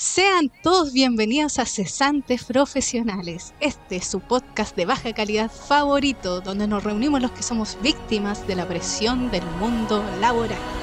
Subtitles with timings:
[0.00, 3.52] Sean todos bienvenidos a Cesantes Profesionales.
[3.58, 8.46] Este es su podcast de baja calidad favorito, donde nos reunimos los que somos víctimas
[8.46, 10.77] de la presión del mundo laboral.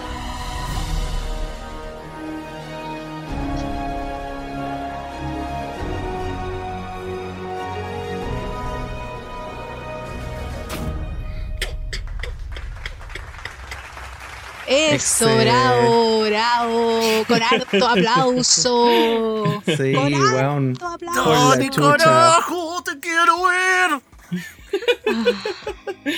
[14.96, 15.48] Eso, Excel.
[15.48, 19.62] bravo, bravo, con harto aplauso.
[19.66, 20.70] Sí, con weón.
[20.72, 21.70] harto aplauso.
[21.70, 21.98] Chucha.
[21.98, 22.84] carajo!
[22.84, 24.02] ¡Te quiero ver!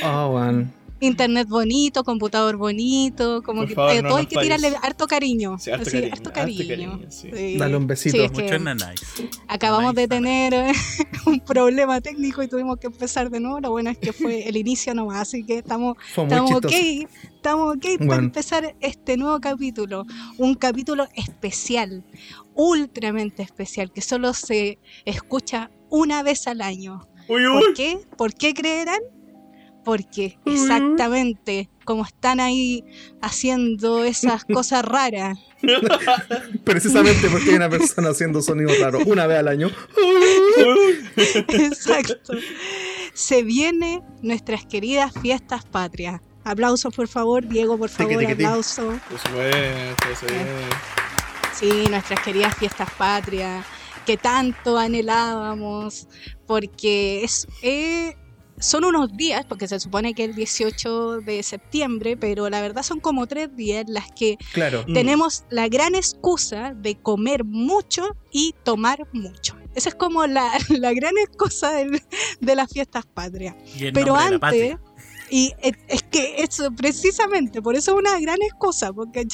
[0.04, 0.74] Oh, weón.
[1.00, 5.08] Internet bonito, computador bonito, como Por que favor, eh, no todo hay que tirarle harto
[5.08, 5.58] cariño.
[5.60, 6.68] Sí, harto Sí, cariño, harto harto cariño.
[6.68, 7.30] cariño, sí.
[7.34, 7.58] Sí.
[7.58, 8.18] Dale un besito.
[8.18, 8.60] Sí, es que
[9.48, 10.72] acabamos de tener eh,
[11.26, 13.60] un problema técnico y tuvimos que empezar de nuevo.
[13.60, 16.72] Lo bueno es que fue el inicio nomás, así que estamos, estamos ok.
[17.36, 20.06] Estamos ok para empezar este nuevo capítulo.
[20.38, 22.04] Un capítulo especial,
[22.56, 27.08] ultramente especial, que solo se escucha una vez al año.
[27.30, 27.74] ¡Uy, ¿Por uy!
[27.76, 28.00] qué?
[28.18, 29.00] ¿Por qué creerán?
[29.88, 32.84] Porque exactamente como están ahí
[33.22, 35.40] haciendo esas cosas raras,
[36.66, 39.72] Precisamente porque hay una persona haciendo sonidos raros una vez al año.
[41.48, 42.34] exacto,
[43.14, 46.20] se vienen nuestras queridas fiestas patrias.
[46.44, 49.00] Aplausos por favor, Diego, por favor, aplausos.
[49.10, 50.48] Por supuesto, eso bien.
[51.54, 53.66] Sí, nuestras queridas fiestas patrias,
[54.06, 56.10] que tanto anhelábamos,
[56.46, 58.18] porque es, eh,
[58.60, 62.84] son unos días, porque se supone que es el 18 de septiembre, pero la verdad
[62.84, 64.84] son como tres días en las que Claro.
[64.88, 64.94] Mm.
[64.94, 69.56] tenemos la gran excusa de comer mucho y tomar mucho.
[69.76, 73.56] Esa es como la, la gran excusa de las fiestas patrias.
[73.78, 74.82] Pero nombre de la antes, patria.
[75.30, 79.26] Y es, que eso precisamente, por eso es una gran excusa, porque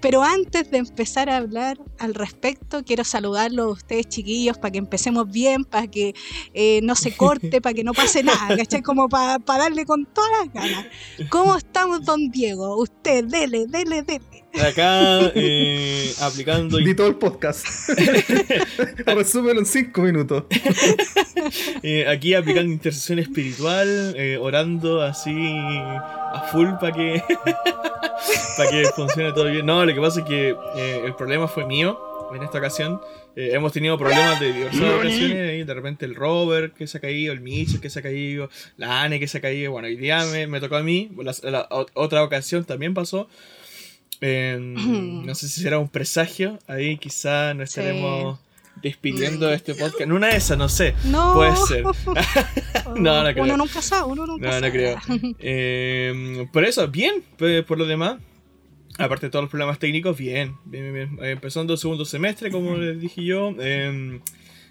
[0.00, 4.78] pero antes de empezar a hablar al respecto, quiero saludarlos a ustedes chiquillos para que
[4.78, 6.14] empecemos bien, para que
[6.54, 8.82] eh, no se corte, para que no pase nada, ¿cachai?
[8.82, 10.86] Como para darle con todas las ganas.
[11.30, 12.76] ¿Cómo estamos, don Diego?
[12.80, 14.41] Usted, dele, dele, dele.
[14.60, 16.76] Acá, eh, aplicando.
[16.78, 17.64] Di todo el podcast.
[19.06, 20.44] Resúmelo en cinco minutos.
[21.82, 27.22] eh, aquí aplicando intercesión espiritual, eh, orando así a full para que.
[28.56, 29.64] para que funcione todo bien.
[29.66, 31.98] No, lo que pasa es que eh, el problema fue mío
[32.34, 33.00] en esta ocasión.
[33.34, 35.66] Eh, hemos tenido problemas de diversas ocasiones.
[35.66, 39.02] de repente el Robert que se ha caído, el Mitchell que se ha caído, la
[39.02, 39.72] Anne que se ha caído.
[39.72, 41.10] Bueno, hoy día me, me tocó a mí.
[41.16, 43.28] La, la ot- otra ocasión también pasó.
[44.24, 46.58] Eh, no sé si será un presagio.
[46.68, 47.80] Ahí quizá nos Sí.
[47.80, 48.38] estaremos
[48.82, 50.00] despidiendo de este podcast.
[50.00, 50.94] En una de esas, no sé.
[51.04, 51.34] No.
[51.34, 51.84] Puede ser.
[52.96, 53.44] No, no creo.
[53.44, 54.66] Uno nunca sabe, uno nunca No, sabe.
[54.66, 55.34] no creo.
[55.38, 57.22] Eh, por eso, bien.
[57.36, 58.18] Por, lo demás,
[58.98, 60.56] aparte de todos los problemas técnicos, bien.
[60.64, 61.24] bien, bien, bien.
[61.26, 63.54] Eh, empezando el segundo semestre, como les dije yo.
[63.60, 64.20] eh,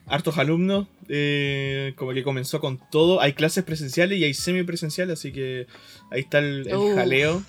[0.08, 0.88] hartos alumnos.
[1.10, 3.20] eh, como que comenzó con todo.
[3.22, 5.68] Hay clases presenciales y hay semipresenciales, así que
[6.12, 7.44] ahí está el, jaleo.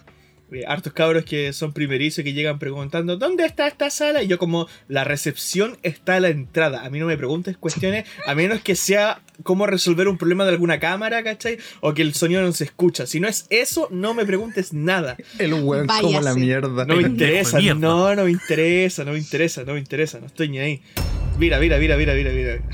[0.52, 4.22] Eh, hartos cabros que son primerizos y que llegan preguntando ¿Dónde está esta sala?
[4.22, 6.84] Y yo como la recepción está a la entrada.
[6.84, 10.50] A mí no me preguntes cuestiones, a menos que sea cómo resolver un problema de
[10.50, 11.58] alguna cámara, ¿cachai?
[11.80, 13.06] O que el sonido no se escucha.
[13.06, 15.16] Si no es eso, no me preguntes nada.
[15.38, 16.84] El weón como la mierda.
[16.84, 17.80] No me interesa, mierda.
[17.80, 20.82] no, no me interesa, no me interesa, no me interesa, no estoy ni ahí.
[21.38, 22.60] Mira, mira, mira, mira, mira, mira.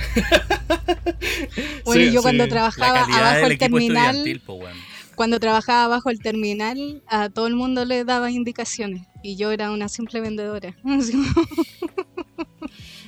[1.85, 2.51] Bueno, Sí, yo cuando sí.
[2.51, 4.77] Trabajaba abajo del terminal, estudiantil, po, weón.
[5.19, 9.71] Cuando trabajaba abajo el terminal, a todo el mundo le daba indicaciones y yo era
[9.73, 10.75] una simple vendedora.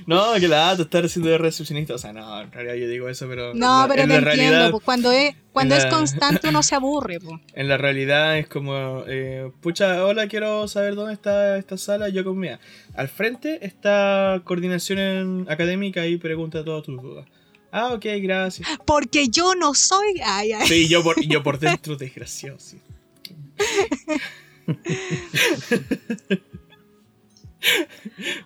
[0.07, 1.95] No, que la dato estar haciendo de recepcionista.
[1.95, 3.55] O sea, no, en realidad yo digo eso, pero.
[3.55, 5.91] No, en la- pero en te la entiendo, realidad, pues cuando es cuando es la-
[5.91, 7.41] constante uno se aburre, pues.
[7.55, 12.09] En la realidad es como, eh, pucha, hola, quiero saber dónde está esta sala.
[12.09, 12.59] Yo como, mira,
[12.95, 17.27] al frente está coordinación académica y pregunta todas tus dudas.
[17.73, 18.69] Ah, ok, gracias.
[18.85, 20.21] Porque yo no soy.
[20.25, 20.67] Ay, ay.
[20.67, 22.81] Sí, yo por, yo por dentro, desgraciado, sí.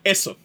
[0.02, 0.36] Eso.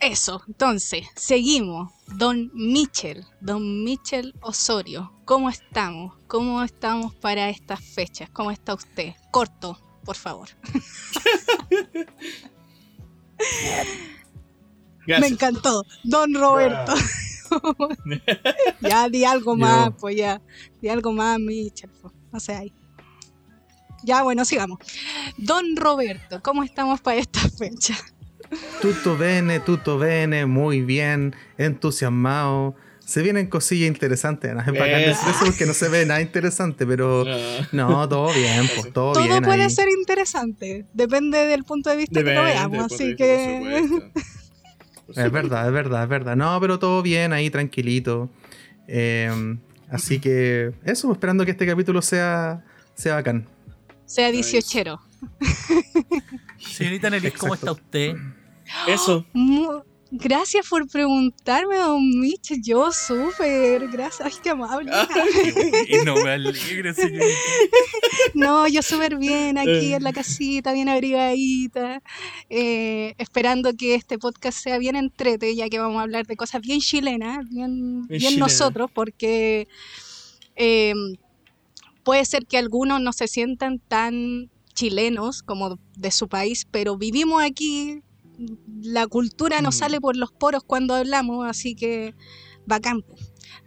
[0.00, 1.92] Eso, entonces, seguimos.
[2.06, 6.14] Don Michel, don Michel Osorio, ¿cómo estamos?
[6.26, 8.30] ¿Cómo estamos para estas fechas?
[8.30, 9.14] ¿Cómo está usted?
[9.30, 10.48] Corto, por favor.
[15.06, 15.84] Me encantó.
[16.02, 16.94] Don Roberto.
[18.80, 19.96] ya di algo más, Yo.
[19.96, 20.40] pues ya.
[20.80, 21.90] Di algo más, Michel.
[22.00, 22.72] pues, No sé ahí.
[24.02, 24.78] Ya, bueno, sigamos.
[25.38, 28.02] Don Roberto, ¿cómo estamos para estas fechas?
[28.82, 32.74] Tutto bene, tutto bene, muy bien, entusiasmado,
[33.06, 34.54] Se vienen cosillas interesantes.
[34.54, 34.60] ¿no?
[34.60, 35.08] Es bacán Eh.
[35.08, 37.68] decir eso porque no se ve nada interesante, pero Ah.
[37.72, 39.42] no, todo bien, pues todo, Todo bien.
[39.44, 39.70] puede ahí.
[39.70, 43.92] ser interesante, depende del punto de vista que lo veamos, así que
[45.08, 46.36] Es verdad, es verdad, es verdad.
[46.36, 48.30] No, pero todo bien ahí, tranquilito.
[48.88, 49.56] Eh,
[49.90, 52.64] así que eso, esperando que este capítulo sea,
[52.94, 53.46] sea bacán.
[54.06, 55.00] sea dieciochero.
[56.58, 58.16] Señorita Nelis, ¿cómo está usted?
[58.86, 59.26] Eso.
[60.16, 62.52] Gracias por preguntarme, don Mitch.
[62.62, 64.20] Yo súper, gracias.
[64.32, 64.92] Ay, qué amable.
[65.88, 67.26] Y no me alegre, señorita.
[68.34, 72.00] No, yo súper bien aquí en la casita, bien abrigadita,
[72.48, 76.62] eh, esperando que este podcast sea bien entrete, ya que vamos a hablar de cosas
[76.62, 78.46] bien chilenas, bien, Bien bien chilena.
[78.46, 79.66] nosotros, porque
[80.54, 80.94] eh,
[82.04, 87.42] puede ser que algunos no se sientan tan chilenos como de su país, pero vivimos
[87.42, 88.00] aquí,
[88.82, 89.78] la cultura nos Mm.
[89.78, 92.14] sale por los poros cuando hablamos, así que
[92.66, 93.04] bacán.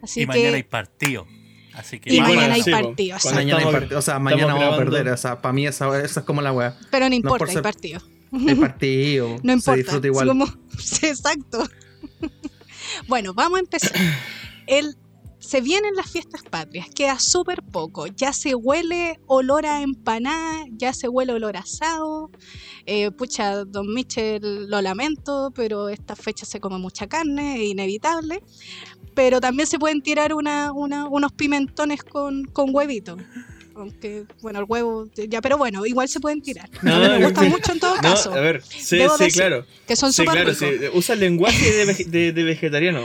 [0.02, 1.25] Así Y que mañana hay partido.
[1.74, 5.10] Así que Y mañana hay partido, Mañana hay partido, o sea, mañana vamos a perder.
[5.10, 6.75] O sea, para mí esa, esa es como la weá.
[6.92, 8.02] pero no por importa, hay ser- partido.
[8.48, 9.28] El partido.
[9.44, 9.75] No Se importa.
[9.78, 10.28] disfruta así igual.
[10.28, 10.48] como-
[10.80, 11.64] Sí, exacto.
[13.08, 13.92] bueno, vamos a empezar.
[14.66, 14.96] El,
[15.48, 18.06] se vienen las fiestas patrias, queda súper poco.
[18.08, 22.30] Ya se huele olor a empanada, ya se huele olor a asado.
[22.86, 28.44] Eh, pucha, don Michel, lo lamento, pero esta fecha se come mucha carne, es inevitable.
[29.16, 33.16] Pero también se pueden tirar una, una- unos pimentones con, con huevito.
[33.78, 36.68] Aunque, bueno, el huevo, ya, pero bueno, igual se pueden tirar.
[36.82, 38.34] No, me gustan no, mucho en todo No, caso.
[38.34, 39.66] a ver, sí, Debo sí, decir claro.
[39.88, 40.68] que son Sí, súper claro, ricos.
[40.92, 40.98] sí.
[40.98, 43.02] Usa el lenguaje de, vege- de- de vegetariano.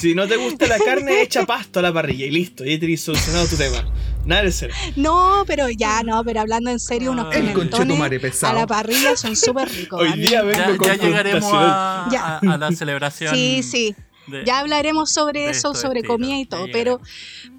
[0.00, 2.64] Si no te gusta la carne, echa pasto a la parrilla y listo.
[2.64, 3.84] Y tienes solucionado tu tema.
[4.24, 4.70] Nada de ser.
[4.96, 7.36] No, pero ya no, pero hablando en serio, unos Ah.
[7.38, 10.00] El pimentones a la parrilla son súper ricos.
[10.00, 12.24] Hoy día vengo Ya, con ya llegaremos a, Ya.
[12.38, 13.34] a- a la celebración.
[13.34, 13.94] Sí, sí,
[14.28, 17.00] de- ya hablaremos sobre eso, sobre comida y ya todo, pero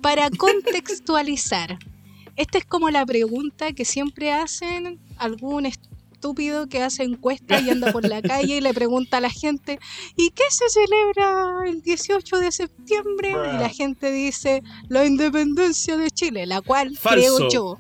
[0.02, 1.78] para contextualizar,
[2.36, 7.92] esta es como la pregunta que siempre hacen algún estúpido que hace encuesta y anda
[7.92, 9.80] por la calle y le pregunta a la gente,
[10.18, 13.30] ¿y qué se celebra el 18 de septiembre?
[13.30, 17.80] Y la gente dice, la independencia de Chile, la cual creo yo,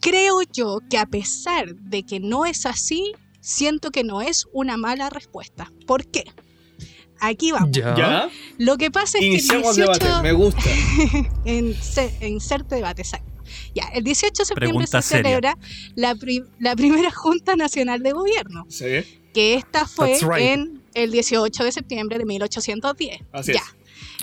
[0.00, 4.76] creo yo que a pesar de que no es así, siento que no es una
[4.76, 5.72] mala respuesta.
[5.86, 6.24] ¿Por qué?
[7.18, 7.70] Aquí vamos.
[7.72, 8.28] Ya.
[8.58, 10.22] Lo que pasa es que el Iniciamos 18 debate.
[10.22, 10.62] Me gusta.
[11.44, 13.32] en, se- inserte debate, exacto.
[13.74, 15.22] Ya, el 18 de septiembre Pregunta se seria.
[15.24, 15.58] celebra
[15.94, 18.86] la, pri- la primera Junta Nacional de Gobierno, Sí.
[19.34, 20.32] que esta fue right.
[20.38, 23.20] en el 18 de septiembre de 1810.
[23.32, 23.58] Así ya.
[23.60, 23.64] es.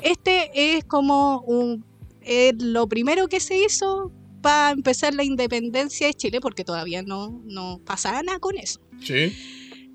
[0.01, 1.85] Este es como un,
[2.21, 4.11] eh, lo primero que se hizo
[4.41, 8.79] para empezar la independencia de Chile, porque todavía no, no pasaba nada con eso.
[9.01, 9.33] Sí.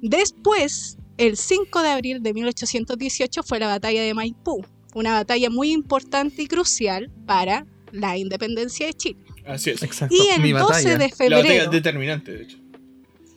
[0.00, 4.64] Después, el 5 de abril de 1818 fue la batalla de Maipú,
[4.94, 9.20] una batalla muy importante y crucial para la independencia de Chile.
[9.46, 9.82] Así es.
[9.82, 10.14] Exacto.
[10.14, 10.90] Y el Mi 12 batalla.
[10.90, 12.58] de La batalla febrero, determinante, de hecho.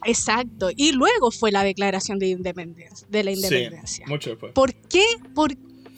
[0.05, 4.05] exacto, y luego fue la declaración de, independencia, de la independencia.
[4.05, 4.53] Sí, mucho después.
[4.53, 5.05] ¿Por qué?
[5.33, 5.55] ¿Por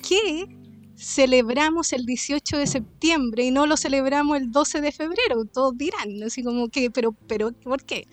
[0.07, 0.47] qué
[0.95, 5.45] celebramos el 18 de septiembre y no lo celebramos el 12 de febrero?
[5.51, 8.07] Todos dirán, así como que, pero, pero, ¿por qué?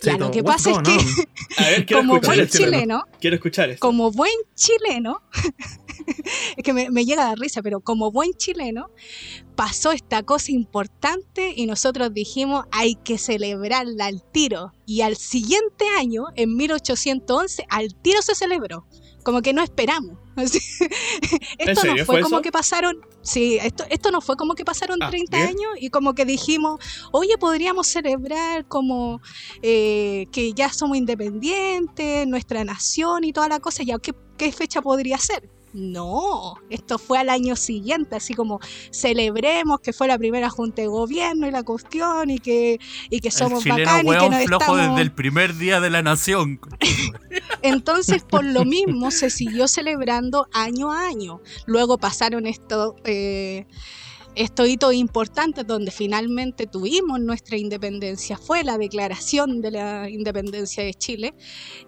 [0.00, 0.96] Sí, ya, lo que pasa es que
[1.62, 3.80] ver, como buen chileno, Quiero escuchar esto.
[3.80, 5.22] como buen chileno,
[6.56, 8.90] es que me, me llega a dar risa, pero como buen chileno,
[9.56, 14.72] pasó esta cosa importante y nosotros dijimos hay que celebrarla al tiro.
[14.86, 18.86] Y al siguiente año, en 1811, al tiro se celebró.
[19.22, 20.18] Como que no esperamos.
[21.58, 22.42] Esto no fue fue como eso?
[22.42, 25.48] que pasaron, sí, esto, esto no fue como que pasaron Ah, 30 bien.
[25.48, 26.80] años y como que dijimos,
[27.12, 29.20] oye, podríamos celebrar como
[29.62, 34.82] eh, que ya somos independientes, nuestra nación y toda la cosa, ya, ¿qué, qué fecha
[34.82, 35.48] podría ser?
[35.74, 38.60] No, esto fue al año siguiente, así como
[38.92, 42.78] celebremos que fue la primera junta de gobierno y la cuestión y que,
[43.10, 44.88] y que somos bacanes y que nos flojo estamos...
[44.90, 46.60] desde el primer día de la nación.
[47.62, 51.40] Entonces, por lo mismo, se siguió celebrando año a año.
[51.66, 53.66] Luego pasaron estos eh,
[54.34, 58.36] estos hitos importantes donde finalmente tuvimos nuestra independencia.
[58.36, 61.34] Fue la declaración de la independencia de Chile.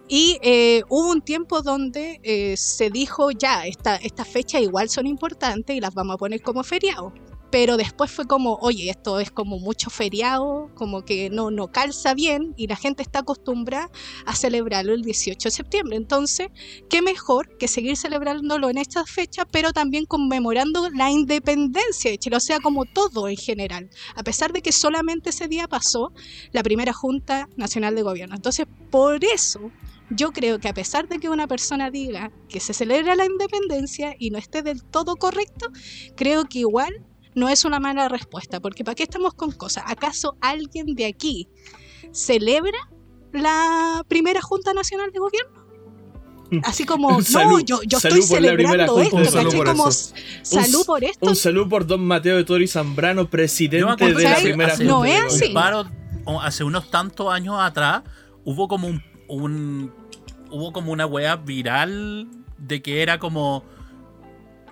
[0.09, 5.07] Y eh, hubo un tiempo donde eh, se dijo, ya, esta- estas fechas igual son
[5.07, 7.13] importantes y las vamos a poner como feriado.
[7.59, 12.13] Pero después fue como, oye, esto es como mucho feriado, como que no, no calza
[12.13, 13.91] bien y la gente está acostumbrada
[14.27, 15.97] a celebrarlo el 18 de septiembre.
[15.97, 16.49] Entonces,
[16.91, 22.37] qué mejor que seguir celebrándolo en esta fecha, pero también conmemorando la independencia de Chile,
[22.37, 26.13] o sea, como todo en general, a pesar de que solamente ese día pasó
[26.53, 28.37] la primera Junta Nacional de Gobierno.
[28.37, 29.73] Entonces, por eso
[30.11, 34.15] yo creo que a pesar de que una persona diga que se celebra la independencia
[34.19, 35.69] y no esté del todo correcto,
[36.17, 36.93] creo que igual
[37.37, 39.85] no es una mala respuesta, porque ¿para qué estamos con cosas?
[39.87, 41.49] ¿Acaso alguien de aquí
[42.13, 42.79] celebra
[43.33, 45.67] la primera Junta Nacional de Gobierno?
[46.65, 49.43] Así como, Salud, no, yo, yo estoy celebrando esto, Un ¿cachai?
[49.45, 51.27] salud por Como salud Un- por esto.
[51.29, 55.23] Un saludo por Don Mateo de Tori Zambrano, presidente de la primera hace- no es
[55.25, 55.53] así.
[55.53, 55.85] Paro,
[56.41, 58.03] hace unos tantos años atrás
[58.45, 59.93] hubo como un, un-
[60.51, 62.29] hubo como una wea viral
[62.59, 63.65] de que era como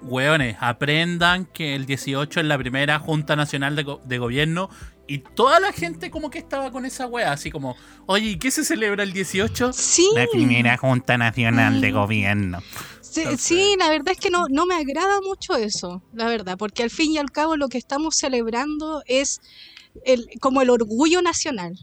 [0.05, 4.69] weones, aprendan que el 18 es la primera Junta Nacional de, Go- de Gobierno
[5.07, 8.51] y toda la gente como que estaba con esa wea, así como, oye, ¿y qué
[8.51, 9.73] se celebra el 18?
[9.73, 11.95] Sí, La primera Junta Nacional de Mm.
[11.95, 12.61] Gobierno.
[13.01, 16.57] sí, Entonces- sí, la verdad es que no, no me agrada mucho eso, la verdad,
[16.59, 19.41] porque al fin y al cabo lo que estamos celebrando es
[20.05, 21.79] el, como el orgullo nacional.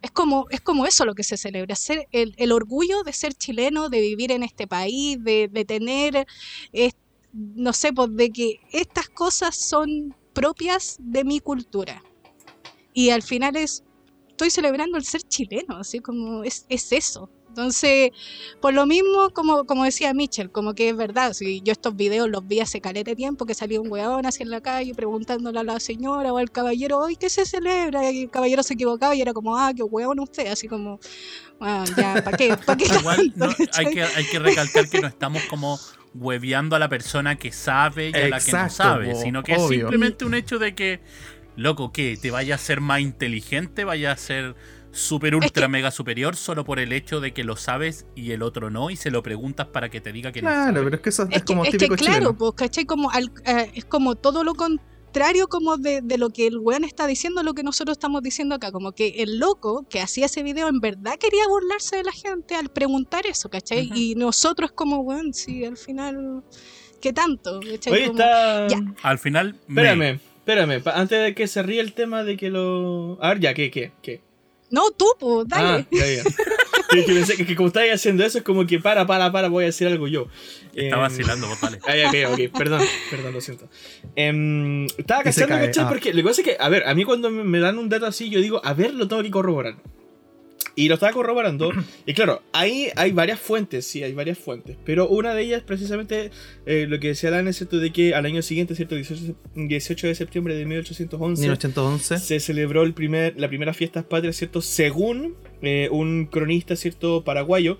[0.00, 3.34] Es como, es como eso lo que se celebra, ser el, el orgullo de ser
[3.34, 6.26] chileno, de vivir en este país, de, de tener,
[6.72, 6.90] eh,
[7.32, 12.02] no sé, pues de que estas cosas son propias de mi cultura.
[12.94, 13.84] Y al final es,
[14.28, 17.30] estoy celebrando el ser chileno, así como es, es eso.
[17.48, 18.10] Entonces,
[18.62, 22.30] por lo mismo, como, como decía Mitchell, como que es verdad, si yo estos videos
[22.30, 25.58] los vi hace caleta de tiempo, que salió un weón así en la calle preguntándole
[25.60, 28.10] a la señora o al caballero, hoy ¿qué se celebra?
[28.10, 30.98] Y el caballero se equivocaba y era como, ah, qué weón usted, así como,
[31.58, 32.56] bueno, ya, ¿para qué?
[32.56, 35.78] ¿Para qué Igual no- hay, que, hay que recalcar que no estamos como
[36.14, 39.66] hueveando a la persona que sabe y a la que no sabe, sino que es
[39.68, 41.00] simplemente un hecho de que,
[41.56, 44.54] loco, que te vaya a ser más inteligente, vaya a ser
[44.90, 48.68] super ultra mega superior solo por el hecho de que lo sabes y el otro
[48.68, 51.08] no y se lo preguntas para que te diga que no Claro, pero es que
[51.08, 52.36] eso es, Es que, como es que típico claro, chileno.
[52.36, 52.84] pues, ¿cachai?
[52.84, 54.91] Como al- eh, es como todo lo contrario
[55.48, 58.72] como de, de lo que el weón está diciendo, lo que nosotros estamos diciendo acá.
[58.72, 62.54] Como que el loco que hacía ese video en verdad quería burlarse de la gente
[62.54, 63.90] al preguntar eso, ¿cachai?
[63.94, 66.42] Y nosotros como, weón, sí, al final,
[67.00, 67.60] ¿qué tanto?
[67.60, 67.92] ¿cachai?
[67.92, 68.68] Oye, Como- está.
[68.68, 68.78] Ya.
[69.02, 70.82] Al final, me- Espérame, espérame.
[70.94, 73.18] Antes de que se ríe el tema de que lo.
[73.22, 74.20] A ver, ya, ¿qué, qué, qué?
[74.70, 75.68] No, tú, pues, dale.
[75.82, 76.22] Ah, ya, ya.
[76.92, 79.48] que, que pensé que, que como estáis haciendo eso es como que para, para, para,
[79.48, 80.28] voy a decir algo yo.
[80.74, 81.78] está Em, vacilando, pues vale.
[81.86, 83.68] Ah, ya, ok, ok, perdón, perdón, lo siento.
[84.16, 85.88] Em, estaba cachando, ah.
[85.88, 88.06] Porque lo que pasa es que, a ver, a mí cuando me dan un dato
[88.06, 89.76] así, yo digo, a ver, lo tengo que corroborar.
[90.74, 91.70] Y lo estaba corroborando.
[92.06, 94.76] y claro, ahí hay varias fuentes, sí, hay varias fuentes.
[94.84, 96.30] Pero una de ellas, precisamente,
[96.66, 98.94] eh, lo que decía Alan es cierto de que al año siguiente, ¿cierto?
[98.94, 102.18] 18, 18 de septiembre de 1811 1811.
[102.18, 104.62] se celebró el primer, la primera fiesta patria, ¿cierto?
[104.62, 107.22] Según eh, un cronista, ¿cierto?
[107.22, 107.78] Paraguayo,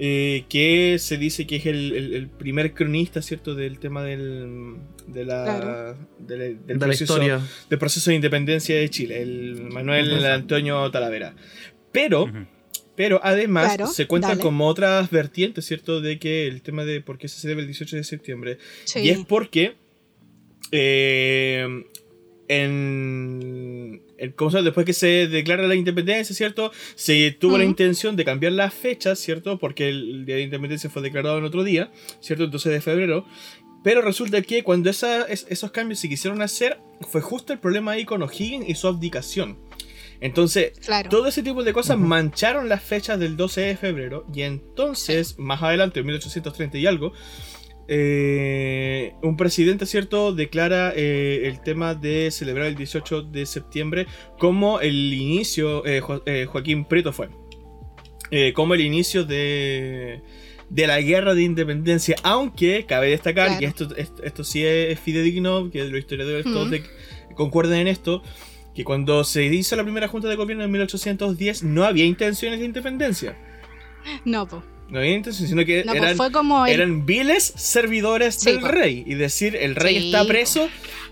[0.00, 3.56] eh, que se dice que es el, el- el primer cronista, ¿cierto?
[3.56, 4.76] Del tema del,
[5.08, 5.96] de la, Claro.
[6.20, 7.40] del, del de la proceso, historia.
[7.68, 10.24] del proceso de independencia de Chile, el Manuel.
[10.24, 11.34] Antonio Talavera.
[12.00, 12.26] Pero,
[12.96, 14.42] pero además Claro, se cuentan dale.
[14.42, 16.00] como otras vertientes, ¿cierto?
[16.00, 19.00] De que el tema de por qué se celebra el 18 de septiembre Sí.
[19.00, 19.74] y es porque
[20.72, 21.66] eh,
[22.48, 24.64] en, en- ¿cómo se llama?
[24.66, 26.72] después que se declara la independencia, ¿cierto?
[26.94, 29.58] Se tuvo la intención de cambiar la fecha, ¿cierto?
[29.58, 31.90] Porque el día de independencia fue declarado en otro día,
[32.20, 32.44] ¿cierto?
[32.44, 33.26] El 12 de febrero.
[33.84, 36.78] Pero resulta que cuando esa- es- esos cambios se quisieron hacer,
[37.08, 39.56] fue justo el problema ahí con O'Higgins y su abdicación.
[40.20, 41.08] Entonces, Claro.
[41.08, 45.62] todo ese tipo de cosas mancharon las fechas del 12 de febrero y entonces, más
[45.62, 47.12] adelante, en 1830 y algo,
[47.90, 54.06] eh, un presidente, ¿cierto?, declara eh, el tema de celebrar el 18 de septiembre
[54.38, 57.28] como el inicio, eh, Jo- eh, Joaquín Prieto fue,
[58.30, 60.20] eh, como el inicio de,
[60.68, 63.62] de la guerra de independencia, aunque cabe destacar, Claro.
[63.62, 66.54] y esto, esto, esto sí es fidedigno, que los historiadores Ujú.
[66.54, 66.82] todos de-
[67.34, 68.22] concuerden en esto,
[68.78, 72.64] que cuando se hizo la primera junta de gobierno en 1810 no había intenciones de
[72.66, 73.36] independencia.
[74.24, 74.62] No, pues.
[74.88, 78.60] No había intenciones, sino que No, eran, fue como el- eran viles servidores Sí, del
[78.60, 78.68] po.
[78.68, 79.02] rey.
[79.04, 80.28] Y decir, el rey Sí, está po.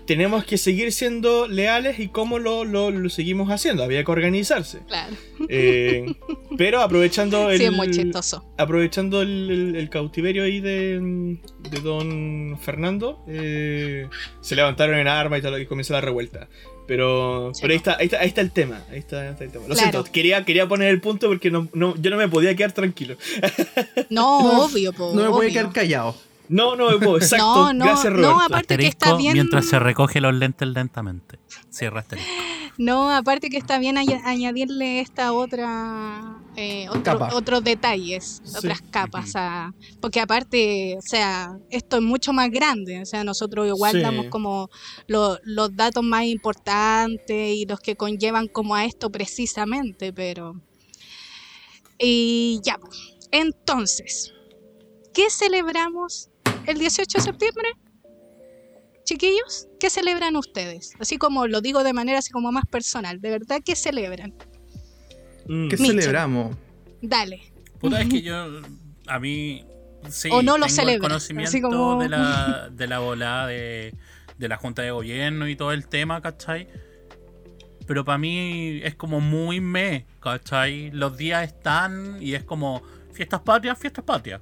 [0.07, 3.83] Tenemos que seguir siendo leales y cómo lo, lo- lo seguimos haciendo.
[3.83, 4.79] Había que organizarse.
[4.87, 5.15] Claro.
[5.49, 6.05] Eh,
[6.57, 8.43] pero aprovechando el, Sí, es muy chistoso.
[8.57, 11.37] aprovechando el, el- el cautiverio ahí de,
[11.69, 14.07] de don Fernando, eh,
[14.41, 16.47] se levantaron en armas y todo, y comenzó la revuelta.
[16.87, 18.81] Pero, Sí, pero ahí, está, ahí, está, ahí está el tema.
[18.89, 19.65] Ahí está, ahí está el tema.
[19.67, 19.91] Lo Claro.
[19.91, 23.17] siento, quería, quería poner el punto porque no, no, yo no me podía quedar tranquilo.
[24.09, 25.59] No, No, obvio, po, No me puede obvio.
[25.61, 26.15] quedar callado.
[26.49, 27.45] No, no exacto.
[27.45, 29.33] No, no, Gracias, no, aparte que está bien.
[29.33, 31.39] mientras se recoge los lentes lentamente.
[31.69, 32.31] Cierra asterisco.
[32.77, 38.57] No, aparte que está bien añ- añadirle esta otra eh, otro- otros detalles, Sí.
[38.57, 43.67] otras capas, a- porque aparte, o sea, esto es mucho más grande, o sea, nosotros
[43.67, 44.01] igual Sí.
[44.01, 44.69] damos como
[45.07, 50.55] lo- los datos más importantes y los que conllevan como a esto precisamente, pero
[51.99, 52.89] y ya, po.
[53.31, 54.33] Entonces,
[55.13, 56.29] ¿qué celebramos
[56.67, 57.67] el 18 de septiembre?
[59.03, 60.93] Chiquillos, ¿qué celebran ustedes?
[60.99, 64.33] Así como lo digo de manera así como más personal, ¿de verdad qué celebran?
[65.47, 65.69] Mm.
[65.69, 65.93] ¿Qué Micho.
[65.93, 66.57] celebramos?
[67.01, 67.41] Dale.
[67.79, 68.35] Puta, es que yo,
[69.07, 69.65] a mí,
[70.09, 73.93] sí, O no lo tengo el conocimiento así como- de, la, de la volada de,
[74.37, 76.67] de la Junta de Gobierno y todo el tema, ¿cachai?
[77.85, 80.91] Pero para mí es como muy me, ¿cachai?
[80.91, 82.81] Los días están y es como
[83.13, 84.41] fiestas patrias, fiestas patrias,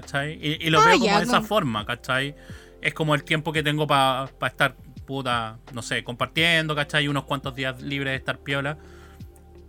[0.00, 0.38] ¿cachai?
[0.42, 1.46] Y, y lo Ah, veo como ya, de esa no.
[1.46, 2.34] forma, ¿cachai?
[2.80, 7.08] Es como el tiempo que tengo para estar, puta, no sé, compartiendo, ¿cachai?
[7.08, 8.78] Unos cuantos días libres de estar piola.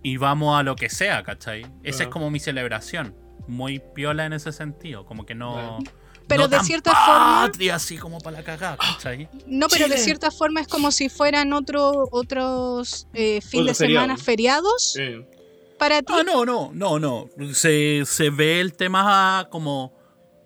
[0.01, 1.65] Y vamos a lo que sea, ¿cachai?
[1.83, 3.15] Esa es como mi celebración.
[3.47, 5.05] Muy piola en ese sentido.
[5.05, 5.79] Como que no.
[6.27, 9.27] Pero no de tan cierta forma- patria, así como para la cagada, ¿cachai?
[9.45, 10.03] No, pero de Chile.
[10.05, 14.05] cierta forma es como si fueran otro, otros eh, fin de feriado.
[14.05, 15.25] semana feriados Eh,
[15.77, 16.13] para ti.
[16.17, 17.29] Ah, no, no, no, no.
[17.53, 19.93] Se, se ve el tema como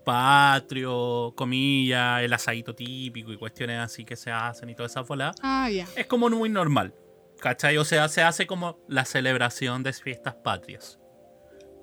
[0.08, 5.34] patrio, comillas, el asadito típico y cuestiones así que se hacen y toda esa bola.
[5.42, 5.86] Ah, ya.
[5.98, 6.96] Es como muy normal.
[7.42, 7.78] ¿Cachai?
[7.78, 10.98] O sea, se hace como la celebración de fiestas patrias.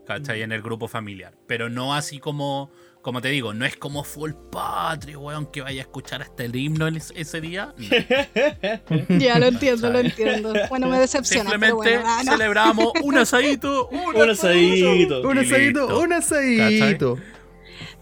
[0.06, 0.40] ¿Cachai?
[0.40, 1.34] En el grupo familiar.
[1.46, 2.70] Pero no así como,
[3.02, 6.56] como te digo, no es como full patrio, weón, que vaya a escuchar hasta el
[6.56, 7.74] himno en ese día.
[7.76, 7.88] No.
[9.18, 10.54] Ya lo entiendo, lo entiendo.
[10.70, 12.10] Bueno, me decepciona, pero Simplemente bueno.
[12.10, 12.32] ah, no.
[12.32, 15.20] celebramos un asadito, un, Un asadito.
[15.28, 17.18] Un asadito, un asadito.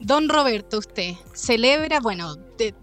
[0.01, 2.75] Don Roberto, usted celebra, bueno, de-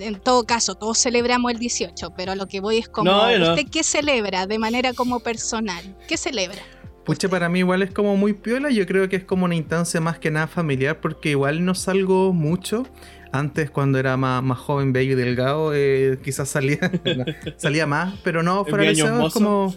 [0.00, 3.30] en todo caso, todos celebramos el 18, pero a lo que voy es como, No,
[3.32, 3.50] yo no.
[3.50, 5.96] ¿usted qué celebra de manera como personal?
[6.06, 6.58] ¿Qué celebra?
[7.04, 8.70] Pucha, para mí igual es como muy piola.
[8.70, 12.32] Yo creo que es como una instancia más que nada familiar porque igual no salgo
[12.32, 12.86] mucho.
[13.32, 16.78] Antes, cuando era más, más joven, bello y delgado, eh, quizás salía,
[17.56, 19.74] salía más, pero no, fuera de eso, es como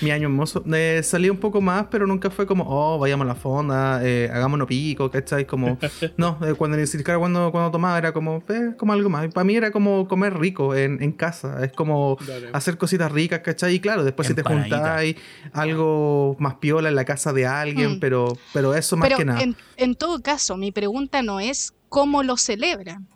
[0.00, 0.64] mi año hermoso.
[0.72, 4.30] Eh, salía un poco más, pero nunca fue como, oh, vayamos a la fonda, eh,
[4.32, 5.44] hagámonos pico, ¿cachai?
[5.46, 5.78] Como,
[6.16, 9.28] no, eh, cuando ni siquiera cuando, cuando tomaba era como, eh, como algo más.
[9.34, 12.48] Para mí era como comer rico en, en casa, es como Dale.
[12.52, 13.74] hacer cositas ricas, ¿cachai?
[13.74, 15.16] Y claro, después si te juntáis
[15.52, 18.00] algo más piola en la casa de alguien, Mm.
[18.00, 19.40] pero, pero eso más Pero que nada.
[19.42, 23.08] en, en todo caso, mi pregunta no es cómo lo celebran,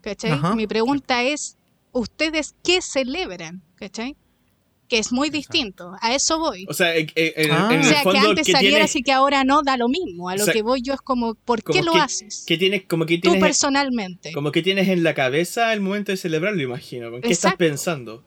[0.00, 0.32] ¿cachai?
[0.32, 0.54] Ajá.
[0.54, 1.56] Mi pregunta es,
[1.92, 3.62] ¿ustedes qué celebran?
[3.76, 4.16] ¿cachai?
[4.88, 5.36] Que es muy Exacto.
[5.52, 6.64] distinto, a eso voy.
[6.68, 7.68] O sea, en, en- en- Ah.
[7.72, 10.30] en O que antes ¿qué saliera tienes, así que ahora no, da lo mismo.
[10.30, 12.44] A lo O sea, que voy yo es como, ¿por qué como lo que- haces?
[12.46, 14.32] qué tienes, como que Tú tienes, personalmente.
[14.32, 17.10] como que tienes en la cabeza el momento de celebrarlo, imagino.
[17.20, 18.24] ¿Qué estás pensando?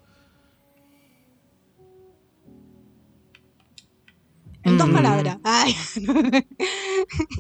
[4.64, 4.94] En dos Mm.
[4.94, 5.38] palabras.
[5.44, 5.76] Ay,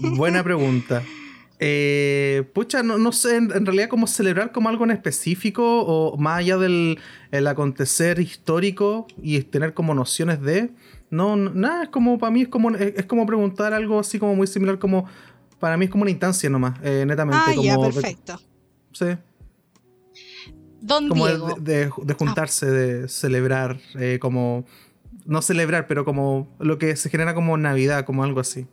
[0.01, 1.03] Buena pregunta.
[1.63, 6.17] Eh, pucha, no, no sé en, en realidad cómo celebrar como algo en específico o
[6.17, 6.97] más allá del
[7.29, 10.71] el acontecer histórico y tener como nociones de...
[11.11, 14.17] No, no, nada, es como para mí es como, es, es como preguntar algo así
[14.17, 15.05] como muy similar como...
[15.59, 17.43] Para mí es como una instancia nomás, eh, netamente.
[17.45, 18.39] ah, como, ya, perfecto.
[18.93, 19.05] Sí,
[20.81, 21.55] Don como de, Diego.
[21.59, 24.65] de- de- de juntarse, de celebrar, eh, como...
[25.27, 28.65] No celebrar, pero como lo que se genera como Navidad, como algo así.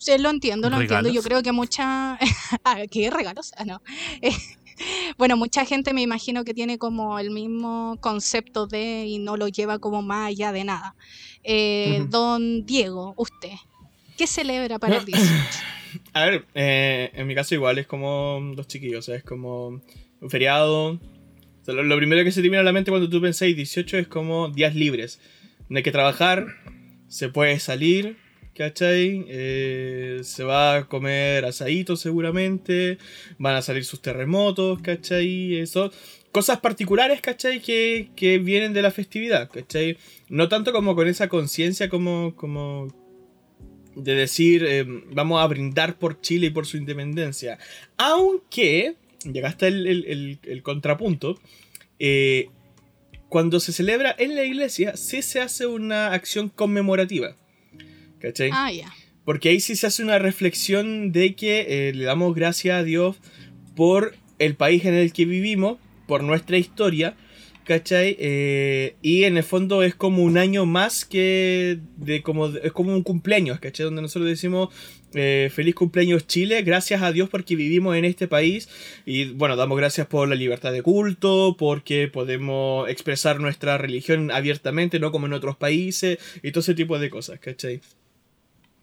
[0.00, 1.10] Sí, lo entiendo, lo entiendo.
[1.10, 2.18] Yo creo que mucha...
[2.64, 3.52] ah, ¿Qué regalos?
[3.56, 3.82] Ah, no.
[5.18, 9.46] Bueno, mucha gente me imagino que tiene como el mismo concepto de y no lo
[9.46, 10.96] lleva como más allá de nada.
[11.44, 12.06] Eh.
[12.08, 13.52] Don Diego, usted,
[14.16, 15.30] ¿qué celebra para el 18?
[16.14, 19.82] A ver, eh, en mi caso igual es como los chiquillos, es como
[20.22, 20.92] un feriado.
[20.92, 20.98] O
[21.62, 23.98] sea, lo, lo primero que se te viene a la mente cuando tú pensáis 18
[23.98, 25.20] es como días libres.
[25.68, 26.46] No hay que trabajar,
[27.06, 28.16] se puede salir,
[28.54, 29.24] ¿cachai?
[29.28, 32.98] Eh, se va a comer asadito seguramente,
[33.38, 35.56] van a salir sus terremotos, ¿cachai?
[35.56, 35.90] Eso.
[36.32, 37.60] Cosas particulares, ¿cachai?
[37.60, 39.96] Que, que vienen de la festividad, ¿cachai?
[40.28, 42.86] No tanto como con esa conciencia como, como,
[43.96, 47.58] de decir eh, vamos a brindar por Chile y por su independencia.
[47.96, 48.94] Aunque,
[49.30, 51.38] llegaste el, el- el- el contrapunto,
[51.98, 52.48] eh,
[53.28, 57.36] cuando se celebra en la iglesia, sí se hace una acción conmemorativa.
[58.20, 58.50] ¿Cachai?
[58.52, 58.92] Ah, ya.
[59.24, 63.16] Porque ahí sí se hace una reflexión de que eh, le damos gracias a Dios
[63.76, 67.16] por el país en el que vivimos, por nuestra historia,
[67.64, 68.16] ¿cachai?
[68.18, 72.92] Eh, y en el fondo es como un año más que de como es como
[72.92, 73.84] un cumpleaños, ¿cachai?
[73.84, 74.70] Donde nosotros decimos
[75.14, 78.68] eh, feliz cumpleaños Chile, gracias a Dios porque vivimos en este país
[79.06, 84.98] y bueno, damos gracias por la libertad de culto, porque podemos expresar nuestra religión abiertamente,
[84.98, 87.80] no como en otros países y todo ese tipo de cosas, ¿cachai?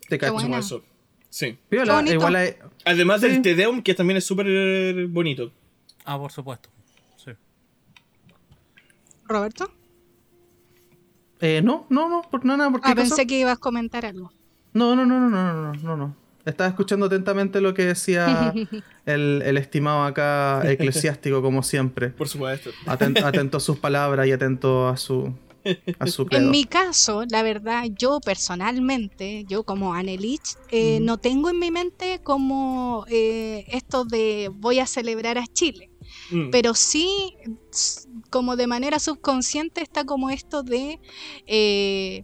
[0.08, 0.34] Te cacho.
[0.34, 0.58] bueno.
[0.58, 0.84] Eso.
[1.30, 1.58] Sí.
[1.70, 3.28] Igual hay- Además Sí.
[3.28, 5.52] del Te Deum, que también es súper bonito.
[6.06, 6.70] Ah, por supuesto.
[7.17, 7.32] Sí.
[9.28, 9.72] ¿Roberto?
[11.39, 14.32] eh, no, no, no, por nada, porque Ah, pensé que ibas a comentar algo.
[14.74, 16.15] No, no, no, no, no, no, no, no.
[16.46, 18.54] Estaba escuchando atentamente lo que decía
[19.06, 22.10] el, el estimado acá eclesiástico, como siempre.
[22.10, 22.72] Por supuesto.
[22.88, 25.34] Atento, atento a sus palabras y atento a su,
[25.99, 26.45] a su credo.
[26.45, 31.71] En mi caso, la verdad, yo personalmente, yo como Anelich, eh, no tengo en mi
[31.71, 35.91] mente como eh, esto de voy a celebrar a Chile.
[36.32, 36.51] Mm.
[36.51, 37.34] pero sí
[38.30, 40.99] como de manera subconsciente está como esto de
[41.45, 42.23] eh,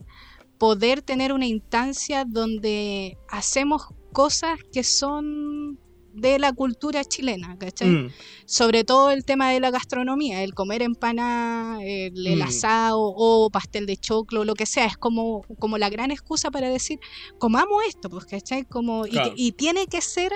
[0.58, 5.80] poder tener una instancia donde hacemos cosas que son
[6.14, 7.90] de la cultura chilena, ¿cachai?
[7.90, 8.12] Mm.
[8.46, 12.44] Sobre todo el tema de la gastronomía, el comer empanada, el, el Mm.
[12.44, 16.70] asado o pastel de choclo, lo que sea, es como, como la gran excusa para
[16.70, 17.00] decir,
[17.40, 18.64] comamos esto, pues, ¿cachai?
[18.66, 19.34] Como, y, que- Claro.
[19.36, 20.32] y tiene que ser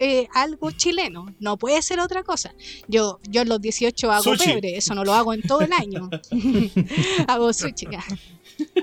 [0.00, 2.54] eh, algo chileno, no puede ser otra cosa.
[2.86, 4.44] Yo, yo en los 18 hago Sushi.
[4.44, 6.08] pebre, eso no lo hago en todo el año.
[7.26, 7.86] hago sushi.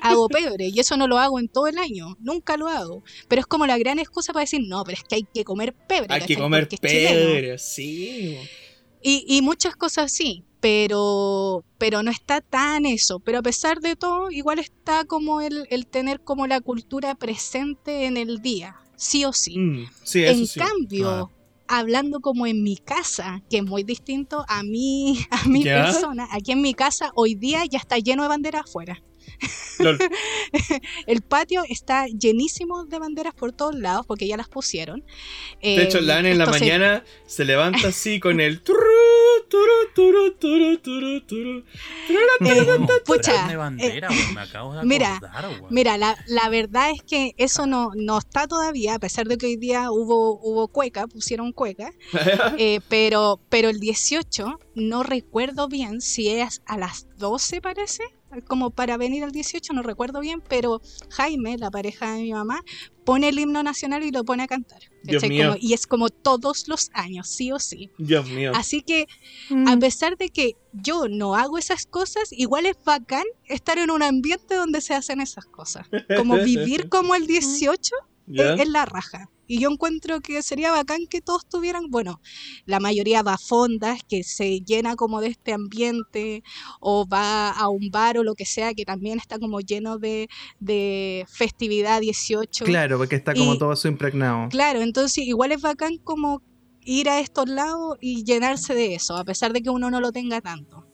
[0.02, 3.04] Hago pebre y eso no lo hago en todo el año, nunca lo hago.
[3.28, 5.74] Pero es como la gran excusa para decir, no, pero es que hay que comer
[5.88, 6.08] pebre.
[6.14, 7.10] Hay que comer Porque es chileno".
[7.10, 8.38] pebre, sí.
[9.02, 13.20] Y, y muchas cosas sí, pero, pero no está tan eso.
[13.20, 18.06] Pero a pesar de todo, igual está como el, el tener como la cultura presente
[18.06, 19.60] en el día, sí o sí.
[19.60, 20.60] Mm, sí, eso en sí.
[20.60, 21.32] cambio,
[21.68, 25.84] hablando como en mi casa, que es muy distinto a mí, a mi ¿Ya?
[25.84, 29.04] persona, aquí en mi casa hoy día ya está lleno de banderas afuera.
[29.80, 30.00] Lol.
[31.08, 35.04] El patio está llenísimo de banderas por todos lados porque ya las pusieron.
[35.62, 38.62] De hecho, Eh, la Ana en la se- mañana se levanta así con el
[44.84, 45.20] mira.
[45.70, 49.46] Mira, la, la verdad es que eso no, no está todavía, a pesar de que
[49.48, 51.92] hoy día hubo, hubo cueca, pusieron cueca,
[52.58, 58.04] eh, pero, pero el 18 no recuerdo bien si es a las 12 parece,
[58.44, 62.62] como para venir al 18, no recuerdo bien, pero Jaime, la pareja de mi mamá,
[63.04, 64.80] pone el himno nacional y lo pone a cantar.
[65.04, 65.50] Dios mío.
[65.52, 67.92] Como- y es como todos los años, sí o sí.
[67.98, 68.52] Dios mío.
[68.56, 69.08] Así que
[69.68, 74.02] a pesar de que yo no hago esas cosas, igual es bacán estar en un
[74.02, 75.88] ambiente donde se hacen esas cosas.
[76.18, 77.92] Como vivir como el 18
[78.28, 78.54] ¿Ya?
[78.54, 79.26] es, es la raja.
[79.48, 82.20] Y yo encuentro que sería bacán que todos tuvieran, bueno,
[82.66, 86.42] la mayoría va a fondas, que se llena como de este ambiente,
[86.80, 90.28] o va a un bar o lo que sea, que también está como lleno de,
[90.60, 92.66] de festividad 18.
[92.66, 94.50] Claro, porque está como Y- todo eso impregnado.
[94.50, 96.42] Claro, entonces igual es bacán como
[96.82, 100.12] ir a estos lados y llenarse de eso, a pesar de que uno no lo
[100.12, 100.86] tenga tanto.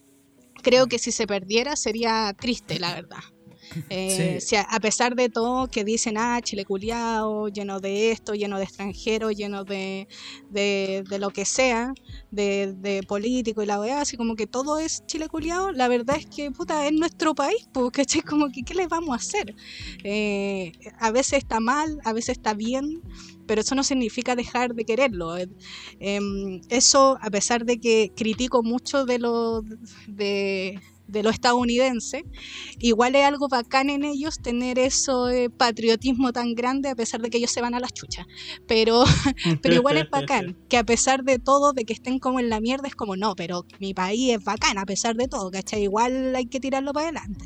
[0.61, 3.19] Creo que si se perdiera sería triste, la verdad.
[3.89, 8.63] Eh, a, pesar de todo que dicen, ah, Chile culiao, lleno de esto, lleno de
[8.63, 10.07] extranjeros, lleno de,
[10.49, 11.93] de, lo que sea,
[12.31, 16.17] de, de político y la weá, así como que todo es Chile culiao, la verdad
[16.17, 18.21] es que, puta, es nuestro país, pues, ¿cachai?
[18.21, 19.55] Como que, ¿qué le vamos a hacer?
[20.03, 23.01] Eh, a veces está mal, a veces está bien,
[23.51, 25.37] pero eso no significa dejar de quererlo.
[25.37, 25.49] Eh,
[25.99, 29.61] em, eso, a pesar de que critico mucho de lo
[30.07, 30.79] de,
[31.11, 32.23] de lo estadounidense,
[32.79, 37.37] igual es algo bacán en ellos tener eso patriotismo tan grande a pesar de que
[37.37, 38.25] ellos se van a las chuchas.
[38.67, 39.03] Pero,
[39.61, 42.59] pero igual es bacán, que a pesar de todo, de que estén como en la
[42.59, 45.83] mierda, es como no, pero mi país es bacán a pesar de todo, ¿cachai?
[45.83, 47.45] Igual hay que tirarlo para adelante.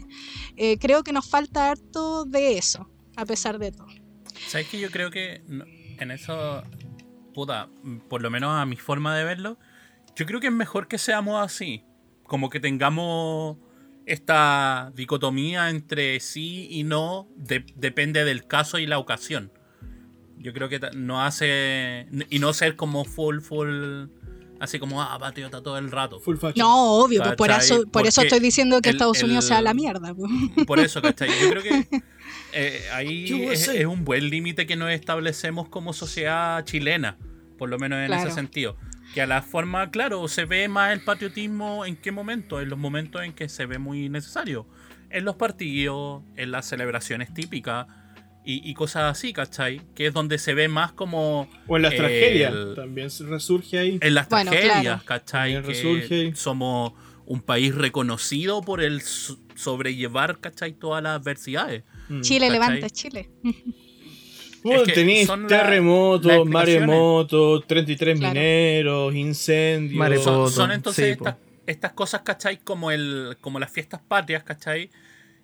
[0.57, 3.87] Eh, creo que nos falta harto de eso, a pesar de todo.
[4.47, 5.41] ¿Sabes que yo creo que
[5.99, 6.63] en eso,
[7.33, 7.69] puta,
[8.09, 9.57] por lo menos a mi forma de verlo,
[10.15, 11.83] yo creo que es mejor que seamos así.
[12.27, 13.57] Como que tengamos
[14.05, 19.51] esta dicotomía entre sí y no, de- depende del caso y la ocasión.
[20.37, 22.07] Yo creo que no hace.
[22.29, 24.05] Y no ser como full, full.
[24.59, 26.19] Así como, ah, patriota todo el rato.
[26.19, 26.37] Full.
[26.55, 29.61] No, obvio, pues por eso, por eso estoy diciendo que el- Estados Unidos el- sea
[29.61, 30.13] la mierda.
[30.13, 30.31] pues.
[30.65, 31.29] Por eso, ¿cachai?
[31.41, 31.87] Yo creo que
[32.53, 37.17] eh, ahí es, un buen límite que nos establecemos como sociedad chilena,
[37.57, 38.23] por lo menos en Claro.
[38.27, 38.77] ese sentido.
[39.15, 42.77] Que a la forma, claro, se ve más el patriotismo en qué momento, en los
[42.77, 44.67] momentos en que se ve muy necesario.
[45.09, 47.87] En los partidos, en las celebraciones típicas
[48.43, 49.81] y, y cosas así, ¿cachai?
[49.95, 52.53] Que es donde se ve más como O en las el- tragedias.
[52.75, 53.97] También resurge ahí.
[54.01, 55.01] en las Bueno, tragedias, claro.
[55.05, 55.53] ¿cachai?
[55.53, 56.35] También Que resurge.
[56.35, 56.91] somos
[57.25, 60.73] un país reconocido por el so- sobrellevar, ¿cachai?
[60.73, 61.83] Todas las adversidades.
[62.09, 62.21] Mm.
[62.21, 62.51] Chile, ¿cachai?
[62.61, 63.29] levanta Chile.
[64.65, 68.33] Bueno, Es que tenéis terremotos, maremotos, 33 Claro.
[68.33, 70.23] mineros, incendios.
[70.53, 71.35] Son, entonces sí, estas,
[71.67, 72.57] estas cosas, ¿cachai?
[72.57, 74.89] Como, el, como las fiestas patrias, ¿cachai?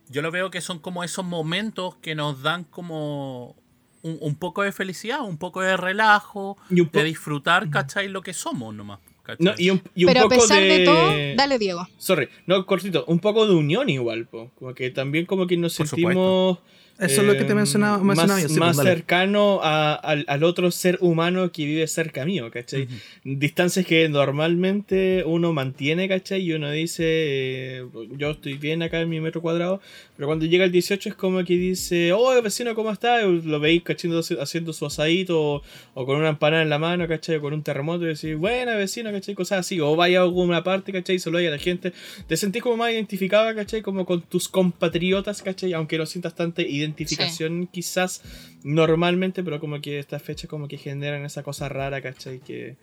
[0.10, 3.56] Yo lo veo que son como esos momentos que nos dan como
[4.02, 8.08] un, un poco de felicidad, un poco de relajo, po- de disfrutar, ¿cachai?
[8.10, 9.00] Lo que somos nomás.
[9.24, 9.46] ¿cachai?
[9.46, 10.68] No, y un, y un Pero a poco pesar de...
[10.80, 11.88] de todo, dale Diego.
[11.98, 14.50] Sorry, no, cortito, un poco de unión igual, po.
[14.58, 16.58] Como que también como que nos Por sentimos
[17.02, 19.96] Eso es lo que te eh, mencionaba, más, mencionaba yo, sí, más pues, cercano a-
[19.96, 22.88] al, al otro ser humano que vive cerca mío, ¿cachai?
[23.24, 26.42] Distancias que normalmente uno mantiene, ¿cachai?
[26.42, 27.86] Y uno dice, eh,
[28.18, 29.82] yo estoy bien acá en mi metro cuadrado,
[30.16, 33.24] pero cuando llega el 18 es como que dice, oh, vecino, ¿cómo está?
[33.24, 34.12] Y Lo veis, ¿cachai?
[34.40, 35.62] Haciendo su asadito o,
[35.96, 37.38] o con una empanada en la mano, ¿cachai?
[37.38, 39.36] O con un terremoto y decís, buena, vecino, ¿cachai?
[39.36, 39.80] Cosas así.
[39.80, 41.16] O vaya a alguna parte, ¿cachai?
[41.16, 41.94] Y se lo a la gente.
[42.28, 43.82] Te sentís como más identificada, ¿cachai?
[43.82, 45.74] Como con tus compatriotas, ¿cachai?
[45.74, 48.22] Aunque no sientas tanta identificación quizás
[48.64, 52.40] normalmente, pero como que estas fechas como que generan esa cosa rara, ¿cachai?
[52.40, 52.78] Que,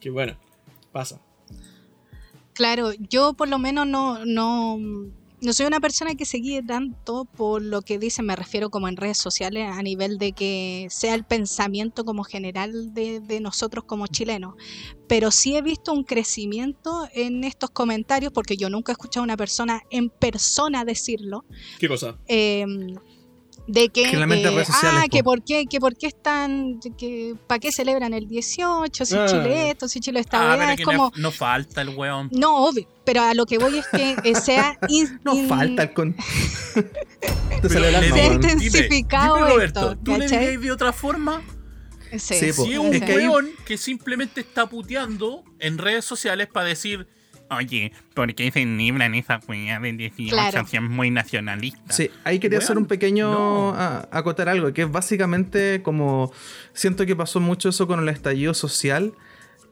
[0.00, 0.36] que bueno,
[0.92, 1.20] pasa.
[2.54, 4.78] Claro, yo por lo menos no, no,
[5.40, 8.88] no soy una persona que se guíe tanto por lo que dicen, me refiero como
[8.88, 13.84] en redes sociales, a nivel de que sea el pensamiento como general de, de nosotros
[13.84, 14.54] como chilenos.
[15.08, 19.24] Pero sí he visto un crecimiento en estos comentarios, porque yo nunca he escuchado a
[19.24, 21.44] una persona en persona decirlo.
[21.78, 22.18] ¿Qué cosa?
[22.28, 22.66] eh,
[23.72, 25.30] de que, eh, sociales, ah, que po.
[25.30, 29.26] por qué, que por qué están, que para qué celebran el 18, si Ah.
[29.26, 32.28] Chile esto, si Chile esta Ah, pero es que como, no, no falta el weón.
[32.32, 35.82] no, obvio, pero a lo que voy es que eh, sea in- No in- falta
[35.84, 36.16] el con.
[37.68, 38.00] Se ha weón.
[38.14, 41.42] Dime, intensificado dime, Roberto, esto, ¿tú le dirías de otra forma?
[42.16, 42.64] Sí, Sí, po.
[42.64, 47.06] Si es un weón que simplemente está puteando en redes sociales para decir,
[47.50, 50.30] oye, ¿por qué se libran esa weá del 18?
[50.34, 50.66] Claro.
[50.66, 51.80] Si es muy nacionalista.
[51.92, 53.30] Sí, ahí quería hacer un pequeño.
[53.30, 53.74] no.
[53.76, 56.32] a- acotar algo, que es básicamente como.
[56.72, 59.12] Siento que pasó mucho eso con el estallido social,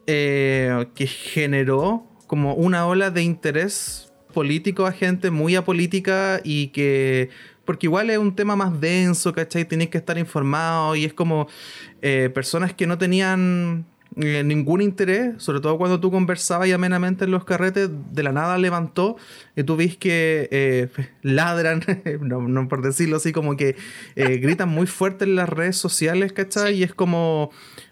[0.07, 7.29] eh, que generó como una ola de interés político a gente muy apolítica y que.
[7.65, 9.63] Porque igual es un tema más denso, ¿cachai?
[9.65, 11.47] Tenéis que estar informado y es como
[12.01, 13.85] eh, personas que no tenían
[14.17, 18.31] eh, ningún interés, sobre todo cuando tú conversabas y amenamente en los carretes, de la
[18.31, 19.17] nada levantó
[19.55, 20.89] y tú ves que eh,
[21.21, 21.83] ladran,
[22.21, 23.75] no, no por decirlo así, como que
[24.15, 26.75] eh, gritan muy fuerte en las redes sociales, ¿cachai?
[26.75, 27.51] Y es como...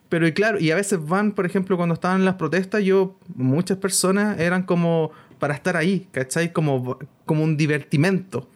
[0.10, 3.20] Pero y claro, y a veces van, por ejemplo, cuando estaban en las protestas, yo,
[3.36, 6.54] muchas personas eran como para estar ahí, ¿cachai?
[6.54, 8.48] Como, como un divertimento.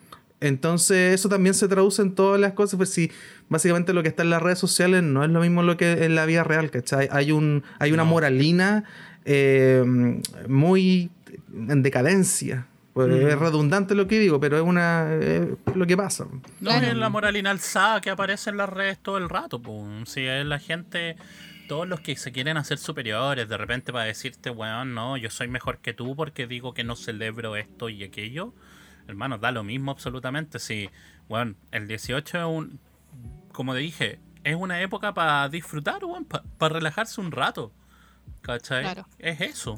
[0.41, 3.12] Entonces eso también se traduce en todas las cosas, pues si
[3.47, 6.15] básicamente lo que está en las redes sociales no es lo mismo lo que en
[6.15, 7.08] la vida real, ¿cachai?
[7.12, 8.10] Hay, un, hay una No.
[8.10, 8.84] moralina
[9.23, 9.84] eh,
[10.47, 11.10] muy
[11.54, 12.67] en decadencia.
[12.93, 13.27] Pues Mm.
[13.27, 16.25] Es redundante lo que digo, pero es una es lo que pasa.
[16.60, 19.62] No es la moralina alzada que aparece en las redes todo el rato.
[19.62, 20.10] pues.
[20.10, 21.15] Si es la gente,
[21.69, 25.47] todos los que se quieren hacer superiores, de repente para decirte, weón, no, yo soy
[25.47, 28.54] mejor que tú porque digo que no celebro esto y aquello.
[29.12, 30.58] Hermano, da lo mismo absolutamente.
[30.58, 30.89] Si,
[31.28, 32.80] weón, el 18 es un,
[33.52, 37.71] como te dije, es una época para disfrutar, weón, para relajarse un rato.
[38.41, 38.84] ¿Cachai?
[38.84, 39.06] Claro.
[39.19, 39.78] Es eso.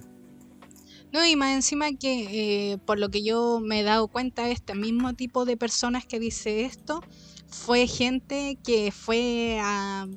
[1.11, 4.75] No, y más encima que eh, por lo que yo me he dado cuenta, este
[4.75, 7.01] mismo tipo de personas que dice esto
[7.47, 10.07] fue gente que fue a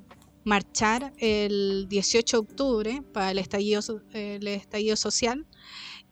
[0.44, 5.44] marchar el 18 de octubre para el estallido, so- el estallido social.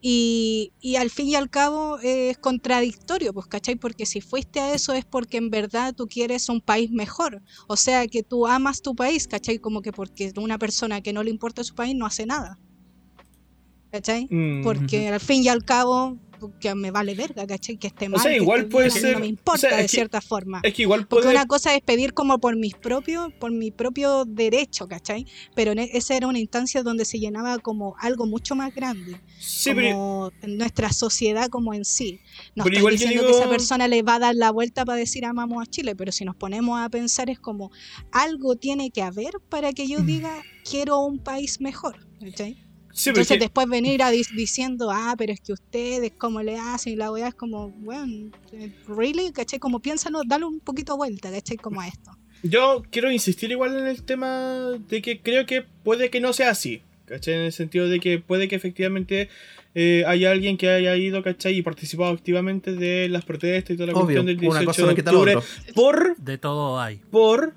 [0.07, 3.77] Y, y al fin y al cabo es contradictorio, pues, ¿cachai?
[3.77, 7.41] Porque si fuiste a eso es porque en verdad tú quieres un país mejor.
[7.69, 9.59] O sea, que tú amas tu país, ¿cachai?
[9.59, 12.59] Como que porque una persona que no le importa su país no hace nada.
[13.93, 14.29] ¿Cachai?
[14.29, 14.63] Mm.
[14.63, 16.19] Porque al fin y al cabo,
[16.61, 17.77] que me vale verga, ¿cachai?
[17.77, 18.21] Que esté mal.
[18.21, 20.21] sea, que igual puede bien, ser- No me o importa sea, es de que- cierta
[20.21, 20.61] forma.
[20.63, 21.37] Es que igual Porque puede...
[21.37, 25.27] una cosa es pedir como por mis propios, por mi propio derecho, ¿cachai?
[25.55, 29.21] Pero en e- esa era una instancia donde se llenaba como algo mucho más grande,
[29.39, 32.21] Sí, pero- como en nuestra sociedad como en sí.
[32.55, 34.85] No Pero estoy igual diciendo que digo- esa persona le va a dar la vuelta
[34.85, 37.71] para decir amamos a Chile, pero si nos ponemos a pensar es como
[38.13, 42.64] algo tiene que haber para que yo diga quiero un país mejor, ¿cachai?
[42.95, 46.95] Sí, Entonces después venir a dis- diciendo, ah, pero es que ustedes, ¿cómo le hacen?
[46.95, 48.31] Y la weá es como, bueno,
[48.89, 49.33] ¿really?
[49.33, 49.59] ¿Cachai?
[49.59, 51.59] Como piénsalo, dale un poquito vuelta, ¿cachai?
[51.59, 52.11] Como a esto.
[52.43, 56.51] Yo quiero insistir igual en el tema de que creo que puede que no sea
[56.51, 56.81] así.
[57.07, 57.35] ¿Cachai?
[57.35, 59.29] En el sentido de que puede que efectivamente
[59.75, 61.55] eh, haya alguien que haya ido, ¿cachai?
[61.59, 64.83] Y participado activamente de las protestas y toda la Obvio, cuestión del 18 una cosa
[64.83, 65.37] no de octubre.
[65.75, 67.01] Por, De todo hay.
[67.11, 67.53] por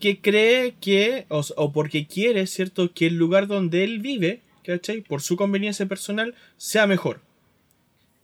[0.00, 2.92] que cree que, o, o porque quiere, ¿cierto?
[2.92, 5.02] Que el lugar donde él vive, ¿cachai?
[5.02, 7.20] Por su conveniencia personal, sea mejor.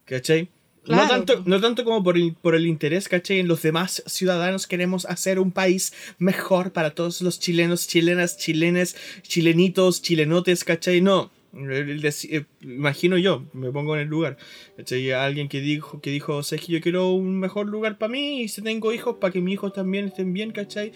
[0.04, 0.48] ¿Cachai?
[0.86, 1.46] No, Claro, tanto, pues.
[1.46, 3.40] no tanto como por el, por el interés, ¿cachai?
[3.40, 8.96] En los demás ciudadanos queremos hacer un país mejor para todos los chilenos, chilenas, chilenes,
[9.22, 11.00] chilenitos, chilenotes, ¿cachai?
[11.02, 11.30] No.
[11.54, 14.38] Eh, imagino yo, me pongo en el lugar.
[14.76, 15.12] ¿cachai?
[15.12, 18.48] Alguien que dijo, que dijo, sé que yo quiero un mejor lugar para mí y
[18.48, 20.92] si tengo hijos, para que mis hijos también estén bien, ¿cachai?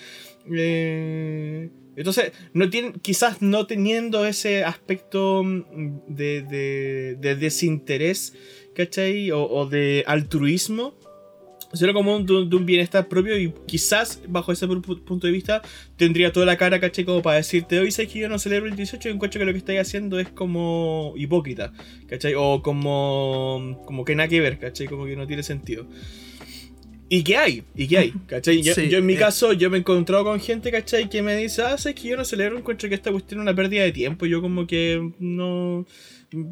[0.50, 5.62] Eh, entonces, no tienen, quizás no teniendo ese aspecto mm,
[6.08, 8.34] de, de- de desinterés,
[8.74, 9.30] ¿cachai?
[9.30, 10.94] O, o de altruismo,
[11.74, 15.32] sino como un, de, un- bienestar propio y quizás bajo ese pu- pu- punto de
[15.32, 15.62] vista
[15.96, 18.76] tendría toda la cara, caché, como para decirte, hoy sabes que yo no celebro el
[18.76, 21.72] 18 y encuentro que lo que estáis haciendo es como hipócrita,
[22.08, 22.34] ¿cachai?
[22.36, 24.86] O como, como que nada que ver, ¿cachai?
[24.86, 25.86] Como que no tiene sentido.
[27.14, 28.62] Y que hay, y que hay, ¿cachai?
[28.62, 29.18] Yo, Sí, yo en mi eh.
[29.18, 31.10] caso, yo me he encontrado con gente, ¿cachai?
[31.10, 33.54] Que me dice, ah, sabes que yo no celebro, encuentro que esta cuestión es una
[33.54, 34.24] pérdida de tiempo.
[34.24, 35.84] Yo como que no...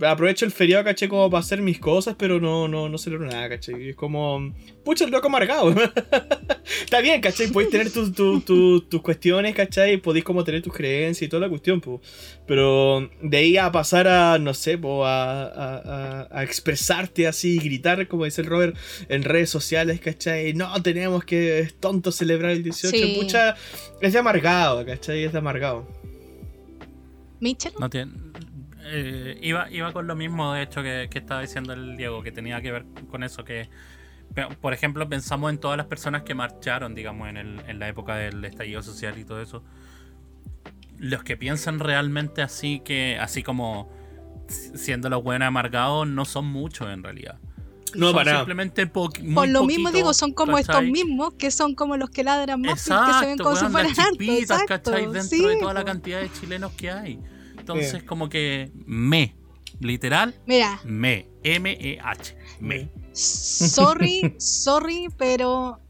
[0.07, 1.09] Aprovecho el feriado, ¿cachai?
[1.09, 3.83] Como para hacer mis cosas, pero no, no, no celebro nada, ¿cachai?
[3.83, 4.55] Y es como...
[4.85, 5.71] Pucha, el loco amargado.
[6.85, 7.49] Está bien, ¿cachai?
[7.49, 9.97] Podéis tener tus, tus, tus, tus cuestiones, ¿cachai?
[9.97, 12.01] Podéis como tener tus creencias y toda la cuestión, pues.
[12.47, 17.59] Pero de ahí a pasar a, no sé, po, a, a, a- a expresarte así,
[17.59, 18.77] gritar, como dice el Robert,
[19.09, 20.53] en redes sociales, ¿cachai?
[20.55, 22.97] No, tenemos que, es tonto celebrar el 18.
[22.97, 23.17] Sí.
[23.21, 23.57] Pucha,
[24.01, 25.25] es de amargado, ¿cachai?
[25.25, 25.87] Es de amargado.
[27.41, 27.73] Mitchell.
[27.81, 28.13] No tiene.
[28.91, 32.33] Eh, iba, iba con lo mismo, de hecho, que, que estaba diciendo el Diego, que
[32.33, 33.69] tenía que ver con eso, que,
[34.61, 38.17] por ejemplo, pensamos en todas las personas que marcharon, digamos, en, el- en la época
[38.17, 39.63] del estallido social y todo eso.
[40.99, 43.91] Los que piensan realmente así, que así como
[44.49, 47.39] si- siendo los buenos amargados, no son muchos en realidad.
[47.95, 50.93] No, Son para simplemente po- muy Por lo mismo digo, son como estos ¿cachai?
[50.93, 53.61] mismos que son como los que ladran más y que se Exacto, ven como si
[53.63, 55.07] weón, fueran las chispitas, Exacto, ¿cachai?
[55.07, 57.19] Dentro sí, de toda la cantidad de chilenos que hay.
[57.61, 59.37] Entonces, como que me,
[59.79, 62.91] literal, Mira, me, M-E-H, me.
[63.13, 65.81] sorry, sorry, pero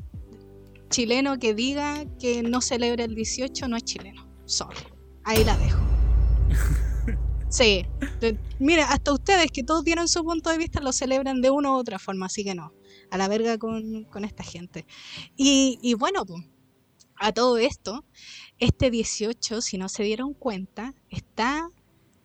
[0.90, 4.26] chileno que diga que no celebra el 18 no es chileno.
[4.44, 4.76] Sorry.
[5.24, 5.80] Ahí la dejo.
[7.48, 7.84] Sí.
[8.20, 11.70] De- mira, hasta ustedes que todos dieron su punto de vista lo celebran de una
[11.70, 12.72] u otra forma, así que no.
[13.10, 14.86] A la verga con, con esta gente.
[15.36, 16.44] Y, y bueno, pues,
[17.16, 18.04] a todo esto,
[18.60, 21.68] este 18, si no se dieron cuenta, está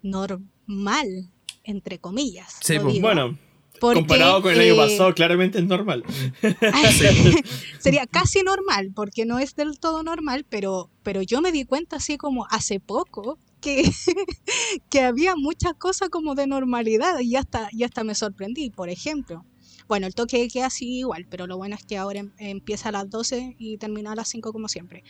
[0.01, 1.31] normal,
[1.63, 2.57] entre comillas.
[2.61, 3.07] Sí, pues, digo.
[3.07, 3.37] Bueno,
[3.79, 6.03] Porque, comparado con el año eh, pasado, claramente es normal.
[7.79, 11.95] sería casi normal, porque no es del todo normal, pero, pero yo me di cuenta
[11.97, 13.89] así como hace poco que,
[14.89, 18.69] que había muchas cosas como de normalidad y hasta, y hasta me sorprendí.
[18.69, 19.45] Por ejemplo,
[19.87, 22.91] bueno, el toque queda así igual, pero lo bueno es que ahora em- empieza a
[22.91, 25.03] las 12 y termina a las 5 como siempre.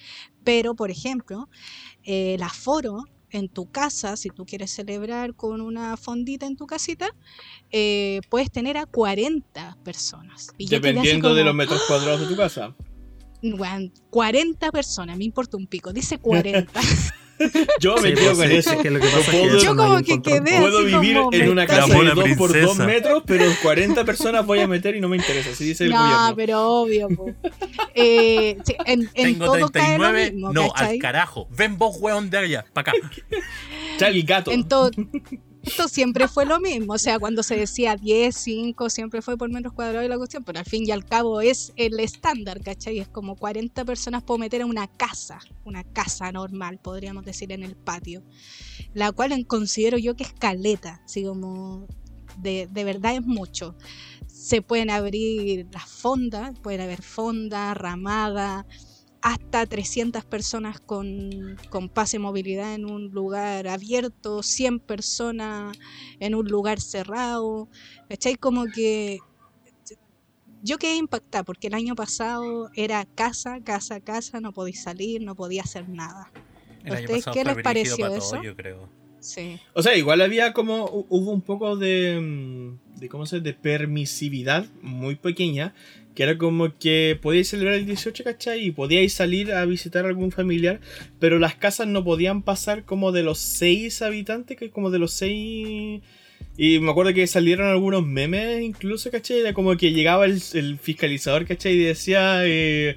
[0.43, 1.49] Pero, por ejemplo,
[2.03, 6.65] eh, el aforo en tu casa, si tú quieres celebrar con una fondita en tu
[6.67, 7.07] casita,
[7.71, 10.51] eh, puedes tener a 40 personas.
[10.57, 12.75] Y Dependiendo de los metros cuadrados de tu casa.
[13.43, 16.79] Weón, 40 personas, me importa un pico, dice 40.
[17.79, 18.71] Yo me Sí, quedo pues, con sí, eso.
[18.71, 20.77] es que lo que No pasa es que puedo- Yo no como que quedé Puedo
[20.79, 22.85] así vivir como, en una casa de haciendo- 2 por 2 princesa.
[22.85, 25.49] metros, pero 40 personas voy a meter y no me interesa.
[25.49, 26.33] Así dice el No, gobierno.
[26.35, 27.07] pero obvio.
[27.93, 30.95] Eh, sí, en en Tengo todo cae lo 39, mismo, no, ¿cachai?
[30.95, 31.47] al carajo.
[31.51, 33.09] Ven vos, weón, de allá, para acá.
[34.07, 34.51] El gato.
[34.51, 34.91] En todo,
[35.65, 36.93] esto siempre fue lo mismo.
[36.93, 40.43] O sea, cuando se decía 10, 5, siempre fue por metros cuadrados y la cuestión,
[40.43, 42.99] pero al fin y al cabo es el estándar, ¿cachai?
[42.99, 47.63] Es como 40 personas puedo meter en una casa, una casa normal, podríamos decir, en
[47.63, 48.23] el patio,
[48.93, 51.87] la cual considero yo que es caleta, así como
[52.37, 53.75] de, de verdad es mucho.
[54.27, 58.67] Se pueden abrir las fondas, pueden haber fonda, ramada,
[59.27, 65.75] hasta 300 personas con, con pase movilidad en un lugar abierto, 100 personas
[66.19, 67.67] en un lugar cerrado.
[68.07, 68.35] ¿Cachai?
[68.35, 69.17] Como que
[70.61, 75.33] yo quedé impactada porque el año pasado era casa, casa, casa, no podía salir, no
[75.35, 76.31] podía hacer nada.
[76.83, 78.31] El año ¿Ustedes qué les pareció para eso?
[78.35, 78.89] todo, yo creo.
[79.19, 79.59] Sí.
[79.73, 80.87] O sea, igual había como.
[80.87, 82.19] hu- Hubo un poco de.
[82.21, 85.73] mm, de ¿Cómo se De permisividad muy pequeña.
[86.15, 88.65] Que era como que podíais celebrar el 18, ¿cachai?
[88.65, 90.79] Y podíais salir a visitar a algún familiar.
[91.19, 95.11] Pero las casas no podían pasar como de los 6 habitantes, que como de los
[95.13, 96.01] 6.
[96.57, 99.39] Y me acuerdo que salieron algunos memes incluso, ¿cachai?
[99.39, 101.73] Era como que llegaba el, el fiscalizador, ¿cachai?
[101.73, 102.39] Y decía.
[102.45, 102.95] eh,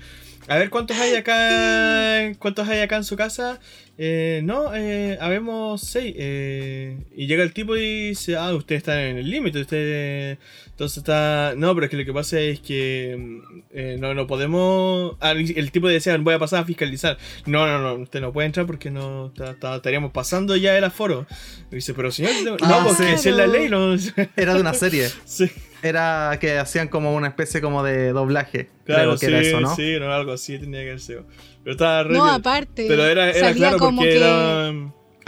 [0.48, 2.32] a ver, ¿cuántos hay acá?
[2.38, 3.60] ¿Cuántos hay acá en su casa?
[4.00, 6.14] Eh, no, eh, habemos seis.
[6.16, 10.38] eh, y llega el tipo y dice, ah, ustedes están en el límite, ustedes...
[10.70, 11.54] Entonces está...
[11.56, 15.16] No, pero es que lo que pasa es que mm, eh, no, no podemos...
[15.20, 17.18] ah, el tipo decía, voy a pasar a fiscalizar.
[17.46, 20.84] No, no, no, usted no puede entrar porque no ta- ta- estaríamos pasando ya el
[20.84, 21.26] aforo.
[21.72, 23.28] Y dice, pero señor, no, Ah, porque sí.
[23.30, 23.96] es la ley, no...
[24.36, 25.08] Era de una serie.
[25.24, 25.50] sí,
[25.82, 28.68] Era que hacían como una especie como de doblaje.
[28.84, 29.76] claro, Creo que sí, era eso, ¿no?
[29.76, 31.22] sí, no, algo así tenía que ser.
[31.62, 32.34] Pero estaba re No, bien.
[32.34, 32.86] aparte.
[32.88, 34.72] Pero era, era salía claro como porque que- era.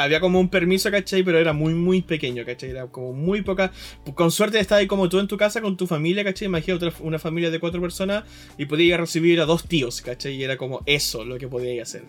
[0.02, 1.22] Había como un permiso, ¿cachai?
[1.22, 2.70] Pero era muy, muy pequeño, ¿cachai?
[2.70, 3.72] Era como muy poca.
[4.14, 6.46] Con suerte estaba ahí como tú en tu casa con tu familia, ¿cachai?
[6.46, 8.24] Imagina otra, una familia de cuatro personas
[8.58, 10.34] y podías recibir a dos tíos, ¿cachai?
[10.34, 12.04] Y era como eso lo que podíais hacer.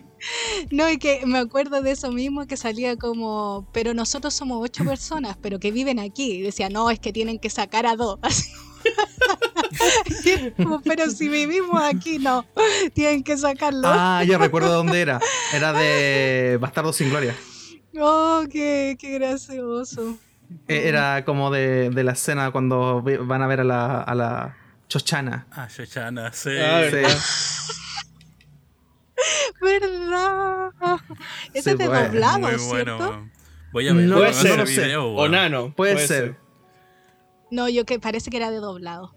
[0.70, 4.84] No, y que me acuerdo de eso mismo que salía como, pero nosotros somos ocho
[4.84, 6.32] personas, pero que viven aquí.
[6.32, 8.18] Y decía, no, es que tienen que sacar a dos.
[8.30, 8.50] Así.
[10.84, 12.44] Pero si vivimos aquí, no.
[12.94, 13.82] Tienen que sacarlo.
[13.84, 15.20] Ah, ya recuerdo dónde era.
[15.52, 17.34] Era de Bastardo sin Gloria.
[18.00, 20.16] Oh, qué, qué gracioso.
[20.68, 24.56] E- Era como de, de la escena cuando van a ver a la, a la
[24.88, 25.46] Chochana.
[25.50, 26.50] Ah, Shoshana, sí.
[26.58, 26.96] Ah, Sí.
[29.60, 30.70] ¿verdad?
[31.54, 32.96] Ese Sí, es de bueno, doblado, Muy ¿cierto?
[32.98, 33.30] bueno.
[33.72, 35.06] Voy a ver No, Puede ser, video.
[35.14, 35.72] O nano.
[35.74, 36.36] Puede ser.
[37.50, 39.14] No, yo que parece que era de doblado.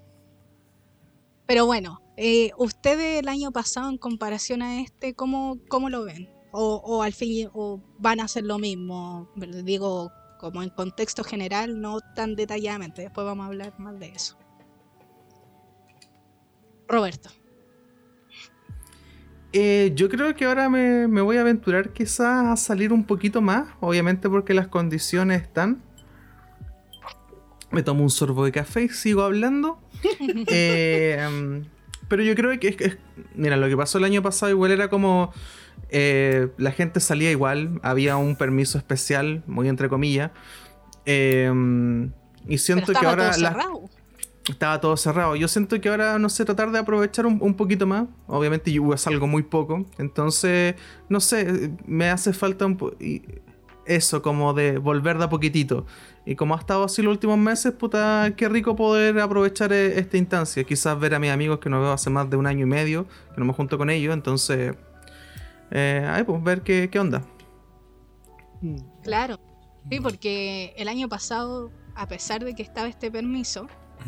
[1.48, 6.30] Pero bueno, eh, ustedes el año pasado en comparación a este, ¿cómo, cómo lo ven?
[6.58, 9.30] O, o al fin, o van a hacer lo mismo,
[9.66, 13.02] digo, como en contexto general, no tan detalladamente.
[13.02, 14.38] Después vamos a hablar más de eso.
[16.88, 17.30] Roberto.
[19.52, 23.42] Eh, yo creo que ahora me, me voy a aventurar quizás a salir un poquito
[23.42, 25.82] más, obviamente porque las condiciones están.
[27.72, 29.80] Me tomo un sorbo de café y sigo hablando.
[30.48, 31.64] Eh,
[32.08, 32.98] pero yo creo que es, es-
[33.34, 35.34] Mira, lo que pasó el año pasado igual era como...
[35.90, 40.32] eh, la gente salía igual, había un permiso especial, muy entre comillas.
[41.06, 42.12] em, y
[42.48, 43.32] Pero siento que ahora...
[43.32, 43.58] todo la-
[44.48, 45.36] estaba todo cerrado.
[45.36, 48.06] Yo siento que ahora, no sé, tratar de aprovechar un, un poquito más.
[48.28, 49.86] Obviamente yo salgo muy poco.
[49.98, 50.76] Entonces,
[51.10, 53.24] no sé, me hace falta un po- y
[53.88, 55.88] eso, como de volver de a poquitito.
[56.28, 60.18] Y como ha estado así los últimos meses, puta, qué rico poder aprovechar eh, esta
[60.18, 60.64] instancia.
[60.64, 63.08] Quizás ver a mis amigos que no veo hace más de un año y medio,
[63.34, 64.14] que no me junto con ellos.
[64.14, 64.76] Entonces,
[65.72, 67.24] eh, ahí pues, ver qué, qué onda.
[69.04, 69.40] Claro,
[69.90, 73.68] sí, porque el año pasado, a pesar de que estaba este permiso,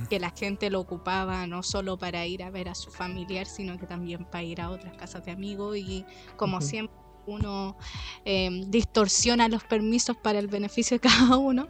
[0.10, 3.78] que la gente lo ocupaba no solo para ir a ver a su familiar, sino
[3.78, 6.06] que también para ir a otras casas de amigos y
[6.36, 6.96] como siempre
[7.26, 7.78] uno
[8.26, 11.68] eh, distorsiona los permisos para el beneficio de cada uno,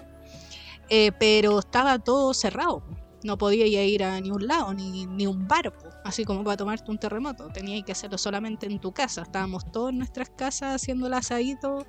[0.89, 2.83] eh, pero estaba todo cerrado.
[3.27, 6.55] No podía ir a ni un lado, ni, ni un bar, po, así como para
[6.55, 7.49] tomarte un terremoto.
[7.49, 9.23] Tenías que hacerlo solamente en tu casa.
[9.23, 11.85] Estábamos todos en nuestras casas haciendo el asadito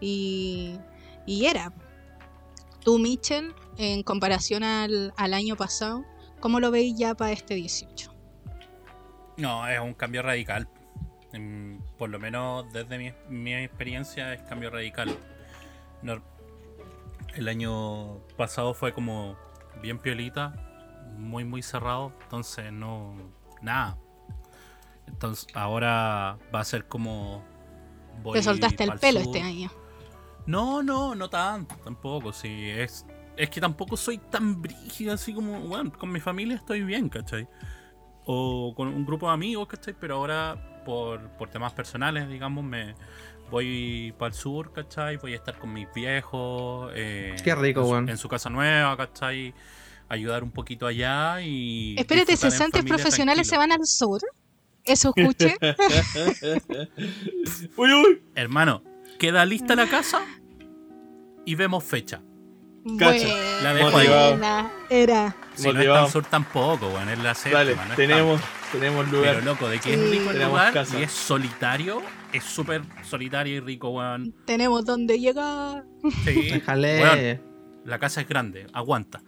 [0.00, 0.76] y,
[1.26, 1.72] y era.
[2.82, 6.04] Tú, Mitchell, en comparación al, al año pasado,
[6.40, 8.12] ¿cómo lo veis ya para este 18?
[9.36, 10.68] No, es un cambio radical.
[11.32, 15.16] Mm, Por lo menos desde mi, mi experiencia es cambio radical.
[16.02, 16.20] No-
[17.36, 19.36] el año pasado fue como
[19.80, 20.66] bien piolita,
[21.20, 23.14] muy muy cerrado, entonces no
[23.62, 23.98] nada.
[25.06, 27.44] Entonces ahora va a ser como
[28.22, 29.36] voy Te soltaste el pelo sur.
[29.36, 29.70] este año.
[30.46, 33.06] No, no, no tanto, tampoco, sí, es,
[33.36, 37.48] es que tampoco soy tan brígido así como, bueno, con mi familia estoy bien, ¿cachai?
[38.24, 39.94] O con un grupo de amigos, ¿cachai?
[39.98, 42.96] Pero ahora, por, por temas personales, digamos, me
[43.50, 45.16] voy para el sur, ¿cachai?
[45.18, 46.92] Voy a estar con mis viejos.
[46.94, 49.54] eh, Qué rico, en su, en su casa nueva, ¿cachai?
[50.10, 51.94] Ayudar un poquito allá y...
[51.96, 54.20] Espérate, cesantes profesionales se van al sur.
[54.84, 55.56] Eso escuché.
[57.76, 58.22] uy, uy.
[58.34, 58.82] Hermano,
[59.18, 60.22] queda lista la casa
[61.44, 62.22] y vemos fecha.
[62.98, 63.28] Cacha.
[63.62, 64.08] La dejo ahí.
[64.88, 65.36] Era.
[65.54, 68.40] Si no es tan sur tampoco, weón, es la séptima, Dale, no tenemos,
[68.72, 69.34] tenemos lugar.
[69.36, 70.00] Pero loco, de que Sí.
[70.00, 70.98] es rico el Tenemos lugar casa.
[70.98, 72.00] y es solitario,
[72.32, 74.34] es súper solitario y rico, weón.
[74.46, 75.84] Tenemos donde llegar.
[76.24, 77.42] Sí, Déjale.
[77.84, 79.22] la casa es grande, aguanta.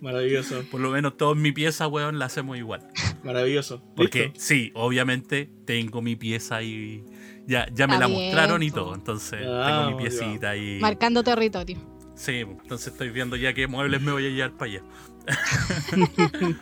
[0.00, 2.88] Maravilloso, Por lo menos toda mi pieza, weón, la hacemos igual.
[3.22, 3.82] maravilloso.
[3.96, 4.40] Porque ¿Listo?
[4.40, 7.04] sí, obviamente tengo mi pieza y
[7.46, 8.76] ya, ya me Está la bien, mostraron y po.
[8.76, 8.94] todo.
[8.94, 10.80] Entonces Ah, tengo mi piecita y...
[10.80, 11.76] Marcando territorio.
[12.16, 14.82] Sí, entonces estoy viendo ya qué muebles me voy a llevar para allá.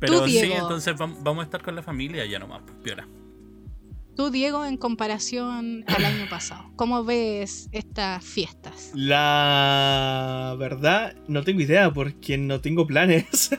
[0.00, 3.08] Pero Tú, sí, entonces vam- vamos a estar con la familia ya nomás, pues, piola.
[4.18, 8.90] Tú, Diego, en comparación al año pasado, ¿cómo ves estas fiestas?
[8.92, 13.50] La verdad, no tengo idea porque no tengo planes.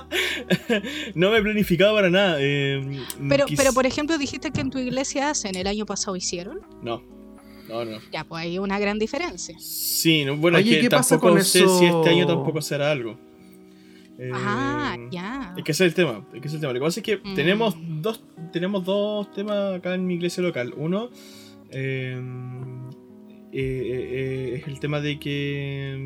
[1.14, 2.36] no me he planificado para nada.
[2.38, 6.16] eh, Pero, quis- pero por ejemplo, dijiste que en tu iglesia hacen, el año pasado
[6.16, 6.60] hicieron.
[6.82, 7.02] No,
[7.66, 7.98] no, no.
[8.12, 9.56] Ya, pues hay una gran diferencia.
[9.58, 11.78] Sí, no, bueno, Oye, es que ¿qué pasa tampoco con sé eso?
[11.78, 13.18] si este año tampoco será algo.
[14.18, 15.54] Eh, Ah, ya.
[15.56, 16.72] Es que ese es el tema, es que es el tema.
[16.72, 17.34] Lo que pasa es que Mm.
[17.34, 20.72] tenemos dos tenemos dos temas acá en mi iglesia local.
[20.76, 21.10] Uno
[21.70, 22.20] eh,
[23.52, 25.96] eh, eh, es el tema de que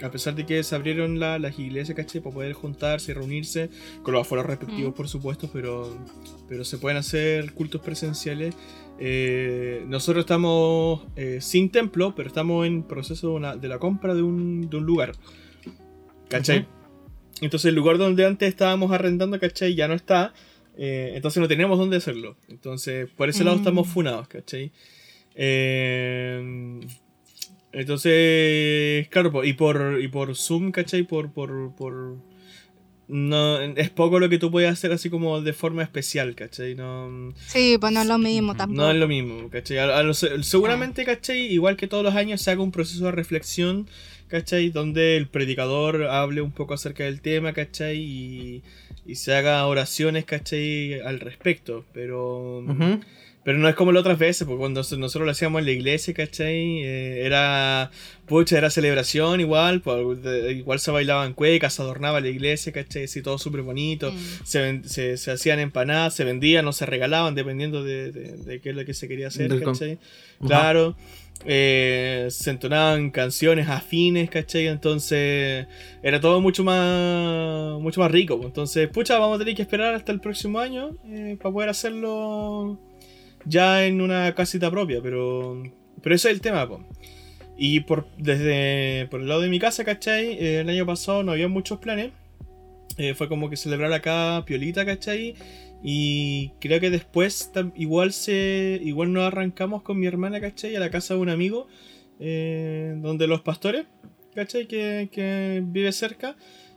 [0.00, 2.20] mm, a pesar de que se abrieron la- las iglesias, ¿cachai?
[2.20, 3.70] Para poder juntarse y reunirse
[4.02, 4.96] con los aforos respectivos, Mm.
[4.96, 5.96] por supuesto, pero,
[6.48, 8.54] pero se pueden hacer cultos presenciales.
[8.98, 14.14] Eh, nosotros estamos eh, sin templo, pero estamos en proceso de, una- de la compra
[14.14, 15.12] de un, de un lugar.
[16.28, 16.66] ¿Cachai?
[17.44, 19.74] Entonces el lugar donde antes estábamos arrendando, ¿cachai?
[19.74, 20.32] Ya no está.
[20.76, 22.36] eh, entonces no tenemos dónde hacerlo.
[22.48, 23.60] Entonces por ese lado Mm.
[23.60, 24.72] estamos funados, ¿cachai?
[25.36, 26.80] Eh,
[27.72, 31.02] entonces, claro, y por, y por Zoom, ¿cachai?
[31.02, 32.16] Por, por, por,
[33.08, 36.74] no, es poco lo que tú puedes hacer así como de forma especial, ¿cachai?
[36.74, 38.80] No, Sí, pues no es lo mismo tampoco.
[38.80, 39.78] no es lo mismo, ¿cachai?
[39.78, 41.40] A- a lo- seguramente, ¿cachai?
[41.52, 43.88] Igual que todos los años se haga un proceso de reflexión,
[44.28, 44.70] ¿cachai?
[44.70, 47.98] Donde el predicador hable un poco acerca del tema, ¿cachai?
[47.98, 48.62] Y,
[49.06, 51.00] y se haga oraciones, ¿cachai?
[51.00, 52.58] Al respecto, pero...
[52.60, 53.00] Ujú.
[53.44, 56.14] Pero no es como las otras veces, porque cuando nosotros lo hacíamos en la iglesia,
[56.14, 56.82] ¿cachai?
[56.82, 57.90] Eh, era,
[58.26, 63.04] pucha, era celebración igual, pues, de- igual se bailaban cuecas, se adornaba la iglesia, ¿cachai?
[63.04, 64.10] Así todo súper bonito.
[64.12, 64.16] Mm.
[64.44, 68.70] Se, se, se hacían empanadas, se vendían o se regalaban, dependiendo de, de- de qué
[68.70, 69.98] es lo que se quería hacer, Del ¿cachai?
[70.46, 70.96] Claro.
[71.46, 74.68] Eh, se entonaban canciones afines, ¿cachai?
[74.68, 75.66] Entonces
[76.02, 78.36] era todo mucho más mucho más rico.
[78.36, 78.46] pues.
[78.46, 82.78] Entonces, pucha, vamos a tener que esperar hasta el próximo año eh, para poder hacerlo
[83.46, 85.62] ya en una casita propia, pero
[86.02, 86.84] pero ese es el tema, po.
[87.56, 90.32] Y por desde por el lado de mi casa, ¿cachai?
[90.32, 92.12] Eh, el año pasado no había muchos planes.
[92.96, 95.34] Eh, fue como que celebrar acá piolita, ¿cachai?
[95.82, 100.76] Y creo que después igual se igual nos arrancamos con mi hermana, ¿cachai?
[100.76, 101.68] A la casa de un amigo,
[102.20, 103.86] eh, donde los pastores,
[104.34, 104.66] ¿cachai?
[104.66, 106.36] Que, que vive cerca.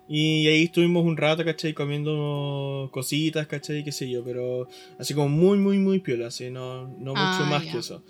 [0.10, 1.74] Y ahí estuvimos un rato, ¿cachai?
[1.74, 3.84] Comiendo cositas, ¿cachai?
[3.84, 4.68] Qué sé yo, pero
[5.00, 7.72] así como muy, muy, muy piola, así, no, no mucho Ah, más ya.
[7.74, 8.04] que eso.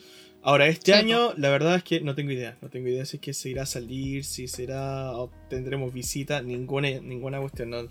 [0.43, 2.57] Ahora, este Sí, año, la verdad es que no tengo idea.
[2.61, 6.41] No tengo idea si es que se irá a salir, si será, o tendremos visita,
[6.41, 7.71] ninguna, ninguna cuestión.
[7.71, 7.81] No,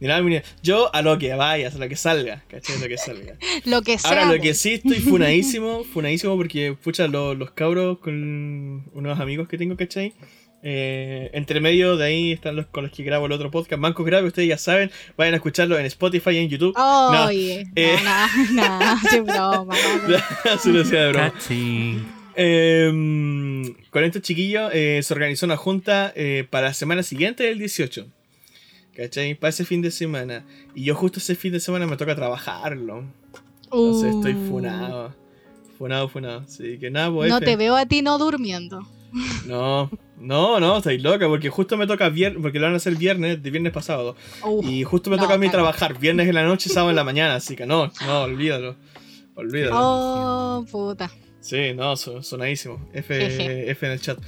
[0.00, 2.78] ni nada, ni- yo a lo que vayas, a lo que salga, ¿cachai?
[2.80, 3.36] Lo que salga.
[3.66, 4.08] Lo que sea.
[4.10, 4.42] Ahora, lo pues.
[4.42, 9.76] que sí estoy funadísimo, funadísimo porque, pucha, lo- los cabros con unos amigos que tengo,
[9.76, 10.14] ¿cachai?
[10.62, 14.02] Eh, entre medio de ahí están los con los que grabo el otro podcast, Manco
[14.02, 16.74] Grave, ustedes ya saben, vayan a escucharlo en Spotify y en YouTube.
[16.76, 17.96] Oye, no, eh.
[18.52, 19.74] no, no, broma.
[20.08, 20.72] no.
[20.72, 21.32] Decía de broma.
[22.38, 27.58] Eh, con estos chiquillos eh, se organizó una junta eh, para la semana siguiente del
[27.58, 28.06] 18.
[28.94, 29.34] ¿Cachai?
[29.34, 30.44] Para ese fin de semana.
[30.74, 33.04] Y yo justo ese fin de semana me toca trabajarlo.
[33.64, 35.14] Entonces estoy Uh, funado.
[35.78, 36.40] Funado, funado.
[36.40, 37.28] Así que nada, pues.
[37.28, 37.44] No F.
[37.46, 38.86] te veo a ti no durmiendo.
[39.46, 42.96] No, no, no, estoy loca porque justo me toca viernes, porque lo van a hacer
[42.96, 44.16] viernes, de viernes pasado.
[44.62, 45.64] Y justo me no, toca a mí claro.
[45.64, 47.36] trabajar viernes en la noche y sábado en la mañana.
[47.36, 48.76] Así que no, no, olvídalo.
[49.34, 49.74] Olvídalo.
[49.74, 51.10] Oh, puta.
[51.40, 52.88] Sí, no, son, sonadísimo.
[52.92, 54.18] F, en el chat.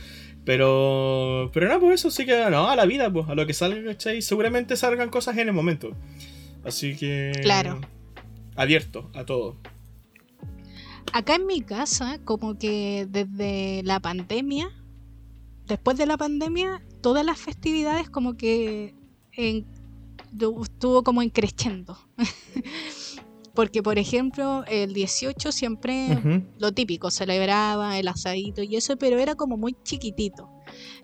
[0.45, 3.53] Pero, pero nada, pues eso sí que, no, a la vida, pues, a lo que
[3.53, 4.22] salga, ¿cachai?
[4.22, 5.95] Seguramente salgan cosas en el momento.
[6.64, 7.32] Así que.
[7.43, 7.80] Claro.
[8.57, 9.57] Abierto a todo.
[11.13, 14.69] Acá en mi casa, como que desde la pandemia,
[15.67, 18.95] después de la pandemia, todas las festividades como que
[19.33, 19.67] en-
[20.63, 21.97] estuvo como increciendo.
[23.55, 26.17] Porque, por ejemplo, el 18 siempre
[26.59, 30.49] lo típico, celebraba el asadito y eso, pero era como muy chiquitito.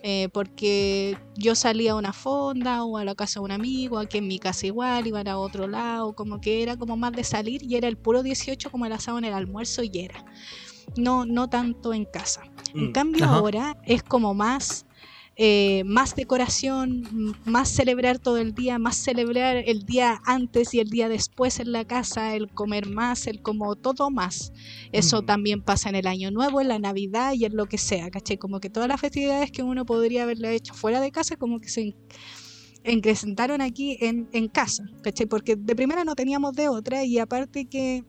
[0.03, 4.19] Eh, porque yo salía a una fonda o a la casa de un amigo, aquí
[4.19, 7.63] en mi casa igual, iban a otro lado, como que era como más de salir
[7.63, 10.25] y era el puro 18 como el asado en el almuerzo y era.
[10.97, 12.43] No, no tanto en casa.
[12.75, 12.93] En Mm.
[12.93, 13.37] cambio Ajá.
[13.37, 14.85] ahora es como más,
[15.37, 17.03] eh, más decoración,
[17.45, 21.73] más celebrar todo el día, más celebrar el día antes y el día después en
[21.73, 24.53] la casa, el comer más, el como todo más.
[24.93, 25.27] Eso Mm.
[25.27, 28.37] también pasa en el Año Nuevo, en la Navidad y en lo que sea, ¿cachai?
[28.39, 31.69] Como que todas las festividades que uno podría haberle hecho fuera de casa, como que
[31.69, 31.95] se en-
[32.85, 35.27] incrementaron aquí en, en casa, ¿cachai?
[35.27, 38.05] Porque de primera no teníamos de otra y aparte que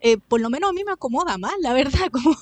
[0.00, 2.34] eh, por lo menos a mí me acomoda más, la verdad, como,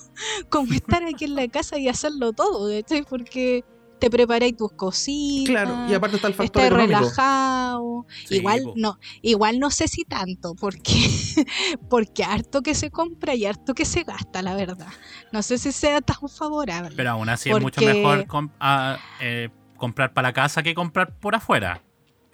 [0.48, 3.02] como estar aquí en la casa y hacerlo todo, ¿cachai?
[3.04, 3.64] Porque
[3.98, 5.50] te preparáis tus cositas.
[5.64, 6.98] Claro, y aparte está el factor Estás económico.
[7.00, 8.06] relajado.
[8.26, 8.72] Sí, igual po.
[8.76, 10.92] no, igual no sé si tanto, porque,
[11.90, 14.88] porque harto que se compra y harto que se gasta, la verdad.
[15.32, 16.94] No sé si sea tan favorable.
[16.96, 21.18] Pero aún así es mucho mejor com- a- eh, comprar para la casa que comprar
[21.18, 21.82] por afuera.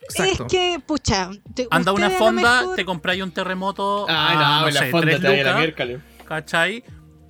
[0.02, 0.44] Exacto.
[0.46, 4.40] Es que, pucha, te- Anda a una fonda, mejor- te compráis un terremoto Ay, a,
[4.40, 6.00] no, no en la sé, fonda tres lucas, miércoles.
[6.26, 6.84] ¿cachai?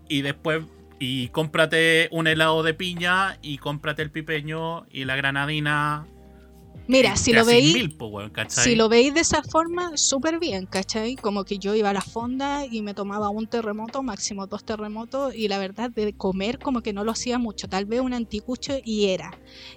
[0.08, 0.64] Y después,
[1.04, 6.08] y cómprate un helado de piña y cómprate el pipeño y la granadina.
[6.86, 8.64] Mira, y si lo veis, mil, po, weón, ¿cachai?
[8.64, 11.16] Si lo veis de esa forma, súper bien, ¿cachai?
[11.16, 15.34] Como que yo iba a la fonda y me tomaba un terremoto, máximo dos terremotos,
[15.34, 18.74] y la verdad de comer como que no lo hacía mucho, tal vez un anticucho
[18.84, 19.30] y era.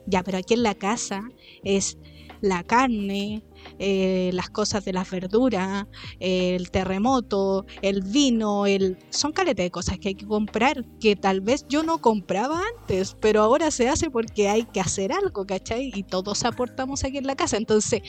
[0.06, 1.22] Ya, pero aquí en la casa
[1.64, 1.98] es
[2.42, 3.44] la carne,
[3.80, 5.86] eh, las cosas de las verduras,
[6.20, 11.41] el terremoto, el vino, el son caletas de cosas que hay que comprar, que tal
[11.41, 15.91] vez yo no compraba antes, pero ahora se hace porque hay que hacer algo, ¿cachai?
[15.93, 18.01] Y todos aportamos aquí en la casa, entonces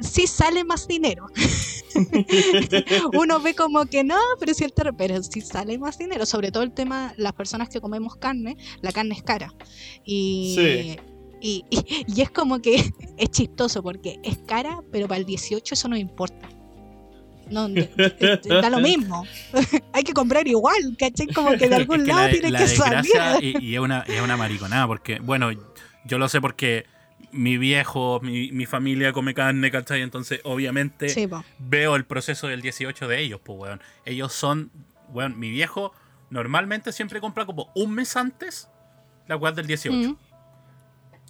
[0.00, 1.26] sí sale más dinero.
[3.18, 6.72] Uno ve como que no, pero sí, pero sí sale más dinero, sobre todo el
[6.72, 9.52] tema, las personas que comemos carne, la carne es cara.
[10.04, 11.15] Y Sí.
[11.40, 12.76] Y, y- y es como que
[13.18, 16.48] es chistoso porque es cara, pero para el 18 eso no importa.
[17.50, 19.24] No, de- da lo mismo.
[19.92, 21.28] Hay que comprar igual, ¿cachai?
[21.28, 23.12] Como que de Es algún que lado la, tiene la que salir.
[23.60, 25.50] y, y es, una, es una mariconada, porque, bueno,
[26.04, 26.86] yo lo sé porque
[27.30, 30.02] mi viejo, mi, mi familia come carne, ¿cachai?
[30.02, 31.28] Entonces, obviamente, Sí,
[31.60, 33.80] veo el proceso del 18 de ellos, pues, weón.
[34.04, 34.72] Ellos son,
[35.12, 35.92] weón, mi viejo
[36.30, 38.68] normalmente siempre compra como un mes antes
[39.28, 40.16] la weá del 18, Mm.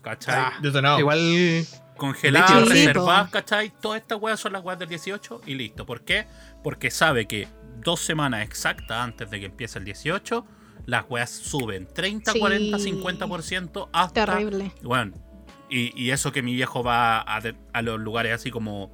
[0.07, 0.35] ¿Cachai?
[0.39, 1.01] Ah, Detonado.
[1.01, 1.67] Igual.
[1.97, 3.31] Congeladas, Sí, reservadas.
[3.31, 3.73] ¿cachai?
[3.81, 5.85] Todas estas weas son las weas del 18 y listo.
[5.87, 6.27] ¿Por qué?
[6.63, 7.49] Porque sabe que
[7.81, 10.47] dos semanas exactas antes de que empiece el 18,
[10.85, 12.39] las weas suben 30, Sí.
[12.39, 14.27] 40, 50% hasta.
[14.27, 14.71] Terrible.
[14.83, 15.15] Bueno,
[15.69, 18.93] y, y eso que mi viejo va a, los lugares así como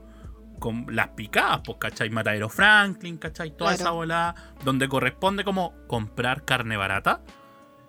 [0.61, 2.09] con las picadas, pues, ¿cachai?
[2.09, 3.51] Matadero Franklin, ¿cachai?
[3.51, 3.83] Toda Claro.
[3.83, 4.35] esa bola
[4.65, 7.21] donde corresponde como comprar carne barata.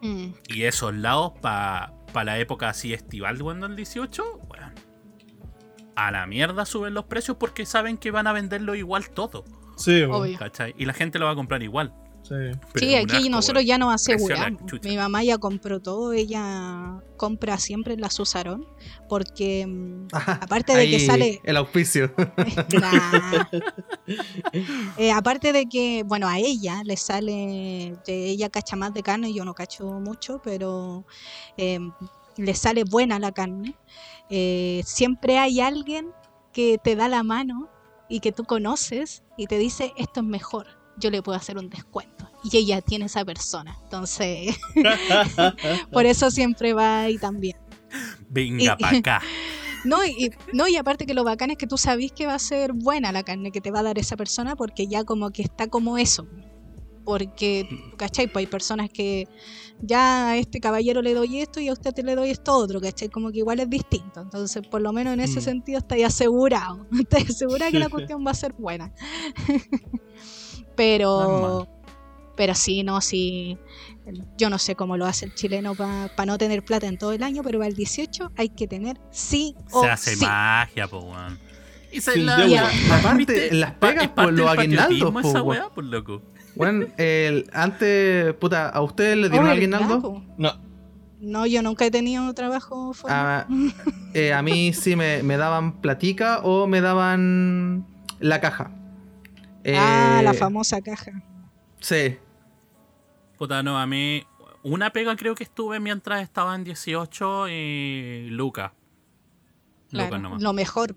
[0.02, 0.30] Mm.
[0.48, 1.94] Y esos lados para
[2.26, 4.72] la época así estival, bueno, el 18, bueno,
[5.96, 9.44] a la mierda suben los precios porque saben que van a venderlo igual todo,
[9.78, 10.04] Sí.
[10.38, 10.76] ¿cachai?
[10.78, 11.94] Y la gente lo va a comprar igual.
[12.76, 12.96] Sí.
[12.96, 14.62] Aquí asco, nosotros ya nos aseguramos.
[14.84, 18.66] Mi mamá ya compró todo, ella compra siempre en la Susarón,
[19.08, 21.42] porque mm, aparte de que sale...
[21.44, 22.14] El auspicio.
[22.80, 23.46] Nah.
[24.98, 29.34] Eh, aparte de que, bueno, a ella le sale, de ella cacha más de carne,
[29.34, 31.06] yo no cacho mucho, pero
[31.58, 31.80] eh,
[32.38, 33.76] le sale buena la carne.
[34.30, 36.12] Eh, siempre hay alguien
[36.52, 37.70] que te da la mano
[38.10, 40.68] y que tú conoces y te dice, esto es mejor,
[40.98, 42.30] yo le puedo hacer un descuento.
[42.44, 43.78] Y ella tiene esa persona.
[43.84, 44.56] Entonces,
[45.92, 47.58] por eso siempre va ahí también.
[48.30, 49.22] Venga para acá.
[49.86, 52.40] No y, no, y aparte que lo bacán es que tú sabes que va a
[52.40, 55.42] ser buena la carne que te va a dar esa persona porque ya como que
[55.42, 56.26] está como eso.
[57.04, 57.68] Porque,
[57.98, 58.28] ¿cachai?
[58.28, 59.28] Pues hay personas que
[59.82, 63.10] ya a este caballero le doy esto y a usted le doy esto otro, ¿cachai?
[63.10, 64.22] Como que igual es distinto.
[64.22, 65.44] Entonces, por lo menos en ese Mm.
[65.44, 66.88] sentido estáis asegurado.
[66.98, 68.94] Estáis asegurado que la cuestión va a ser buena.
[70.76, 71.68] Pero,
[72.36, 73.58] pero sí, no, sí.
[74.38, 77.24] Yo no sé cómo lo hace el chileno para no tener plata en todo el
[77.24, 80.26] año, pero para el 18 hay que tener sí o Se hace sí.
[80.26, 81.40] magia, po, weón.
[81.92, 82.70] Y se Sin la-.
[82.92, 83.54] Aparte, ¿viste?
[83.54, 85.48] las Pa- pegas es por parte los aguinaldos, esa weón.
[85.48, 86.22] weá, por loco.
[86.56, 90.24] Bueno, el, antes, puta, ¿a ustedes le Oh, dieron ¿verdad, aguinaldo?
[90.38, 90.54] No.
[91.22, 93.42] No, yo nunca he tenido trabajo fuera.
[93.42, 93.48] Ah,
[94.14, 97.86] eh, a mí sí me, me daban platica o me daban
[98.20, 98.72] la caja.
[99.66, 101.12] Ah, Eh, la famosa caja.
[101.80, 102.18] Sí.
[103.38, 104.24] Puta, no, a mí.
[104.64, 108.74] Una pega creo que estuve mientras estaba en 18 y Luca.
[109.92, 110.42] Luca Claro, nomás.
[110.42, 110.96] lo mejor.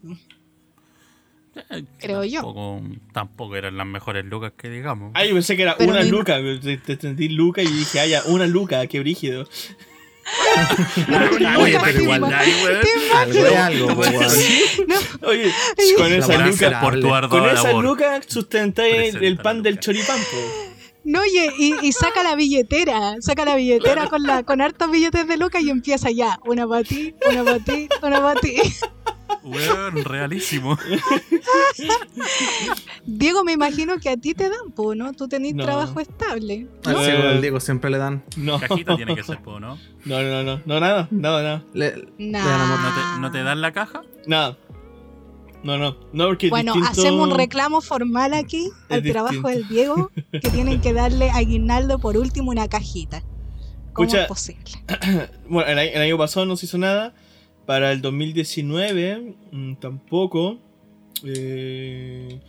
[1.70, 2.42] Eh, creo yo.
[2.42, 5.10] tampoco, Tampoco eran las mejores lucas que digamos.
[5.14, 6.36] Ah, yo pensé que era Pero una no- luca.
[6.62, 9.48] Te, te entendí luca y dije, ah, ya, una luca, qué brígido.
[11.58, 12.24] Oye, pero igual.
[12.34, 12.86] Ay, weón.
[13.14, 14.24] Algo algo, weón.
[15.22, 15.52] Oye,
[15.96, 20.14] con esa por tu ardua con esa luca sustentáis el, pan del luca.
[21.06, 25.26] No, oye, y, y saca la billetera, saca la billetera con la con hartos billetes
[25.28, 28.56] de lucas y empieza ya, una para ti, una para ti, una para ti.
[29.44, 30.76] Weón, realísimo.
[33.04, 35.12] Diego, me imagino que a ti te dan, po, ¿no?
[35.12, 35.64] Tú tenés No.
[35.64, 36.66] trabajo estable.
[36.84, 37.02] Al ¿No?
[37.02, 38.24] Diego, al Diego siempre le dan.
[38.36, 38.58] No.
[38.58, 39.78] Cajita tiene que ser, po, ¿no?
[40.04, 41.64] No, no, no, no, nada, nada, nada.
[41.74, 42.44] Le, le Nah.
[42.44, 42.80] dan amor.
[42.80, 44.02] ¿No te, no te dan la caja?
[44.26, 44.58] Nada.
[45.66, 49.48] No, no, no, porque Bueno, distinto- hacemos un reclamo formal aquí al Es trabajo distinto.
[49.58, 53.22] del Diego, que tienen que darle a Aguinaldo por último una cajita.
[53.92, 54.70] ¿Cómo Escucha, es posible?
[55.48, 57.14] Bueno, el, año- el año pasado no se hizo nada.
[57.66, 60.58] Para el 2019 mm, tampoco.
[61.24, 62.40] Eh,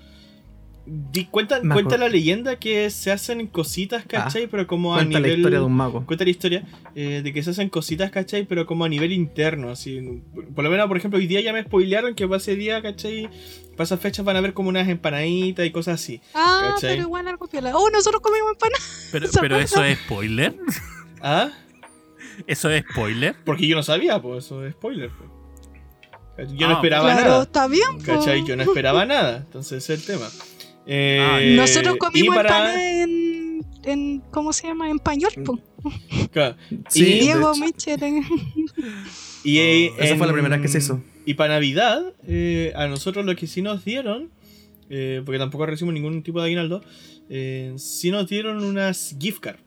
[0.88, 4.48] di- cuenta cuenta la leyenda que se hacen cositas, ¿cachai?
[4.48, 5.32] Pero como a Cuenta nivel...
[5.34, 6.06] la historia de un mago.
[6.06, 6.64] Cuenta la historia
[6.96, 8.46] eh, de que se hacen cositas, ¿cachai?
[8.46, 10.22] Pero como a nivel interno, así.
[10.56, 13.30] Por lo menos, por ejemplo, hoy día ya me spoilearon que para ese día, ¿cachai?
[13.76, 16.20] Para esas fechas van a haber como unas empanaditas y cosas así.
[16.34, 16.92] Ah, ¿cachai?
[16.96, 17.76] pero igual algo piola.
[17.78, 19.10] Oh, nosotros comimos empanadas.
[19.12, 20.56] Pero, Eso pero eso es spoiler.
[21.22, 21.50] ¿Ah?
[22.48, 23.36] Eso es spoiler.
[23.46, 25.10] Porque yo no sabía, pues eso es spoiler.
[25.18, 26.52] pues.
[26.56, 27.44] Yo no Ah, esperaba Claro, nada.
[27.44, 27.98] está bien.
[27.98, 28.04] po.
[28.06, 28.46] ¿Cachai?
[28.46, 29.38] Yo no esperaba nada.
[29.38, 30.28] Entonces ese es el tema.
[30.88, 34.20] Eh, Nosotros comimos para- empanadas en, en.
[34.32, 34.90] ¿Cómo se llama?
[34.90, 35.32] En pañol.
[36.90, 37.54] Sí, Diego.
[37.56, 38.00] Michel.
[39.44, 41.02] Y, eh, Esa fue la primera vez que se hizo.
[41.26, 44.30] Y para Navidad, eh, a nosotros lo que sí nos dieron,
[44.90, 46.84] eh, porque tampoco recibimos ningún tipo de aguinaldo,
[47.30, 49.62] eh, sí nos dieron unas gift cards.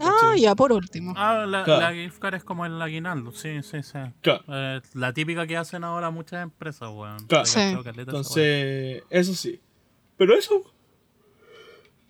[0.00, 1.12] Ah, ya, por último.
[1.16, 1.80] Ah, la, Claro.
[1.82, 3.32] la gift card es como el aguinaldo.
[3.32, 3.98] Sí, sí, sí.
[4.22, 4.42] Claro.
[4.48, 7.26] Eh, la típica que hacen ahora muchas empresas, weón.
[7.26, 7.44] Claro.
[7.44, 7.60] Sí.
[7.60, 9.60] Entonces, eso sí.
[10.20, 10.62] Pero eso,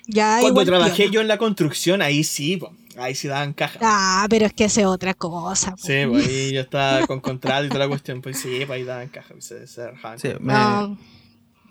[0.09, 1.13] Ya, cuando trabajé piola.
[1.13, 2.73] yo en la construcción, ahí sí, po.
[2.99, 3.79] Ahí sí daban caja.
[3.81, 5.71] Ah, pero es que esa es otra cosa.
[5.71, 5.77] po.
[5.79, 8.21] Sí, pues ahí yo estaba con contrato y toda la cuestión.
[8.21, 9.29] Pues sí, pues ahí daban caja.
[9.31, 9.91] pues, Se, se.
[10.17, 10.99] Sí, me, No,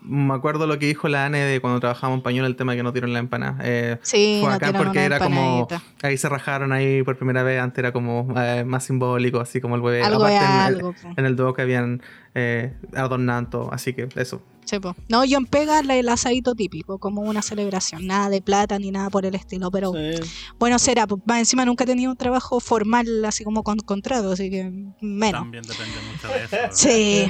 [0.02, 2.82] me acuerdo lo que dijo la ANE de cuando trabajábamos en pañuelo, el tema que
[2.82, 3.58] nos dieron la empanada.
[3.62, 5.68] Eh, sí, fue no acá porque una era como.
[6.02, 9.76] Ahí se rajaron ahí por primera vez, antes era como eh, más simbólico, así como
[9.76, 10.02] el bebé.
[10.02, 10.94] Algo es Aparte, en, el- algo.
[10.94, 11.08] po.
[11.18, 12.02] en el dúo que habían
[12.34, 14.40] eh, adornado, así que eso.
[14.64, 14.94] Sí, po.
[15.08, 18.06] No, yo en pega la- el asadito típico, como una celebración.
[18.06, 20.20] Nada de plata ni nada por el estilo, pero Sí.
[20.58, 21.06] bueno, será.
[21.08, 24.70] pues, Más encima nunca he tenido un trabajo formal así como con contrato, así que
[25.00, 25.40] menos.
[25.42, 26.76] También depende mucho de eso.
[26.76, 27.26] Sí.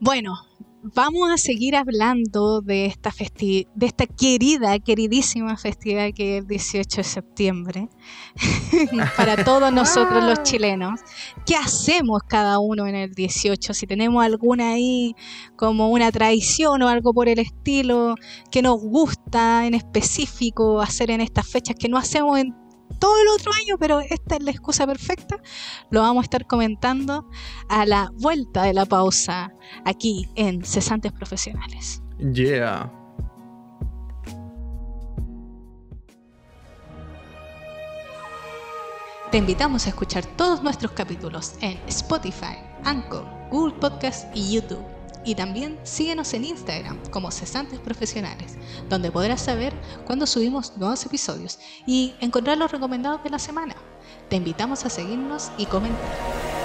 [0.00, 0.34] Bueno,
[0.94, 6.48] vamos a seguir hablando de esta festi de esta querida, queridísima festividad que es el
[6.48, 7.88] 18 de septiembre.
[9.16, 11.00] Para todos nosotros los chilenos.
[11.44, 13.74] ¿Qué hacemos cada uno en el 18?
[13.74, 15.14] Si tenemos alguna ahí
[15.56, 18.14] como una tradición o algo por el estilo
[18.50, 22.65] que nos gusta en específico hacer en estas fechas que no hacemos en
[22.98, 25.40] todo el otro año, pero esta es la excusa perfecta,
[25.90, 27.28] lo vamos a estar comentando
[27.68, 29.52] a la vuelta de la pausa
[29.84, 32.02] aquí en Cesantes Profesionales.
[32.32, 32.90] Yeah.
[39.30, 44.95] Te invitamos a escuchar todos nuestros capítulos en Spotify, Anchor, Google Podcast y YouTube.
[45.26, 48.56] Y también síguenos en Instagram como Cesantes Profesionales,
[48.88, 49.74] donde podrás saber
[50.06, 53.74] cuándo subimos nuevos episodios y encontrar los recomendados de la semana.
[54.30, 56.55] Te invitamos a seguirnos y comentar.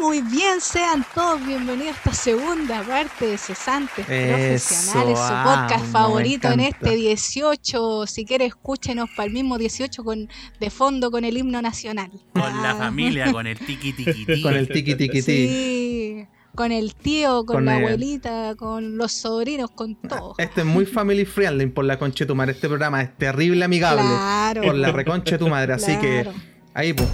[0.00, 5.84] Muy bien, sean todos bienvenidos a esta segunda parte de Cesantes Eso, Profesionales, su podcast
[5.92, 8.06] favorito en este 18.
[8.06, 10.28] Si quiere, escúchenos para el mismo 18 con,
[10.60, 12.10] de fondo con el himno nacional.
[12.32, 14.42] Con la familia, con el tiki tiki tiki.
[14.42, 15.22] Con el tiki tiki ti.
[15.22, 20.34] Sí, con el tío, con, Con la el- abuelita, con los sobrinos, con todo.
[20.38, 22.52] Este es muy family friendly por la concha de tu madre.
[22.52, 24.02] Este programa es terrible amigable.
[24.02, 24.62] Claro.
[24.62, 25.72] Por la reconcha de tu madre.
[25.72, 26.26] Así que
[26.74, 27.08] ahí, pues.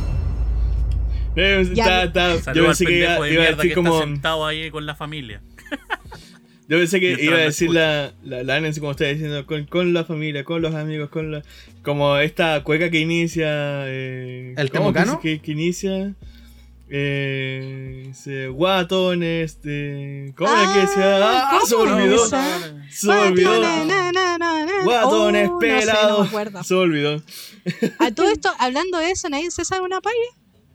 [1.36, 2.04] Eh, Ya.
[2.04, 4.00] está- está- Saludos yo pensé que iba, de iba a decir está como.
[4.00, 5.40] sentado ahí con la familia.
[6.66, 9.92] Yo pensé que iba a decir la, la, la Nancy, como estaba diciendo, con, con
[9.92, 11.42] la familia, con los amigos, con la.
[11.82, 13.46] Como esta cueca que inicia.
[13.86, 15.20] Eh, ¿El ¿cómo que Temucano?
[15.20, 16.14] Que, que inicia.
[16.88, 20.32] Eh, dice, guatones, de.
[20.36, 21.18] ¿Cómo era que decía?
[21.20, 21.48] ¡Ah!
[21.50, 22.26] ¿cómo Se olvidó.
[22.88, 23.52] Se olvidó.
[24.84, 26.66] Guatones, Oh, no sé, no me pelados.
[26.66, 27.22] Se olvidó.
[27.98, 30.16] A todo esto, hablando de eso, nadie se sabe una paya.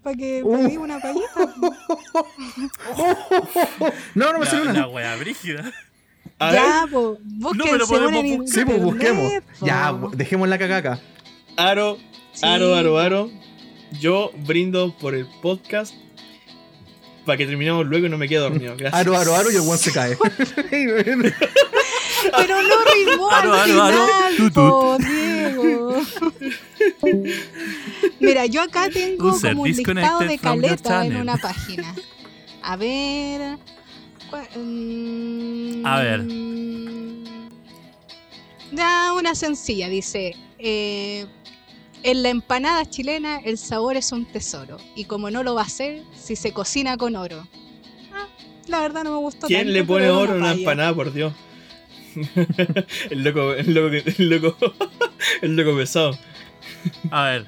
[0.09, 0.63] Para que Uh.
[0.67, 1.29] pedí una payita.
[4.15, 4.87] No, no me La, sirve la una.
[4.87, 5.71] wea brígida.
[6.39, 8.47] A ya, pues, busquen No, pero según podemos en.
[8.47, 9.31] Sí, pues busquemos.
[9.59, 9.65] po.
[9.65, 10.99] Ya, dejemos la cacaca.
[11.57, 11.97] Aro,
[12.33, 12.45] Sí.
[12.45, 13.29] Aro, Aro, Aro.
[13.99, 15.93] Yo brindo por el podcast.
[17.25, 18.75] Para que terminemos luego y no me quede dormido.
[18.77, 18.99] Gracias.
[18.99, 20.17] Aro, aro, aro y el weón se cae.
[22.37, 26.01] Pero no rimó Aro, al aro, aro, final, tut, po, Diego.
[28.19, 31.95] Mira, yo acá tengo User como un listado de caleta en una página.
[32.61, 33.57] A ver.
[34.55, 36.25] mm, A ver.
[38.71, 40.35] Ya, una sencilla, dice.
[40.59, 41.25] eh,
[42.01, 44.77] en la empanada chilena el sabor es un tesoro.
[44.95, 47.45] Y como no lo va a ser, si se cocina con oro.
[48.13, 48.27] Ah,
[48.67, 51.33] la verdad no me gustó ¿Quién tanto, le pone oro a una empanada, por Dios?
[53.09, 53.87] el loco, el loco,
[54.17, 54.57] el loco,
[55.41, 56.17] el loco pesado.
[57.11, 57.45] A ver,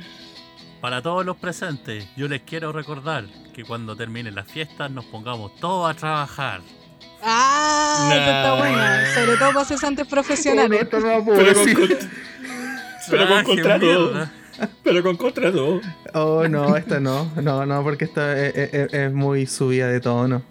[0.81, 5.55] para todos los presentes, yo les quiero recordar que cuando terminen las fiestas nos pongamos
[5.57, 6.61] todos a trabajar.
[7.23, 8.57] Ah, esta está Nah.
[8.57, 9.13] buena.
[9.13, 10.87] Sobre todo para cesantes profesionales.
[10.91, 11.87] No puedo Pero con, con-
[13.09, 14.27] Pero con contrato.
[14.83, 15.81] pero con contrato.
[16.13, 17.31] Oh, no, esta no.
[17.41, 20.43] No, no, porque esta es, es- es muy subida de tono.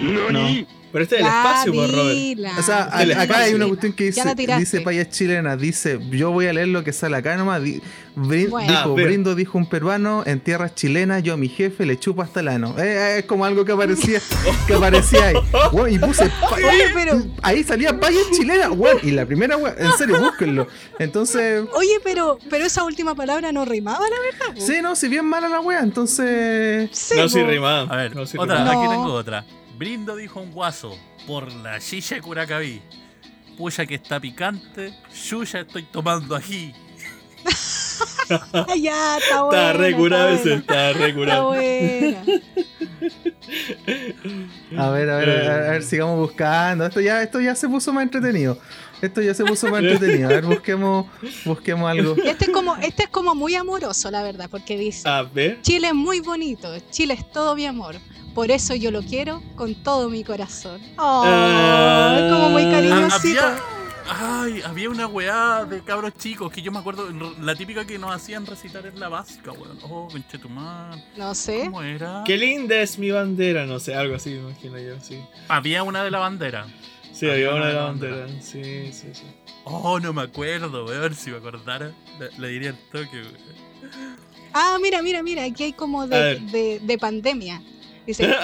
[0.00, 0.48] No.
[0.92, 2.16] Pero este es el Ya, espacio, por Robert.
[2.16, 2.52] dila.
[2.58, 6.46] O sea, a- acá hay una cuestión que dice, dice payas chilena, dice, yo voy
[6.46, 7.62] a leer lo que sale acá nomás.
[7.62, 7.80] di-
[8.16, 8.68] brin- Bueno.
[8.72, 11.98] Dijo, Ah, pero- brindo, dijo un peruano, en tierras chilenas, yo a mi jefe le
[11.98, 12.74] chupo hasta el ano.
[12.78, 14.20] Eh, eh, es como algo que aparecía,
[14.66, 15.34] que aparecía ahí.
[15.72, 19.74] Bueno, y puse, pa- Oye, pero, ahí salía payas chilena, bueno, y la primera, weón,
[19.78, 20.66] en serio, búsquenlo.
[20.98, 24.16] Entonces, oye, pero, pero esa última palabra no rimaba, la
[24.50, 24.60] verdad.
[24.66, 26.88] sí, no, si bien mala la wea, entonces...
[26.92, 27.46] Sí, No, sí, po.
[27.46, 27.82] rimaba.
[27.92, 28.80] A ver, no, sí otra, rimaba.
[28.82, 29.44] Aquí tengo otra.
[29.78, 32.82] Brindo dijo un guaso por la silla de Curacaví.
[33.56, 34.92] Puya que está picante,
[35.28, 36.74] Yuya estoy tomando ají.
[38.76, 39.70] Ya, está buena.
[39.70, 41.46] Está re curado está ese, está re Está curado.
[41.46, 42.22] buena.
[44.76, 46.86] A ver, a ver, a ver, a ver, sigamos buscando.
[46.86, 48.58] Esto ya, esto ya se puso más entretenido.
[49.00, 50.28] Esto ya se puso más entretenido.
[50.28, 51.06] A ver, busquemos,
[51.44, 52.16] busquemos algo.
[52.24, 55.60] Este es como, este es como muy amoroso, la verdad, porque dice, A ver.
[55.62, 57.96] Chile es muy bonito, Chile es todo mi amor.
[58.34, 60.80] Por eso yo lo quiero con todo mi corazón.
[60.96, 62.28] Oh, Ah.
[62.30, 63.77] como muy Ah, cariñosito.
[64.08, 67.08] Ay, había una weá de cabros chicos que yo me acuerdo,
[67.40, 69.78] la típica que nos hacían recitar en la básica, weón.
[69.82, 70.96] Oh, conchetumar.
[71.16, 71.64] No sé.
[71.66, 72.22] ¿Cómo era?
[72.26, 75.20] Qué linda es mi bandera, no sé, algo así, me imagino yo, sí.
[75.48, 76.66] Había una de la bandera.
[77.12, 79.24] Sí, había una de la bandera, sí, sí, sí.
[79.64, 81.14] Oh, no me acuerdo, weón.
[81.14, 83.58] Si me acordara, le, le diría el toque, weón.
[84.52, 87.62] Ah, mira, mira, mira, aquí hay como de, de, de pandemia.
[88.08, 88.26] Dice,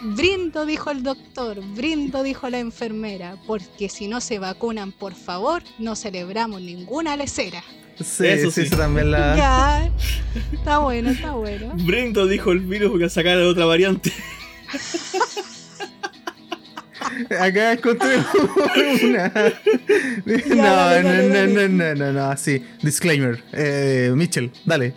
[0.00, 5.62] brindo, dijo el doctor, brindo, dijo la enfermera, porque si no se vacunan, por favor,
[5.78, 7.62] no celebramos ninguna lecera.
[8.02, 8.68] Sí, Eso sí, sí.
[8.68, 9.36] eso también la.
[9.36, 9.90] Ya,
[10.54, 11.74] está bueno, está bueno.
[11.74, 14.10] Brindo dijo el virus que sacara otra variante.
[17.38, 18.16] Acá encontré
[19.04, 19.30] una.
[20.24, 22.64] No, no, no, no, no, no, no, sí.
[22.82, 23.42] Disclaimer.
[23.52, 24.94] Eh, Mitchell, dale.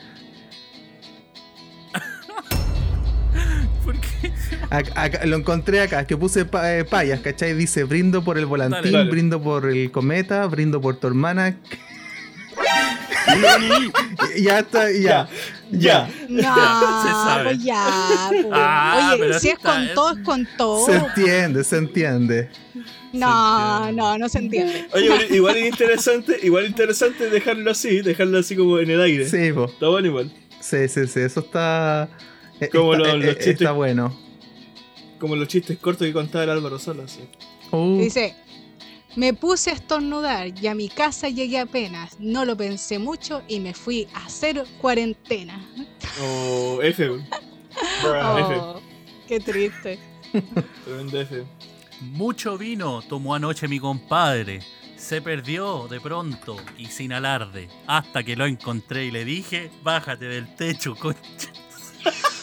[4.72, 7.54] Acá- acá- lo encontré acá, que puse pa- eh, payas, ¿cachai?
[7.54, 9.12] Dice brindo por el volantín, Dale, dale.
[9.12, 11.58] brindo por el cometa, brindo por tu hermana.
[14.38, 15.28] ya está, ya.
[15.72, 16.10] Ya.
[16.28, 16.42] No,
[17.04, 17.44] Se sabe.
[17.44, 17.86] pues ya.
[18.30, 18.46] pues.
[18.52, 19.92] Ah, Oye, si es con eh.
[19.94, 20.86] todo, es con todo.
[20.86, 22.50] Se entiende, se entiende.
[23.14, 24.02] No, entiende.
[24.02, 24.88] no, no se entiende.
[24.94, 29.28] Oye, pero igual es interesante, igual interesante dejarlo así, dejarlo así como en el aire.
[29.30, 29.66] Sí, po.
[29.66, 30.32] Está bueno igual.
[30.60, 32.10] sí, sí, sí, eso está.
[32.60, 33.48] eh, Como está, los- los chistes.
[33.54, 34.18] está bueno.
[35.22, 37.20] Como los chistes cortos que contaba el Álvaro Solo, así.
[37.70, 38.36] Uh, Dice,
[39.16, 42.20] me puse a estornudar y a mi casa llegué apenas.
[42.20, 45.64] No lo pensé mucho y me fui a hacer cuarentena.
[46.20, 47.08] O F.
[48.04, 48.82] Oh,
[49.28, 50.00] qué triste.
[50.86, 51.46] Tremendo F.
[52.02, 54.62] Mucho vino tomó anoche mi compadre.
[54.98, 57.70] Se perdió de pronto y sin alarde.
[57.86, 61.52] Hasta que lo encontré y le dije, bájate del techo, concha.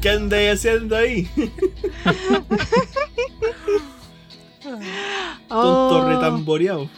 [0.00, 1.28] ¿Qué andáis haciendo ahí?
[4.62, 6.88] Tonto Oh, retamboreado.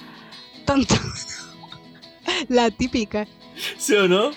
[0.64, 0.94] tonto.
[2.48, 3.26] La típica.
[3.76, 4.30] ¿Sí o no?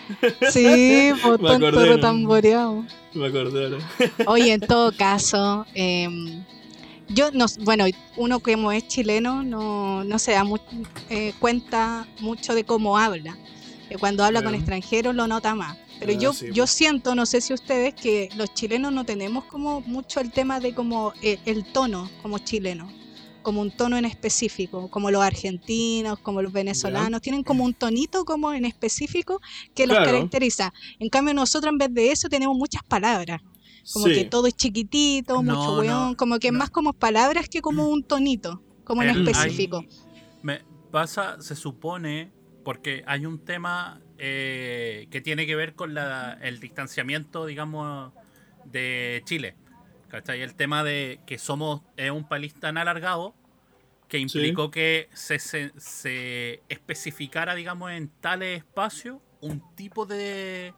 [0.52, 2.86] Sí, Me tonto retamboreado.
[3.14, 3.78] Me acordé ahora.
[4.28, 6.44] Oye, en todo caso, em,
[7.10, 7.86] yo no, bueno,
[8.18, 10.44] uno como es chileno no, no se da
[11.10, 13.38] eh, cuenta mucho de cómo habla.
[13.90, 15.78] Eh, Cuando habla con extranjeros lo nota más.
[16.06, 19.46] Pero Ah, yo, sí, yo siento, no sé si ustedes, que los chilenos no tenemos
[19.46, 22.90] como mucho el tema de como eh, el tono como chileno,
[23.42, 28.24] como un tono en específico, como los argentinos, como los venezolanos, tienen como un tonito
[28.26, 29.40] como en específico
[29.76, 30.12] que los Claro.
[30.12, 30.74] caracteriza.
[31.00, 33.42] En cambio nosotros en vez de eso tenemos muchas palabras.
[33.92, 34.14] Como Sí.
[34.14, 36.60] que todo es chiquitito, No, mucho no, weón, como que es no.
[36.60, 39.80] más como palabras que como un tonito, como en El- específico.
[39.80, 39.90] hay-
[40.42, 42.32] me pasa, se supone,
[42.64, 48.14] porque hay un tema eh, que tiene que ver con la, el distanciamiento, digamos,
[48.66, 49.56] de Chile.
[50.10, 50.42] ¿Cachai?
[50.42, 53.34] El tema de que somos es un país tan alargado
[54.08, 60.72] que implicó que se, se, se especificara, digamos, en tales espacios un tipo de,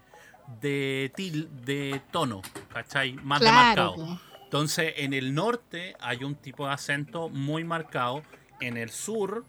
[0.61, 3.11] de, til- de tono, ¿cachai?
[3.13, 3.51] Más Claro.
[3.91, 4.19] demarcado.
[4.45, 8.23] Entonces, en el norte hay un tipo de acento muy marcado,
[8.61, 9.43] en el sur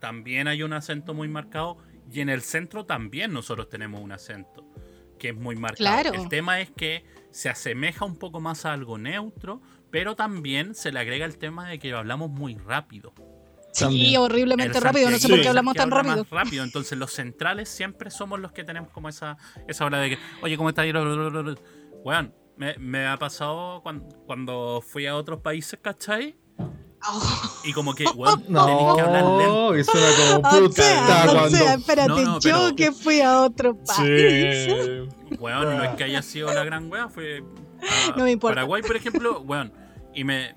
[0.00, 1.78] también hay un acento muy marcado
[2.10, 4.66] y en el centro también nosotros tenemos un acento
[5.18, 5.76] que es muy marcado.
[5.76, 6.12] Claro.
[6.14, 10.92] El tema es que se asemeja un poco más a algo neutro, pero también se
[10.92, 13.12] le agrega el tema de que hablamos muy rápido.
[13.72, 14.20] Sí, También.
[14.20, 16.36] horriblemente El rápido, no sé por qué hablamos tan habla más rápido.
[16.36, 16.64] rápido.
[16.64, 19.36] Entonces los centrales siempre somos los que tenemos como esa,
[19.66, 20.86] esa hora de que, oye, ¿cómo estás?
[22.04, 26.36] Bueno, me, me ha pasado cuando, cuando fui a otros países, ¿cachai?
[27.06, 29.70] Oh, Y como que, weón, tenés que hablar lento.
[29.72, 30.82] No, y suena como o puta.
[30.82, 34.66] sea, o sea, espérate, No, no, yo pero- que fui a otro país.
[34.66, 35.08] Sí.
[35.38, 37.42] Weón, no es que haya sido la gran wea, fue
[38.12, 38.54] a No me importa.
[38.54, 39.72] Paraguay, por ejemplo, weón.
[40.14, 40.54] Y me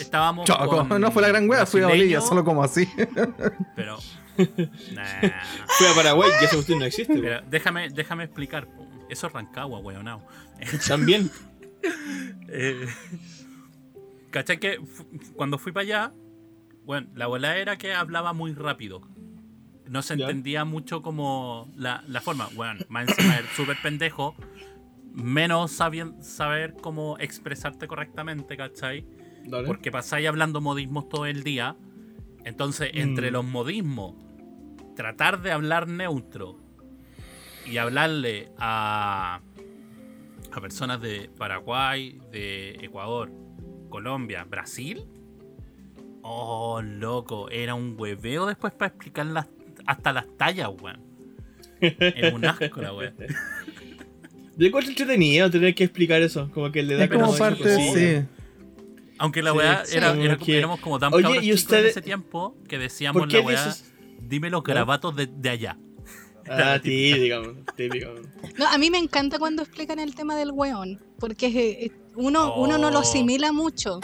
[0.00, 0.46] estábamos.
[0.46, 2.88] Choco, con no fue la gran wea, fui a Bolivia, solo como así.
[3.76, 3.98] Pero.
[4.36, 5.04] Nah.
[5.78, 7.14] Fui a Paraguay y esa cuestión no existe.
[7.18, 8.66] Pero déjame, déjame explicar.
[9.08, 10.26] Eso es Rancagua, weonao.
[10.88, 11.30] También.
[12.48, 12.86] Eh,
[14.30, 14.78] ¿Cachai que
[15.34, 16.12] cuando fui para allá,
[16.84, 19.02] bueno, la bola era que hablaba muy rápido.
[19.88, 20.26] No se Ya.
[20.26, 22.48] entendía mucho como la, la forma.
[22.54, 24.34] Bueno, más encima era súper pendejo.
[25.12, 29.04] Menos sabien- saber cómo expresarte correctamente, ¿cachai?
[29.46, 29.66] Dale.
[29.66, 31.76] Porque pasáis hablando modismos todo el día.
[32.44, 33.32] Entonces, entre Mm.
[33.34, 34.14] los modismos,
[34.94, 36.56] tratar de hablar neutro
[37.66, 39.40] y hablarle a,
[40.52, 43.30] a personas de Paraguay, de Ecuador,
[43.90, 45.04] Colombia, Brasil.
[46.22, 49.46] Oh, loco, era un hueveo después para explicar las,
[49.86, 51.00] hasta las tallas, weón.
[51.80, 53.14] Era un asco la weón.
[54.56, 56.50] Yo encuentro entretenido tener que explicar eso.
[56.52, 58.20] Como que le da Es como parte, cosilla.
[58.20, 58.26] sí.
[59.18, 59.96] Aunque la weá sí.
[59.96, 62.78] era, Como era- que- éramos como tan Oye, cabros ¿y ustedes- en ese tiempo que
[62.78, 65.78] decíamos ¿Por qué la weá, dices- dime los garabatos de, de allá.
[66.48, 68.08] Ah, típico, típico.
[68.58, 72.54] No, a mí me encanta cuando explican el tema del weón, porque eh, eh, uno,
[72.56, 73.02] uno no lo Oh.
[73.02, 74.00] asimila mucho.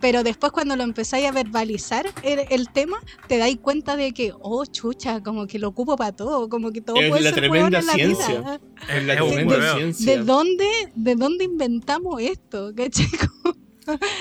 [0.00, 4.34] Pero después cuando lo empezáis a verbalizar el, el tema, te dais cuenta de que,
[4.38, 7.38] oh, chucha, como que lo ocupo para todo, como que todo Es puede la ser
[7.38, 8.28] tremenda en la ciencia.
[8.40, 8.60] vida.
[8.90, 9.76] Es la tremenda hueveo.
[9.78, 10.18] ciencia.
[10.18, 12.72] ¿De dónde, ¿De dónde inventamos esto?
[12.76, 13.06] ¿Cachai?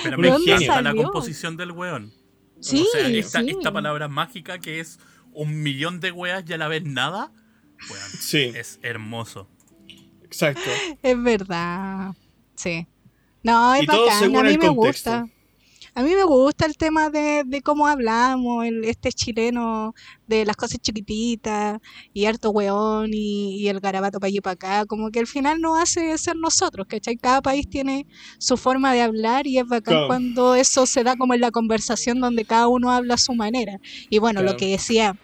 [0.03, 2.13] Pero ¿De me encanta la composición del weón.
[2.61, 3.49] Sí, o sea, esta, sí.
[3.49, 4.99] esta palabra mágica que es
[5.33, 7.31] un millón de weas y a la vez nada,
[7.89, 9.49] weón, Sí, es hermoso.
[10.23, 10.61] exacto.
[11.01, 12.13] Es verdad.
[12.55, 12.87] Sí.
[13.43, 14.19] No, es Y todo bacán.
[14.19, 15.11] según A mí el me contexto.
[15.11, 15.27] gusta.
[15.95, 19.93] A mí me gusta el tema de, de cómo hablamos, el, este chileno
[20.25, 21.79] de las cosas chiquititas
[22.13, 24.85] y harto weón y, y el garabato para allí para acá.
[24.87, 27.15] Como que al final nos hace ser nosotros, ¿cachai?
[27.17, 28.07] Cada país tiene
[28.39, 30.07] su forma de hablar y es bacán Claro.
[30.07, 33.79] cuando eso se da como en la conversación donde cada uno habla a su manera.
[34.09, 35.15] Y bueno, lo que decía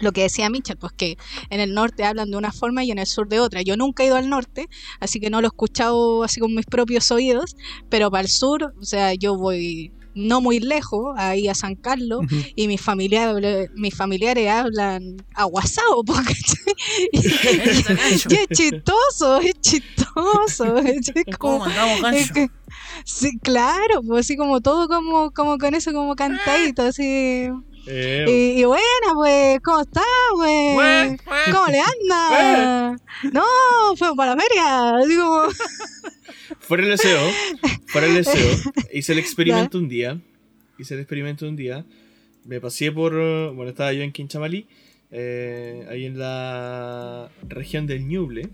[0.00, 1.16] lo que decía Michel, pues que
[1.50, 3.62] en el norte hablan de una forma y en el sur de otra.
[3.62, 4.66] Yo nunca he ido al norte,
[4.98, 7.54] así que no lo he escuchado así con mis propios oídos,
[7.88, 12.22] pero para el sur, o sea, yo voy no muy lejos, ahí a San Carlos,
[12.56, 16.34] y mis familiares, mis familiares hablan aguasado, porque
[17.12, 22.48] y, y es chistoso, es chistoso, es ¿Cómo como, andamos, es que-
[23.04, 27.48] sí, claro, pues así como todo como, como con eso como cantadito, así.
[27.86, 28.82] Eh, Y, y buena,
[29.14, 30.02] pues, ¿cómo está,
[30.34, 30.74] pues?
[30.74, 31.18] Güey, güey.
[31.52, 32.96] ¿Cómo le anda?
[33.32, 33.42] No,
[33.96, 34.96] fuimos para la feria.
[34.96, 35.42] Así como,
[36.60, 37.20] Fuera el deseo,
[37.86, 38.56] fuera el deseo,
[38.92, 40.20] hice el experimento un día,
[40.78, 41.84] hice el experimento un día,
[42.44, 44.66] me pasé por, bueno, estaba yo en Quinchamalí,
[45.10, 48.48] eh, ahí en la región del Ñuble,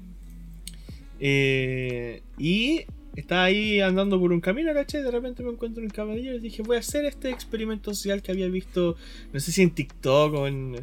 [1.20, 2.84] eh, y
[3.16, 5.02] estaba ahí andando por un camino, ¿cachai?
[5.02, 8.32] De repente me encuentro un caballero y dije, voy a hacer este experimento social que
[8.32, 8.96] había visto,
[9.32, 10.76] no sé si en TikTok o en...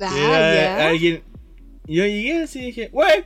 [0.00, 0.88] ah, Era ya.
[0.88, 1.22] alguien.
[1.86, 3.24] y Yo llegué así y dije, ¡wey!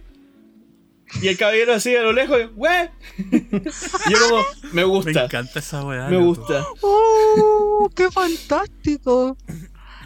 [1.23, 2.89] Y el caballero así a lo lejos, ¡wey!
[3.31, 6.09] Y yo como, me Me gusta, encanta esa weá.
[6.09, 6.67] me gusta.
[6.83, 9.37] ¡Oh, qué fantástico!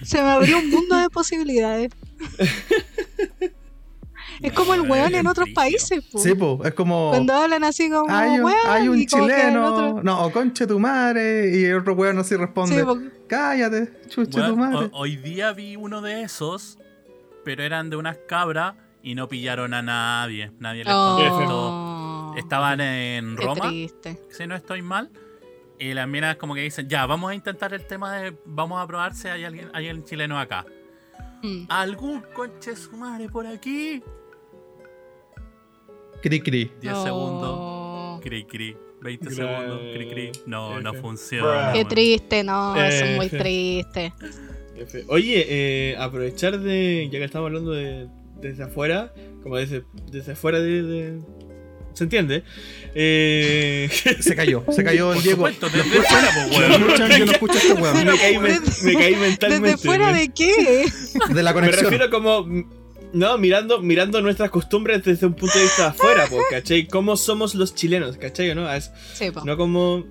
[0.03, 1.91] Se me abrió un mundo de posibilidades.
[4.43, 6.18] Es como el weón en otros países, po.
[6.18, 7.11] Sí, po, es como.
[7.11, 10.03] Cuando hablan así como Hay un, weón, hay un y como que el chileno, otro-
[10.03, 12.99] no, o conche tu madre, y el otro weón así responde, Sí, po.
[13.28, 14.86] cállate, chuche tu madre.
[14.86, 16.78] ho- hoy día vi uno de esos,
[17.45, 20.53] pero eran de unas cabras y no pillaron a nadie.
[20.59, 21.47] Nadie les contestó.
[21.51, 24.20] Oh, Estaban en Roma, triste.
[24.30, 25.11] si no estoy mal.
[25.78, 28.86] Y las minas como que dicen, ya, vamos a intentar el tema de, vamos a
[28.86, 30.64] probar si hay alguien, hay alguien chileno acá.
[31.43, 31.64] Mm.
[31.70, 34.03] ¿Algún conche su madre por aquí?
[36.23, 36.71] Cri cri.
[36.81, 37.05] 10 Oh.
[37.05, 38.77] segundos, cri cri.
[39.03, 40.33] 20 Gra- segundos, cri cri.
[40.47, 41.73] No, no funciona.
[41.73, 44.12] Qué triste, no, eso es muy triste.
[44.77, 45.05] F.
[45.09, 48.09] Oye, eh, aprovechar de, ya que estamos hablando de
[48.41, 49.12] desde afuera,
[49.43, 51.21] como desde, desde afuera de, de-
[51.93, 52.45] ¿Se entiende?
[52.95, 53.89] Eh,
[54.21, 55.37] Se cayó, se cayó el Diego.
[55.49, 56.83] supuesto, desde fuera, pues, Lo weón.
[56.83, 57.97] escuchan, yo no escucho a este weón.
[58.07, 59.71] me, caí, me caí mentalmente.
[59.73, 60.87] ¿Desde fuera me- de qué?
[61.35, 61.91] De la Me conexión.
[61.91, 62.47] refiero como.
[63.13, 66.87] No, mirando, mirando nuestras costumbres desde un punto de vista de afuera, po, ¿cachai?
[66.87, 68.51] ¿Cómo somos los chilenos, ¿cachai?
[68.51, 68.73] o ¿No?
[68.73, 69.45] Es, Sí, po.
[69.45, 70.05] no como.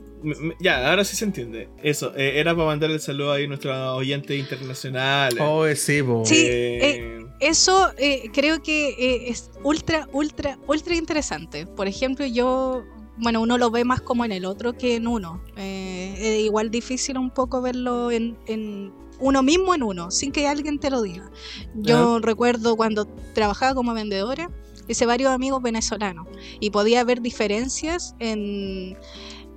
[0.60, 1.70] Ya, ahora sí se entiende.
[1.82, 5.39] Eso, eh, era para mandarle el saludo ahí a nuestros oyentes internacionales.
[5.41, 6.24] Oh, sí, po.
[6.26, 11.66] Sí, Eh, Eso eh, creo que eh, es ultra, ultra, ultra interesante.
[11.66, 12.84] Por ejemplo, yo,
[13.16, 15.41] bueno, uno lo ve más como en el otro que en uno.
[15.56, 20.47] Eh, es igual difícil un poco verlo en, en uno mismo en uno, sin que
[20.47, 21.30] alguien te lo diga.
[21.76, 24.49] Yo recuerdo cuando trabajaba como vendedora,
[24.88, 26.28] hice varios amigos venezolanos
[26.59, 28.97] y podía ver diferencias en...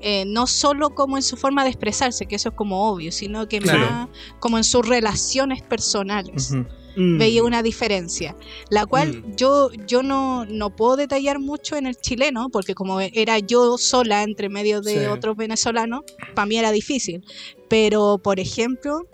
[0.04, 3.46] eh, no solo como en su forma de expresarse, que eso es como obvio, sino
[3.48, 3.86] que Claro.
[3.88, 4.08] más
[4.40, 6.52] como en sus relaciones personales
[6.96, 8.36] mm, veía una diferencia,
[8.68, 9.36] la cual Mm.
[9.36, 14.24] yo, yo no, no puedo detallar mucho en el chileno, porque como era yo sola
[14.24, 15.06] entre medio de Sí.
[15.06, 16.00] otros venezolanos,
[16.34, 17.24] para mí era difícil.
[17.68, 19.06] Pero, por ejemplo,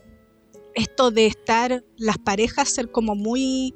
[0.79, 3.75] esto de estar las parejas ser como muy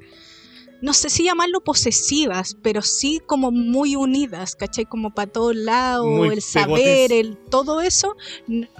[0.83, 4.83] no sé si llamarlo posesivas, pero sí como muy unidas, ¿cachai?
[4.83, 7.11] Como para todos lados, el saber, pegotes.
[7.11, 8.17] el todo eso,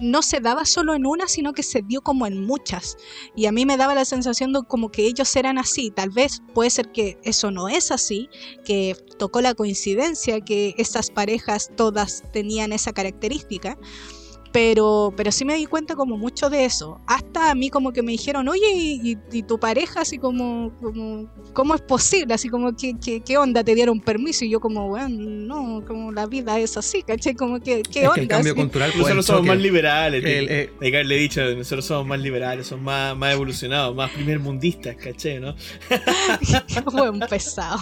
[0.02, 2.98] no se daba solo en una, sino que se dio como en muchas.
[3.38, 5.92] Y a mí me daba la sensación de como que ellos eran así.
[5.92, 8.28] Tal vez puede ser que eso no es así,
[8.66, 13.78] que tocó la coincidencia que esas parejas todas tenían esa característica.
[14.54, 17.02] Pero, pero sí me di cuenta como mucho de eso.
[17.08, 20.72] Hasta a mí como que me dijeron, oye, ¿y, y- y tu pareja así como,
[20.80, 22.36] como, cómo es posible?
[22.36, 23.64] Así como, ¿qué, qué, qué onda?
[23.64, 24.46] ¿Te dieron permiso?
[24.46, 27.34] Y yo como, bueno, no, como la vida es así, ¿cachai?
[27.34, 28.14] Como que, ¿qué es onda?
[28.16, 30.24] que el cambio Así- cultural pues, Nosotros somos más liberales.
[30.24, 34.96] El, eh, que haberle dicho, nosotros somos más liberales, somos más, más evolucionados, más primermundistas,
[34.98, 35.40] ¿caché?
[35.40, 35.56] ¿no?
[36.92, 37.78] Buen pesado.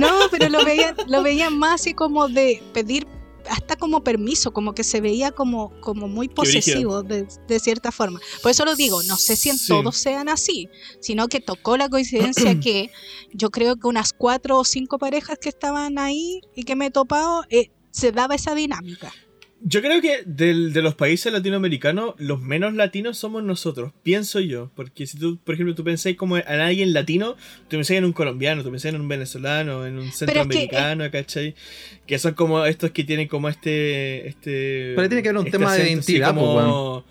[0.00, 3.06] No, pero lo veían, lo veían más así como de pedir
[3.48, 8.20] hasta como permiso, como que se veía como, como muy posesivo de, de cierta forma.
[8.42, 9.68] Por eso lo digo, no sé si en Sí.
[9.68, 10.68] todos sean así,
[11.00, 12.90] sino que tocó la coincidencia que
[13.32, 16.90] yo creo que unas cuatro o cinco parejas que estaban ahí y que me he
[16.90, 19.12] topado, eh, se daba esa dinámica.
[19.60, 24.70] Yo creo que del- de los países latinoamericanos, los menos latinos somos nosotros, pienso yo.
[24.76, 27.34] Porque si tú, por ejemplo, tú pensáis como en alguien latino,
[27.68, 31.10] tú pensáis en un colombiano, tú pensáis en un venezolano, en un que, eh, centroamericano,
[31.10, 31.54] ¿cachai?
[32.06, 34.28] Que son como estos que tienen como este.
[34.28, 37.04] este Pero tiene que haber un este tema de acento identidad, pues, como,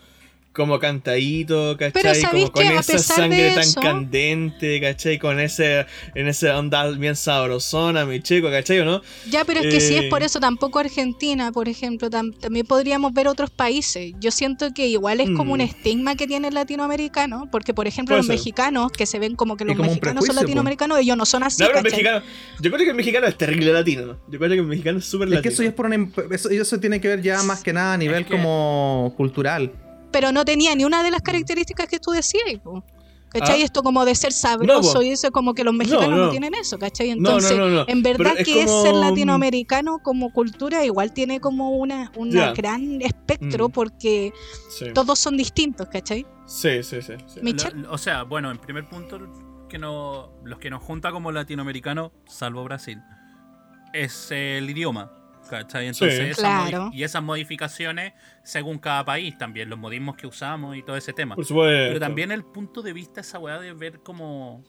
[0.58, 1.92] como cantadito, ¿cachai?
[1.94, 5.20] Pero ¿sabéis como con esa sangre tan eso- candente, ¿cachai?
[5.20, 5.86] Con ese,
[6.16, 9.02] en ese onda bien sabrosona, mi chico, ¿cachai o no?
[9.30, 10.10] Ya, pero es que si es Eh.
[10.10, 14.14] por eso, tampoco Argentina, por ejemplo, tam- también podríamos ver otros países.
[14.20, 15.70] Yo siento que igual es como un Mm.
[15.70, 18.36] estigma que tiene el latinoamericano, porque por ejemplo Puede los ser.
[18.38, 20.42] mexicanos, que se ven como que los como mexicanos son po.
[20.42, 21.64] latinoamericanos, ellos no son así.
[21.84, 22.22] Mexicano.
[22.60, 24.14] Yo creo que el mexicano es terrible latino, ¿no?
[24.28, 25.44] Yo creo que el mexicano es súper Es latino.
[25.44, 27.94] que eso ya es por una eso, eso tiene que ver ya más que nada
[27.94, 29.72] a nivel que- como cultural.
[30.12, 32.44] Pero no tenía ni una de las características que tú decías.
[32.64, 32.84] po.
[33.30, 33.62] ¿Cachai?
[33.62, 33.66] Ah.
[33.66, 35.02] Esto como de ser sabroso po.
[35.02, 36.30] y eso como que los mexicanos no, no.
[36.32, 37.10] tienen eso, ¿cachai?
[37.10, 37.86] No, Entonces, no, no, no.
[37.86, 42.54] en verdad es que es ser latinoamericano como cultura igual tiene como una, Ya.
[42.54, 43.72] gran espectro Mm.
[43.74, 44.32] porque
[44.70, 44.86] Sí.
[44.94, 46.26] todos son distintos, ¿cachai?
[46.46, 47.14] Sí, sí, sí.
[47.28, 47.42] sí.
[47.76, 49.20] Lo- o sea, bueno, en primer punto,
[49.68, 53.02] que no, los que nos junta como latinoamericanos, salvo Brasil,
[53.94, 55.12] es el idioma.
[55.50, 55.88] ¿Cachai?
[55.88, 56.42] Entonces, Sí.
[56.42, 56.90] Claro.
[56.94, 61.36] y esas modificaciones según cada país también, los modismos que usamos y todo ese tema.
[61.36, 61.88] Por supuesto.
[61.90, 64.64] Pero también el punto de vista, esa weá de ver como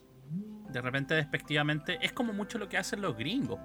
[0.69, 3.59] de repente despectivamente, es como mucho lo que hacen los gringos,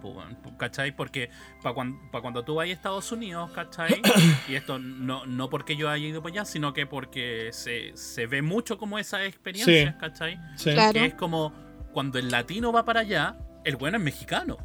[0.57, 0.95] ¿cachai?
[0.95, 1.29] Porque
[1.61, 4.01] para cuando, cuando tú vas a Estados Unidos, ¿cachai?
[4.47, 8.25] y esto no, no porque yo haya ido para allá, sino que porque se, se
[8.27, 9.99] ve mucho como esas experiencias, Sí.
[9.99, 10.39] ¿cachai?
[10.55, 10.71] Sí.
[10.71, 10.93] Claro.
[10.93, 11.51] Que es como
[11.91, 13.35] cuando el latino va para allá,
[13.65, 14.57] el bueno es mexicano.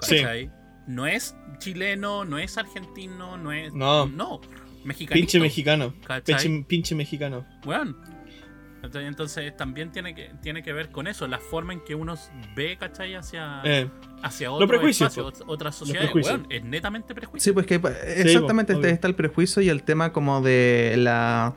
[0.00, 0.22] Sí.
[0.86, 3.72] No es chileno, no es argentino, no es.
[3.72, 4.06] No.
[4.06, 4.40] No.
[4.84, 5.18] Mexicano.
[5.18, 5.94] Pinche mexicano.
[6.06, 6.42] ¿Cachai?
[6.44, 7.44] Pinche, pinche mexicano.
[7.64, 7.96] Weón.
[8.82, 9.06] ¿Cachai?
[9.06, 12.14] Entonces también tiene que, tiene que ver con eso, la forma en que uno
[12.54, 13.14] ve, ¿cachai?
[13.14, 13.88] Hacia, Eh,
[14.22, 16.14] hacia otro espacio, otras sociedades.
[16.14, 17.50] Weón, es netamente prejuicio.
[17.50, 17.80] Sí, pues que
[18.16, 21.54] exactamente po, este está el prejuicio y el tema como de la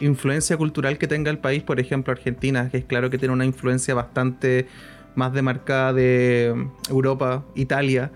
[0.00, 3.44] influencia cultural que tenga el país, por ejemplo Argentina, que es claro que tiene una
[3.44, 4.66] influencia bastante
[5.14, 8.10] más demarcada de Europa, Italia,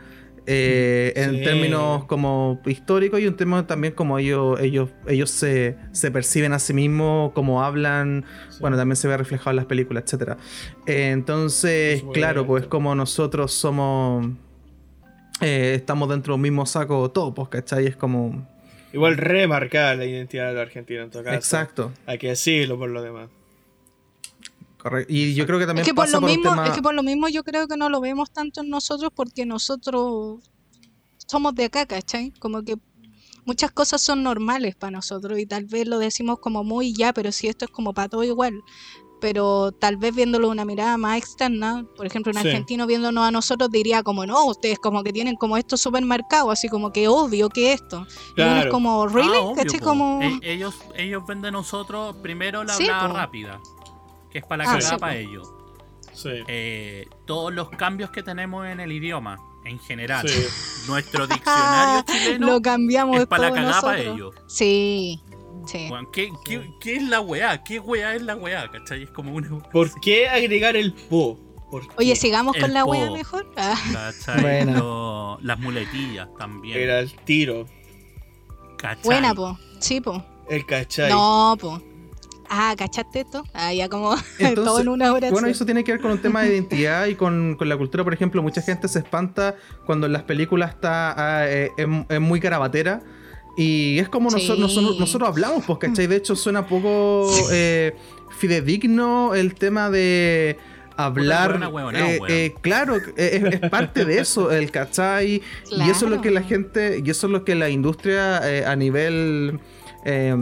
[0.47, 6.11] eh, en términos como históricos y un tema también como ellos ellos ellos se, se
[6.11, 8.59] perciben a sí mismos, como hablan, sí.
[8.61, 10.37] bueno, también se ve reflejado en las películas, etcétera.
[10.87, 14.27] Eh, entonces, claro, pues como nosotros somos
[15.41, 17.87] eh, estamos dentro de un mismo saco todos, pues, ¿cachai?
[17.87, 18.47] Es como...
[18.93, 21.37] Igual remarcar la identidad de la Argentina en todo caso.
[21.37, 21.93] Exacto.
[22.07, 23.29] Hay que decirlo por lo demás.
[24.91, 25.13] Correcto.
[25.13, 26.67] Y yo creo que también Es que, por pasa lo por mismo, tema...
[26.67, 29.45] es que por lo mismo yo creo que no lo vemos tanto en nosotros porque
[29.47, 30.41] nosotros
[31.29, 32.33] somos de acá, ¿cachai?
[32.39, 32.77] Como que
[33.45, 37.33] muchas cosas son normales para nosotros y tal vez lo decimos como muy ya, pero
[37.33, 38.61] si esto es como para todo igual.
[39.19, 42.49] Pero tal vez viéndolo de una mirada más externa, por ejemplo, un Sí.
[42.49, 46.51] argentino viéndonos a nosotros diría como, no, ustedes como que tienen como esto súper marcado,
[46.51, 48.07] así como que obvio que esto.
[48.37, 49.31] Y uno es como, ¿really?
[49.39, 49.81] Ah, obvio.
[49.83, 50.21] Como...
[50.23, 53.15] E- ellos, ellos venden a nosotros primero la Sí, hablada po.
[53.15, 53.61] rápida,
[54.37, 55.49] que es para la Ah, cagada sí, para ellos.
[56.13, 56.29] Sí.
[56.47, 60.29] Eh, todos los cambios que tenemos en el idioma, en general.
[60.29, 60.45] Sí.
[60.89, 64.35] Nuestro diccionario chileno lo cambiamos es para la cagada para ellos.
[64.47, 65.23] Sí,
[65.67, 65.89] sí.
[66.13, 67.63] ¿qué, qué, qué es la weá?
[67.65, 68.71] ¿Qué weá es la weá?
[68.71, 69.05] ¿Cachai?
[69.05, 69.59] Es como una.
[69.71, 71.39] ¿Por qué agregar el po?
[71.71, 72.91] ¿Por Oye, sigamos El con la po.
[72.91, 73.51] wea mejor.
[73.57, 73.75] Ah.
[73.93, 74.41] ¿Cachai?
[74.43, 74.79] Buena.
[74.79, 76.77] Lo- las muletillas también.
[76.79, 77.67] Era el tiro.
[78.77, 79.03] ¿cachai?
[79.03, 79.59] Buena, po.
[79.81, 80.23] Sí, po.
[80.51, 81.11] El cachai.
[81.11, 81.83] No, po.
[82.51, 83.45] Ah, ¿cachaste esto?
[83.55, 85.31] Ah, ya como Entonces, todo en una hora.
[85.31, 88.05] Bueno, eso tiene que ver con un tema de identidad y con, con la cultura.
[88.05, 89.55] Por ejemplo, mucha gente se espanta
[89.85, 93.01] cuando en las películas está ah, eh, es, es muy carabatera.
[93.57, 94.37] Y es como Sí.
[94.37, 96.07] nosotros, nosotros, nosotros hablamos, pues, ¿cachai?
[96.07, 97.95] De hecho, suena poco eh,
[98.39, 100.59] fidedigno el tema de
[100.99, 101.61] hablar.
[101.95, 105.43] Eh, eh, claro, es, es parte de eso, el cachai.
[105.71, 108.65] Y eso es lo que la gente, y eso es lo que la industria eh,
[108.67, 109.59] a nivel,
[110.05, 110.35] eh,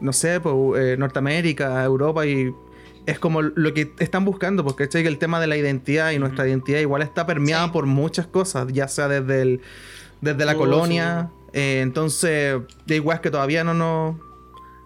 [0.00, 2.54] no sé, pues, eh, Norteamérica, Europa y
[3.06, 5.02] es como lo que están buscando, porque ¿cachai?
[5.02, 7.70] que el tema de la identidad y nuestra identidad igual está permeada Sí.
[7.72, 9.60] por muchas cosas, ya sea desde el,
[10.20, 12.56] desde la Oh, colonia, eh, entonces,
[12.86, 14.16] de igual que todavía no nos...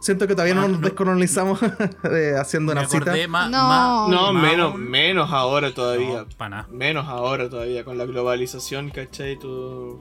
[0.03, 0.87] Siento que todavía no Ah, nos no.
[0.87, 1.61] descolonizamos
[2.11, 3.15] eh, haciendo Me una cita.
[3.51, 4.09] No.
[4.09, 6.23] No, menos, menos ahora todavía.
[6.23, 6.69] No, pa' nada.
[6.71, 9.39] Menos ahora todavía, con la globalización, ¿cachai?
[9.39, 10.01] Tú...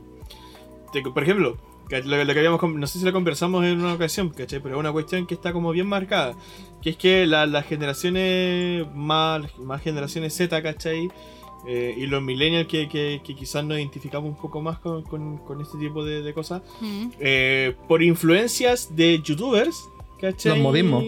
[0.94, 1.58] te- por ejemplo,
[1.90, 4.60] lo, lo que habíamos, no sé si lo conversamos en una ocasión, ¿cachai?
[4.62, 6.36] Pero es una cuestión que está como bien marcada.
[6.82, 11.10] Que es que la- las generaciones, más, más generaciones Z, ¿cachai?
[11.68, 15.38] Eh, y los millennials que, que- que quizás nos identificamos un poco más con, con-
[15.40, 16.62] con este tipo de, de cosas.
[16.80, 17.08] Mm.
[17.20, 19.90] eh, por influencias de youtubers,
[20.22, 20.54] ¿cachai?
[20.54, 21.04] Los modismos.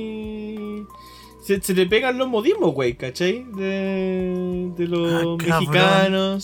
[1.41, 3.43] Se, se te pegan los modismos, güey, ¿cachai?
[3.55, 6.41] De, de los Ah, cabrón.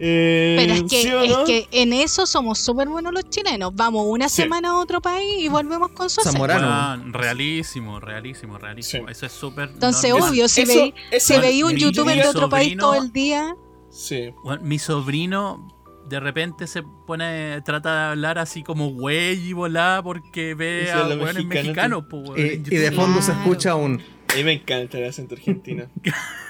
[0.00, 3.74] Eh, Pero es que, ¿sí o es que en eso somos súper buenos los chilenos.
[3.74, 4.42] Vamos una Sí.
[4.42, 6.20] semana a otro país y volvemos con su.
[6.20, 7.12] Zamorano.
[7.12, 9.06] Realísimo, realísimo, realísimo.
[9.06, 9.12] Sí.
[9.12, 9.70] Eso es súper.
[9.70, 12.48] Entonces, no, obvio, si, Eso- veí- eso- si veía un mi- youtuber mi de otro
[12.48, 13.54] país todo el día,
[13.90, 14.32] Sí.
[14.44, 15.66] Bueno, mi sobrino
[16.08, 21.00] de repente se pone, trata de hablar así como güey y volá porque ve a
[21.02, 22.38] es lo weones mexicano, mexicanos.
[22.38, 24.00] Y, y de fondo se escucha un...
[24.32, 25.86] A mí me encanta el acento argentino.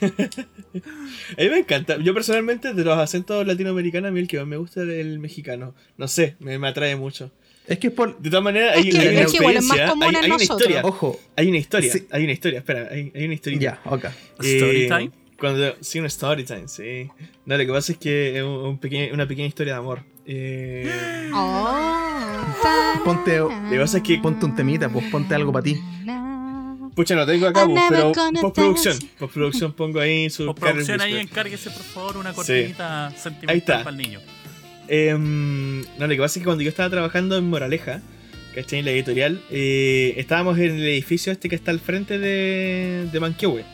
[1.38, 1.96] a mí me encanta.
[1.98, 5.18] Yo personalmente, de los acentos latinoamericanos, a mí el que más me gusta es el
[5.18, 5.74] mexicano.
[5.96, 7.30] No sé, me, me atrae mucho.
[7.66, 8.18] Es que es por...
[8.18, 10.82] De todas maneras, hay, hay una experiencia, hay, una historia.
[10.84, 11.18] Ojo.
[11.36, 12.06] Hay una historia, Sí.
[12.10, 13.58] hay una historia, espera, hay, hay una historia.
[13.58, 14.04] Ya, ok.
[14.40, 15.10] Story time.
[15.38, 17.08] Cuando, sí, una story time, sí.
[17.46, 20.02] No, lo que pasa es que es un, un pequeño- una pequeña historia de amor.
[20.26, 20.90] Eh,
[21.34, 25.80] oh, Ponte- Lo que pasa es que- Ponte un temita, pues ponte algo para ti.
[26.94, 28.98] Pucha, no tengo acá, pues, pero postproducción.
[29.18, 32.36] Postproducción pongo ahí su Postproducción ahí, encárguese por favor una Sí.
[32.36, 33.78] cortinita sentimental Ahí está.
[33.84, 34.20] para el niño.
[34.88, 38.02] Em, no, lo que pasa es que cuando yo estaba trabajando en Moraleja,
[38.54, 38.80] ¿cachai?
[38.80, 43.20] En la editorial, eh, estábamos en el edificio este que está al frente de, de
[43.20, 43.64] Manquehue.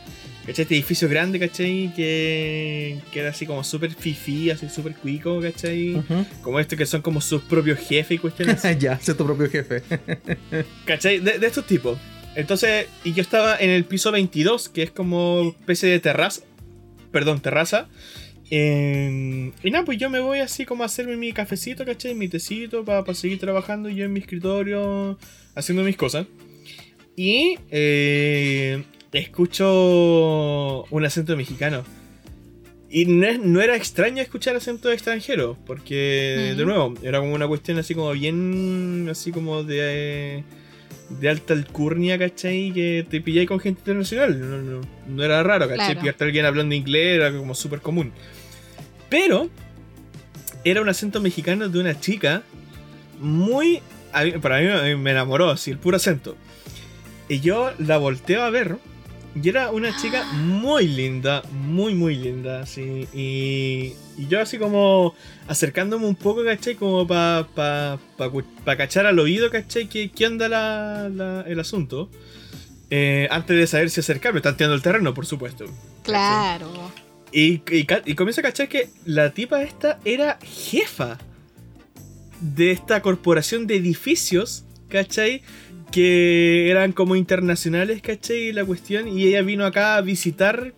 [0.45, 0.63] ¿Cachai?
[0.63, 1.93] Este edificio grande, ¿cachai?
[1.95, 6.01] Que, que era así como súper fifi, así súper cuico, ¿cachai?
[6.41, 9.83] Como este que son como sus propios jefes y cuestiones ya, sé tu propio jefe.
[10.85, 11.19] ¿Cachai?
[11.19, 11.97] De, de estos tipos.
[12.35, 16.41] Entonces, y yo estaba en el piso 22, que es como especie de terraza.
[17.11, 17.87] Perdón, terraza.
[18.49, 22.15] Eh, y nada, pues yo me voy así como a hacerme mi cafecito, ¿cachai?
[22.15, 25.17] Mi tecito para seguir trabajando yo en mi escritorio
[25.55, 26.25] haciendo mis cosas.
[27.15, 28.83] Y eh,
[29.13, 31.83] escucho un acento mexicano.
[32.89, 37.47] Y no, es- no era extraño escuchar acento extranjero, porque, de nuevo, era como una
[37.47, 40.43] cuestión así como bien, así como de,
[41.19, 42.71] de alta alcurnia, ¿cachai?
[42.73, 44.39] Que te pilláis con gente internacional.
[44.39, 45.85] No, no- no era raro, ¿cachai?
[45.87, 46.01] Claro.
[46.01, 48.11] Pillarte a alguien hablando inglés era como súper común.
[49.09, 49.49] Pero
[50.63, 52.43] era un acento mexicano de una chica
[53.19, 53.81] muy...
[54.41, 56.35] para mí me- me enamoró, así, el puro acento.
[57.29, 58.77] Y yo la volteo a ver.
[59.33, 63.07] Y era una chica muy linda, muy, muy linda, así.
[63.13, 65.15] Y, y yo así como
[65.47, 66.75] acercándome un poco, ¿cachai?
[66.75, 68.29] Como para pa, pa,
[68.65, 69.87] pa cachar al oído, ¿cachai?
[69.87, 72.09] ¿Qué, qué onda la, la- el asunto?
[72.89, 75.63] Eh, antes de saber si acercarme, tanteando el terreno, por supuesto.
[76.03, 76.91] Claro.
[77.31, 81.17] Y, y comienzo a cachar que la tipa esta era jefa
[82.41, 85.41] de esta corporación de edificios, ¿cachai?
[85.91, 88.51] Que eran como internacionales, ¿cachai?
[88.53, 90.73] La cuestión, y ella vino acá a visitar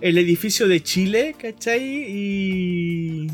[0.00, 1.82] el edificio de Chile, ¿cachai?
[1.82, 3.26] Y,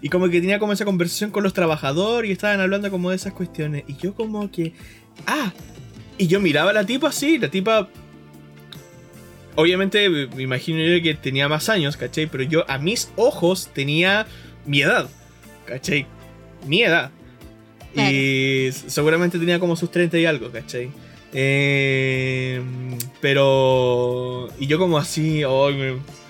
[0.00, 3.16] y como que tenía como esa conversación con los trabajadores y estaban hablando como de
[3.16, 3.84] esas cuestiones.
[3.88, 4.72] Y yo como que,
[5.26, 5.52] ah,
[6.16, 7.88] y yo miraba a la tipa así, la tipa
[9.60, 12.26] obviamente me imagino yo que tenía más años, ¿cachai?
[12.26, 14.26] Pero yo a mis ojos tenía
[14.66, 15.08] mi edad,
[15.66, 16.06] ¿cachai?
[16.66, 17.10] Mi edad.
[17.96, 20.90] Y seguramente tenía como sus 30 y algo, ¿cachai?
[21.32, 22.60] Eh,
[23.20, 24.48] pero...
[24.58, 25.42] Y yo como así...
[25.76, 26.20] me-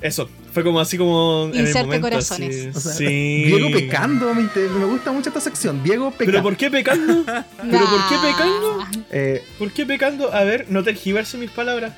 [0.00, 1.44] eso, fue como así como...
[1.52, 2.56] En el Inserte momento, corazones.
[2.56, 3.04] así, O sea, sí.
[3.44, 4.42] Diego pecando, me,
[4.86, 5.80] gusta mucho esta sección.
[5.84, 6.42] Diego ¿Pero pecando.
[6.42, 7.24] por qué pecando?
[7.24, 8.78] ¿Pero por qué pecando?
[9.12, 10.34] Eh, ¿Por qué pecando?
[10.34, 11.92] A ver, no tergiverse mis palabras.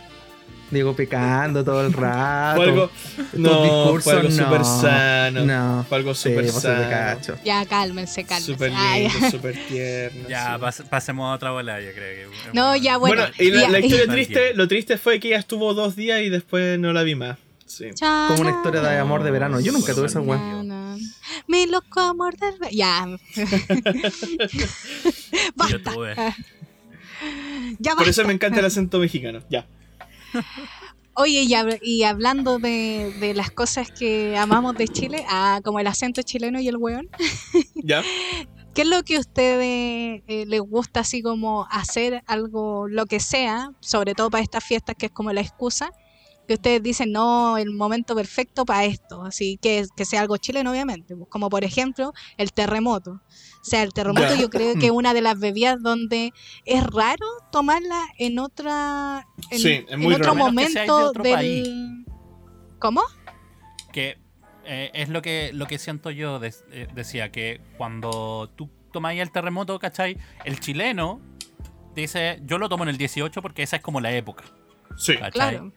[0.74, 2.56] Diego pecando todo el rato.
[2.56, 2.90] Fue algo...
[3.34, 5.44] No, fue algo no, súper sano.
[5.46, 5.86] No.
[5.88, 6.90] Fue algo Sí, súper de sano.
[6.90, 7.36] cacho.
[7.44, 8.52] Ya, cálmense, cálmense.
[8.52, 10.28] Súper lindo, súper tierno.
[10.28, 10.60] Ya, sí.
[10.62, 12.36] pas- pasemos a otra bola, yo creo que.
[12.52, 13.22] No, ya, bueno.
[13.22, 14.12] Bueno, y la, ya, la historia ya.
[14.14, 17.38] triste, lo triste fue que ella estuvo dos días y después no la vi más.
[17.66, 17.86] Sí.
[17.98, 19.59] Como una historia de amor de verano.
[19.59, 20.38] Yo nunca tuve esa weá.
[21.48, 23.06] Mi loco amor del ve- Ya.
[25.70, 26.14] Yo tuve.
[27.78, 29.40] Ya Por eso me encanta el acento mexicano.
[29.48, 29.66] Ya.
[31.16, 35.78] Oye, y, hab- y hablando de, de las cosas que amamos de Chile, ah, como
[35.78, 36.77] el acento chileno y el
[37.85, 38.02] ¿Ya?
[38.74, 43.20] ¿qué es lo que a ustedes eh, les gusta así como hacer algo, lo que
[43.20, 45.90] sea, sobre todo para estas fiestas que es como la excusa?
[46.48, 50.73] Que ustedes dicen, no, el momento perfecto para esto, así que, que sea algo chileno,
[50.73, 53.23] obviamente, pues, como por ejemplo el terremoto.
[53.66, 56.32] O sea, el terremoto yo creo que es una de las bebidas donde
[56.66, 61.32] es raro tomarla en otra en, Sí, es en muy otro de momento otro del
[61.32, 61.69] país.
[62.78, 63.01] ¿Cómo?
[63.91, 64.19] Que
[64.66, 69.20] eh, es lo que, lo que siento yo, de- eh, decía, que cuando tú tomáis
[69.23, 70.19] el terremoto, ¿cachai?
[70.45, 71.20] El chileno
[71.95, 74.45] dice, yo lo tomo en el 18 porque esa es como la época,
[74.99, 75.15] Sí.
[75.16, 75.31] ¿cachai?
[75.32, 75.73] Claro.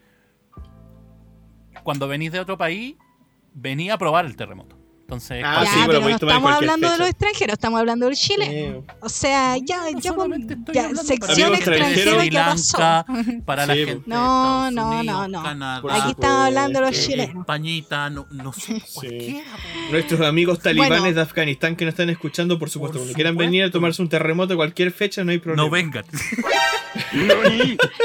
[1.83, 2.95] Cuando venís de otro país,
[3.53, 4.76] venía a probar el terremoto.
[5.07, 8.15] Entonces, Ah, ya, sí, pero pero no estamos hablando de los extranjeros, estamos hablando del
[8.17, 8.51] chileno.
[8.51, 10.13] Eh, O sea, ya, ya,
[10.73, 12.23] ya sección extranjera.
[12.23, 12.77] ¿qué pasó?
[12.77, 13.05] Lanka,
[13.45, 14.01] para la gente.
[14.05, 15.43] No, no, Unidos, no, no.
[15.43, 17.35] Canadá, Aquí estamos hablando de los Eh, chilenos.
[17.39, 18.81] Españita, no, no sé.
[19.91, 21.15] Nuestros amigos talibanes Bueno.
[21.15, 24.09] de Afganistán que nos están escuchando, por supuesto, Por cuando quieran venir a tomarse un
[24.09, 25.63] terremoto cualquier fecha, no hay problema.
[25.63, 26.03] No vengan.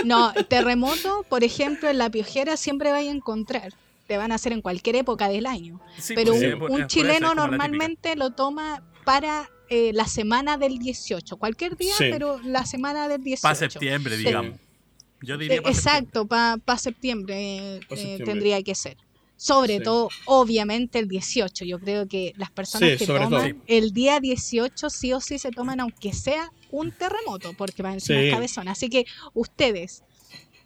[0.04, 3.72] No, terremoto, por ejemplo, en la piojera siempre vais a encontrar.
[4.12, 5.80] Te van a hacer en cualquier época del año.
[5.98, 8.82] Sí, Pero pues, un, sí, por- un es por eso, es chileno normalmente lo toma
[9.06, 11.38] para eh, la semana del 18.
[11.38, 12.04] Cualquier día, Sí.
[12.10, 13.40] pero la semana del 18.
[13.40, 14.58] Para septiembre, digamos.
[15.22, 17.36] Yo diría Eh, pa' Exacto, para septiembre,
[17.76, 18.26] eh, Pa' eh, septiembre.
[18.26, 18.98] tendría que ser.
[19.38, 19.82] Sobre Sí.
[19.84, 21.64] todo, obviamente, el 18.
[21.64, 23.18] Yo creo que las personas Sí, que todo.
[23.18, 27.94] toman el día 18 sí o sí se toman, aunque sea un terremoto, porque van
[27.94, 28.68] encima cabezón.
[28.68, 30.02] Así que ustedes,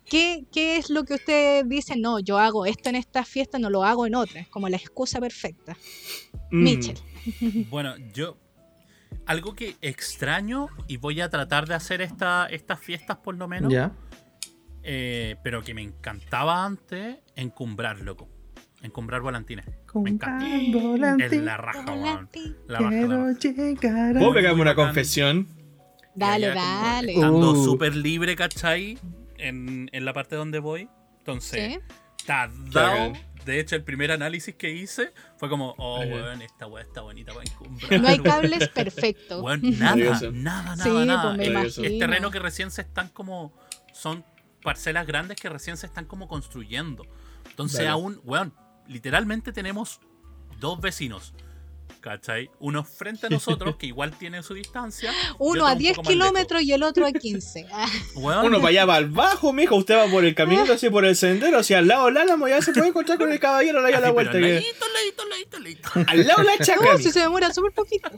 [0.08, 2.00] ¿qué, ¿qué es lo que ustedes dicen?
[2.00, 4.40] No, yo hago esto en esta fiesta, no lo hago en otra.
[4.40, 5.76] Es como la excusa perfecta.
[6.50, 6.62] Mm.
[6.62, 6.98] Mitchell.
[7.70, 8.36] Bueno, yo.
[9.26, 13.72] Algo que extraño y voy a tratar de hacer esta, estas fiestas por lo menos.
[13.72, 13.92] Ya.
[14.84, 18.28] eh, pero que me encantaba antes, encumbrar, loco.
[18.82, 19.66] Encumbrar volantines.
[19.94, 20.46] Me encanta.
[21.24, 22.28] Es la raja, weón.
[22.68, 23.06] La raja,
[24.18, 25.48] ¿Puedo pegarme una confesión?
[26.14, 27.14] Dale, dale.
[27.14, 27.64] Estando Uh.
[27.64, 28.98] súper libre, ¿cachai?
[29.38, 30.88] En, en la parte donde voy.
[31.18, 31.80] Entonces, ¿Sí?
[32.18, 33.12] está dado.
[33.44, 37.32] De hecho, el primer análisis que hice fue como, oh, weón, esta weá está bonita
[37.32, 38.00] para encumbrar.
[38.00, 38.24] No hay weón".
[38.24, 39.42] cables perfectos.
[39.42, 41.34] Weón, nada, nada, nada, Sí, nada.
[41.36, 43.52] pues Es- terreno que recién se están como.
[43.92, 44.24] Son
[44.62, 47.06] parcelas grandes que recién se están como construyendo.
[47.48, 47.90] Entonces, Dale.
[47.90, 48.52] aún, weón,
[48.88, 50.00] literalmente tenemos
[50.58, 51.32] dos vecinos.
[52.06, 52.48] ¿Cachai?
[52.60, 55.12] Uno frente a nosotros, que igual tienen su distancia.
[55.40, 56.24] Uno a un 10 poco más lejos.
[56.28, 57.66] kilómetros y el otro a 15.
[57.72, 59.74] Ah, Weón, Uno para allá, para el bajo, mijo.
[59.74, 62.62] Usted va por el caminito, así por el sendero, hacia al lado del álamo, ya
[62.62, 64.32] se puede encontrar con el caballero allá a la así, vuelta.
[64.34, 65.90] que- ladito, ladito, ladito, ladito.
[66.10, 66.92] Al lado de la chaca.
[66.92, 68.08] no, si se demora súper poquito.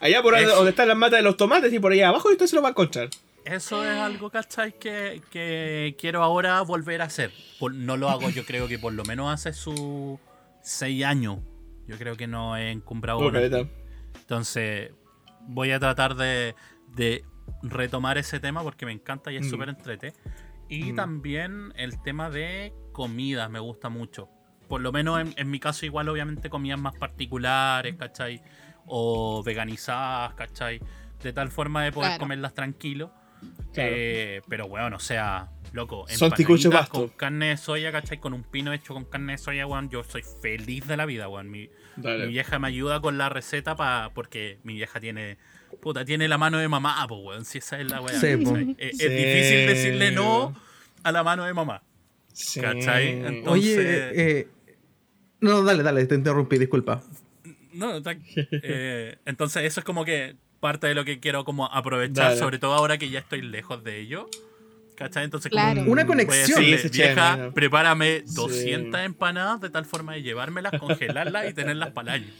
[0.00, 0.54] Allá por Eso.
[0.56, 2.62] donde están las matas de los tomates y por allá abajo, y usted se lo
[2.62, 3.10] va a encontrar.
[3.44, 4.72] Eso es algo, ¿cachai?
[4.78, 7.32] Que, que quiero ahora volver a hacer.
[7.58, 10.18] Por- no lo hago, yo creo que por lo menos hace sus
[10.62, 11.38] seis años.
[11.86, 13.30] Yo creo que no he encumbrado.
[13.32, 13.66] Caleta.
[14.20, 14.92] Entonces,
[15.48, 16.54] voy a tratar de,
[16.94, 17.24] de
[17.62, 19.50] retomar ese tema porque me encanta y es Mm.
[19.50, 20.12] súper entrete.
[20.68, 20.96] Y Mm.
[20.96, 24.28] también el tema de comidas me gusta mucho.
[24.68, 28.40] Por lo menos en, en mi caso, igual, obviamente, comidas más particulares, ¿cachai?
[28.86, 30.80] O veganizadas, ¿cachai?
[31.22, 32.20] De tal forma de poder Claro.
[32.20, 33.12] comerlas tranquilo.
[33.72, 33.90] Claro.
[33.92, 38.18] Eh, pero bueno, o sea, loco, empanaditas con carne de soya, ¿cachai?
[38.18, 39.90] Con un pino hecho con carne de soya, weón.
[39.90, 41.50] Yo soy feliz de la vida, weón.
[41.50, 45.38] Mi, mi vieja me ayuda con la receta pa, porque mi vieja tiene.
[45.80, 47.44] Puta, tiene la mano de mamá, pues, weón.
[47.44, 48.18] Si esa es la weá.
[48.18, 48.52] Sí, po.
[48.52, 48.76] ¿cachai?
[48.78, 50.54] Es, difícil decirle no
[51.02, 51.82] a la mano de mamá.
[52.32, 52.60] Sí.
[52.60, 53.08] ¿Cachai?
[53.10, 54.48] Entonces- Oye, eh,
[55.40, 57.02] no, dale, dale, te interrumpí, disculpa.
[57.72, 57.92] No,
[58.50, 62.38] eh, entonces eso es como que parte de lo que quiero como aprovechar, Dale.
[62.38, 64.28] sobre todo ahora que ya estoy lejos de ello.
[65.00, 65.24] ¿Cachai?
[65.24, 65.90] Entonces como.
[65.90, 66.60] Una conexión.
[66.60, 67.52] decirle, vieja, chévere.
[67.52, 68.34] prepárame Sí.
[68.36, 72.32] 200 empanadas de tal forma de llevármelas, congelarlas y tenerlas para el año.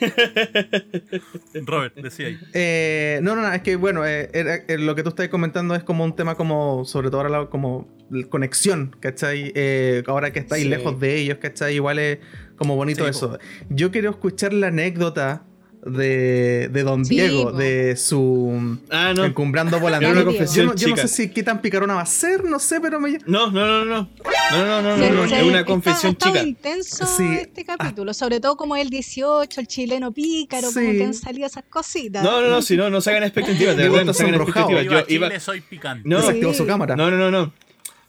[1.66, 2.38] Robert, decía ahí.
[2.52, 5.76] Eh, no, no, no, es que bueno, eh, era- eh, lo que tú estás comentando
[5.76, 7.88] es como un tema como, sobre todo ahora, la- como
[8.28, 9.52] conexión, ¿cachai?
[9.54, 10.68] Eh, ahora que estáis Sí.
[10.68, 11.76] lejos de ellos, ¿cachai?
[11.76, 12.18] Igual es
[12.56, 13.38] como bonito Sí, eso.
[13.68, 15.44] Yo quiero escuchar la anécdota
[15.86, 17.52] de, de Don Sí, Diego, po.
[17.52, 19.24] de su Ah, no.
[19.24, 20.24] encumbrando volando.
[20.24, 22.80] confesión Yo, no, yo no sé si qué tan picarona va a ser, no sé,
[22.80, 23.18] pero me...
[23.26, 24.08] No, no, no, no.
[24.52, 26.42] No, no, no, no, Se- no, se- Es una confesión chica.
[26.42, 27.24] intenso Sí.
[27.40, 30.96] este capítulo, sobre todo como el 18, el chileno pícaro, como Sí.
[30.98, 32.22] que han salido esas cositas.
[32.24, 33.76] No, no, no, si no, no se hagan expectativas.
[33.76, 34.70] De verdad, no está se hagan sonrojado.
[34.70, 35.06] expectativas.
[35.08, 35.40] Yo iba.
[35.40, 36.08] Soy picante.
[36.08, 36.58] No, Desactivó Sí.
[36.58, 36.96] su cámara.
[36.96, 37.52] No, no, no, no.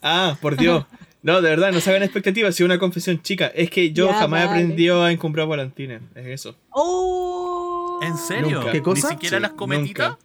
[0.01, 0.85] Ah, por Dios.
[1.23, 2.53] No, de verdad, no se hagan expectativas.
[2.55, 3.47] Si una confesión chica.
[3.47, 4.61] Es que yo Ya, jamás he vale.
[4.61, 6.01] aprendido a encumbrar volantines.
[6.13, 6.55] Es eso.
[6.69, 7.64] Oh.
[8.01, 8.59] ¿En serio?
[8.59, 8.71] Nunca.
[8.71, 9.07] ¿Qué cosa?
[9.09, 10.09] ¿Ni siquiera Sí, las cometitas?
[10.09, 10.19] nunca.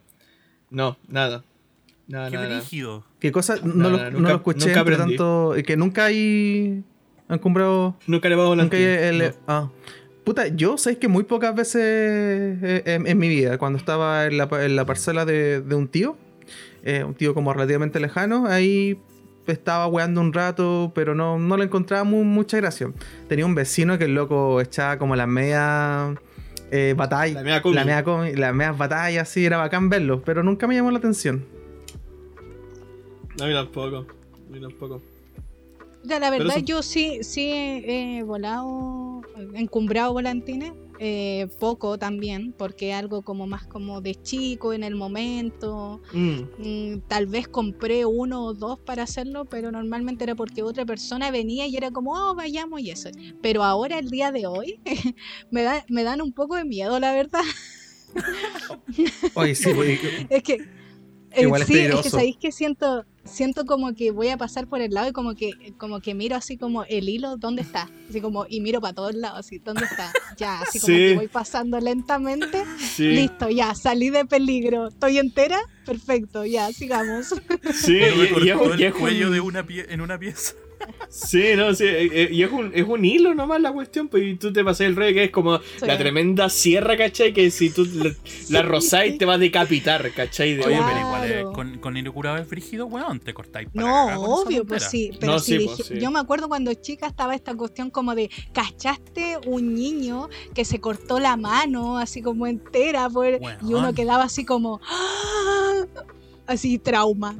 [0.70, 1.44] No, nada.
[2.08, 2.42] No, Qué no.
[2.42, 3.04] brígido.
[3.20, 3.56] ¿Qué cosa?
[3.62, 5.54] No, No, lo, no, lo escuché nunca entre tanto.
[5.54, 6.82] eh, Que nunca hay.
[7.28, 7.96] Han comprado.
[8.06, 9.24] Nunca le vamos a Nunca hay el- No.
[9.46, 9.68] ah.
[10.24, 14.36] Puta, yo sé que muy pocas veces eh, en, en mi vida, cuando estaba en
[14.36, 16.16] la, en la parcela de, de un tío,
[16.84, 18.98] eh, un tío como relativamente lejano, ahí
[19.46, 22.92] estaba weando un rato, pero no, no le encontraba mu- mucha gracia.
[23.28, 26.16] Tenía un vecino que el loco echaba como las medias
[26.70, 27.34] eh, batallas.
[27.34, 27.74] La media comi.
[27.76, 31.44] La comi- las medias batallas, sí, era bacán verlo, pero nunca me llamó la atención.
[33.40, 33.96] A mí tampoco.
[33.98, 35.02] A mí tampoco.
[36.02, 39.22] Ya, la verdad, eso- yo sí, sí he he volado,
[39.54, 40.72] encumbrado volantines,
[41.02, 46.02] eh, poco también, porque algo como más como de chico en el momento.
[46.12, 46.40] Mm.
[46.58, 51.30] Mm, tal vez compré uno o dos para hacerlo, pero normalmente era porque otra persona
[51.30, 53.08] venía y era como, oh, vayamos y eso.
[53.40, 54.78] Pero ahora, el día de hoy,
[55.50, 57.44] me, da, me dan un poco de miedo, la verdad.
[59.34, 60.54] Oye, sí, pues, Es que.
[61.32, 64.66] eh, Igual es sí, es que sabéis que siento, siento como que voy a pasar
[64.66, 67.88] por el lado y como que, como que miro así como el hilo, ¿dónde está?
[68.08, 70.12] Así como, y miro para todos lados, así, ¿dónde está?
[70.36, 70.98] Ya, así como Sí.
[71.08, 72.64] que voy pasando lentamente.
[72.78, 74.88] Sí, Listo, ya, salí de peligro.
[74.88, 75.58] ¿Estoy entera?
[75.84, 77.34] Perfecto, ya, sigamos.
[77.74, 78.46] sí, y, y
[78.78, 80.54] y el cuello de una pie- en una pieza.
[81.08, 84.22] Sí, no, sí, eh, eh, y es un, es un hilo nomás la cuestión, pues
[84.24, 85.86] y tú te pasas el rollo que es como Sí.
[85.86, 87.32] la tremenda sierra, ¿cachai?
[87.32, 88.14] Que si tú la,
[88.48, 90.54] la rozáis te va a decapitar, ¿cachai?
[90.54, 90.86] De Oye, una.
[90.86, 91.50] pero igual Claro.
[91.50, 93.18] es- con, con hilo curado es frígido, weón.
[93.20, 95.10] Te cortáis para No, obvio, pues sí.
[95.18, 95.98] Pero No, sí sí, dije- pues, sí.
[96.00, 100.80] yo me acuerdo cuando chica estaba esta cuestión como de, ¿cachaste un niño que se
[100.80, 103.10] cortó la mano así como entera?
[103.10, 105.84] por- Y uno quedaba así como, ¡ah!
[106.46, 107.36] así trauma.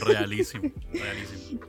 [0.00, 1.60] Realísimo, realísimo.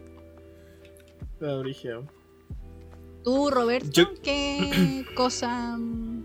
[3.24, 5.78] Tú, Roberto, Yo- ¿qué cosa...
[5.78, 6.24] mm,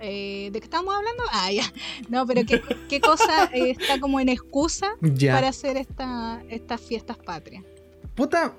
[0.00, 1.22] eh, ¿De qué estamos hablando?
[1.32, 1.64] Ah, ya.
[2.08, 5.34] No, pero ¿qué, qué cosa eh, está como en excusa ya.
[5.34, 7.64] para hacer esta, estas fiestas patrias?
[8.14, 8.54] Puta.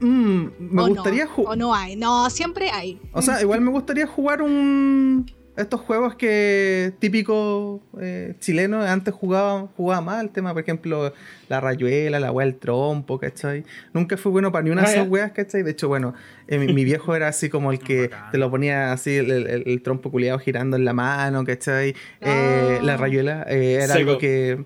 [0.00, 1.30] mm, me ¿O gustaría no?
[1.32, 1.52] jugar.
[1.52, 1.96] ¿O no hay?
[1.96, 3.00] No, siempre hay.
[3.12, 5.26] O sea, igual me gustaría jugar un.
[5.60, 11.12] Estos juegos que típico eh, chileno antes jugaba, jugaba más el tema, por ejemplo,
[11.48, 13.64] la rayuela, la weá del trompo, ¿cachai?
[13.92, 15.10] Nunca fui bueno para ni una de esas ya.
[15.10, 15.62] weas, ¿cachai?
[15.62, 16.14] De hecho, bueno,
[16.48, 19.62] eh, mi, mi viejo era así como el que te lo ponía así, el, el-
[19.66, 21.94] el trompo culiado girando en la mano, ¿cachai?
[22.20, 22.82] Eh, Ah.
[22.82, 23.98] La rayuela eh, era Seco.
[23.98, 24.64] algo que.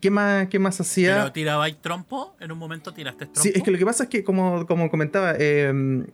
[0.00, 1.16] ¿Qué más, qué más hacía?
[1.16, 3.40] Pero tirabais trompo, en un momento tiraste trompo.
[3.40, 5.72] Sí, es que lo que pasa es que, como, como comentaba, eh,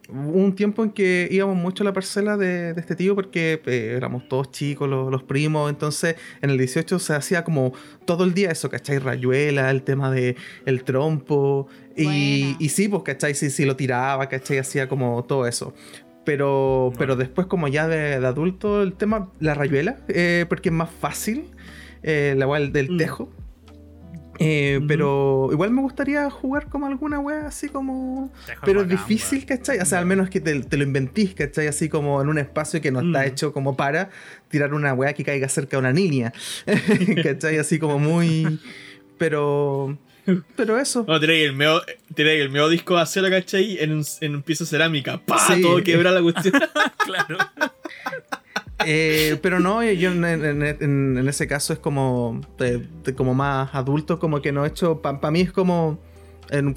[0.08, 3.60] hubo un tiempo en que íbamos mucho a la parcela de, de este tío porque
[3.66, 7.72] eh, éramos todos chicos, los, los primos, entonces en el 18 se hacía como
[8.04, 8.98] todo el día eso, ¿cachai?
[8.98, 10.36] Rayuela, el tema de
[10.66, 13.34] el trompo, y, y sí, pues, ¿cachai?
[13.34, 14.58] Sí, sí, lo tiraba, ¿cachai?
[14.58, 15.74] Hacía como todo eso.
[16.24, 20.74] Pero, pero después, como ya de, de adulto, el tema, la rayuela, eh, porque es
[20.74, 21.50] más fácil,
[22.02, 22.96] eh, la weá del Mm.
[24.38, 24.80] Eh.
[24.88, 28.32] Pero igual me gustaría jugar como alguna wea así como.
[28.64, 29.48] Pero es bacán, difícil, weón.
[29.48, 29.78] ¿cachai?
[29.80, 31.66] O sea, al menos que te, te lo inventís, ¿cachai?
[31.66, 33.28] Así como en un espacio que no está Mm.
[33.28, 34.10] hecho como para
[34.48, 36.32] tirar una wea que caiga cerca de una niña.
[37.22, 37.58] ¿cachai?
[37.58, 38.58] Así como muy.
[39.18, 39.98] Pero.
[40.56, 41.04] Pero eso.
[41.08, 41.82] No, tiráis el medio,
[42.16, 43.78] el medio disco de acero, ¿cachai?
[43.80, 45.18] En un, en un piso de cerámica.
[45.18, 45.38] ¡Pah!
[45.54, 45.60] Sí.
[45.62, 46.54] Todo quebra la cuestión.
[47.04, 47.38] Claro.
[48.86, 53.34] Eh, pero no, yo en, en- en- en ese caso es como, de- de como
[53.34, 55.98] más adulto, como que no he hecho, para mí es como,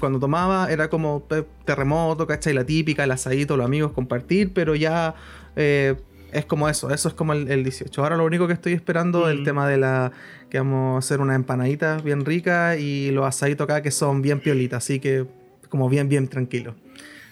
[0.00, 2.54] cuando tomaba era como eh, terremoto, ¿cachai?
[2.54, 5.14] La típica, el asadito, los amigos, compartir, pero ya
[5.56, 5.96] eh,
[6.32, 8.02] es como eso, eso es como el, el 18.
[8.02, 9.44] Ahora lo único que estoy esperando es el Mm.
[9.44, 10.12] tema de la,
[10.50, 14.40] que vamos a hacer unas empanaditas bien ricas y los asaditos acá que son bien
[14.40, 15.26] piolitas, así que
[15.68, 16.74] como bien, bien tranquilo.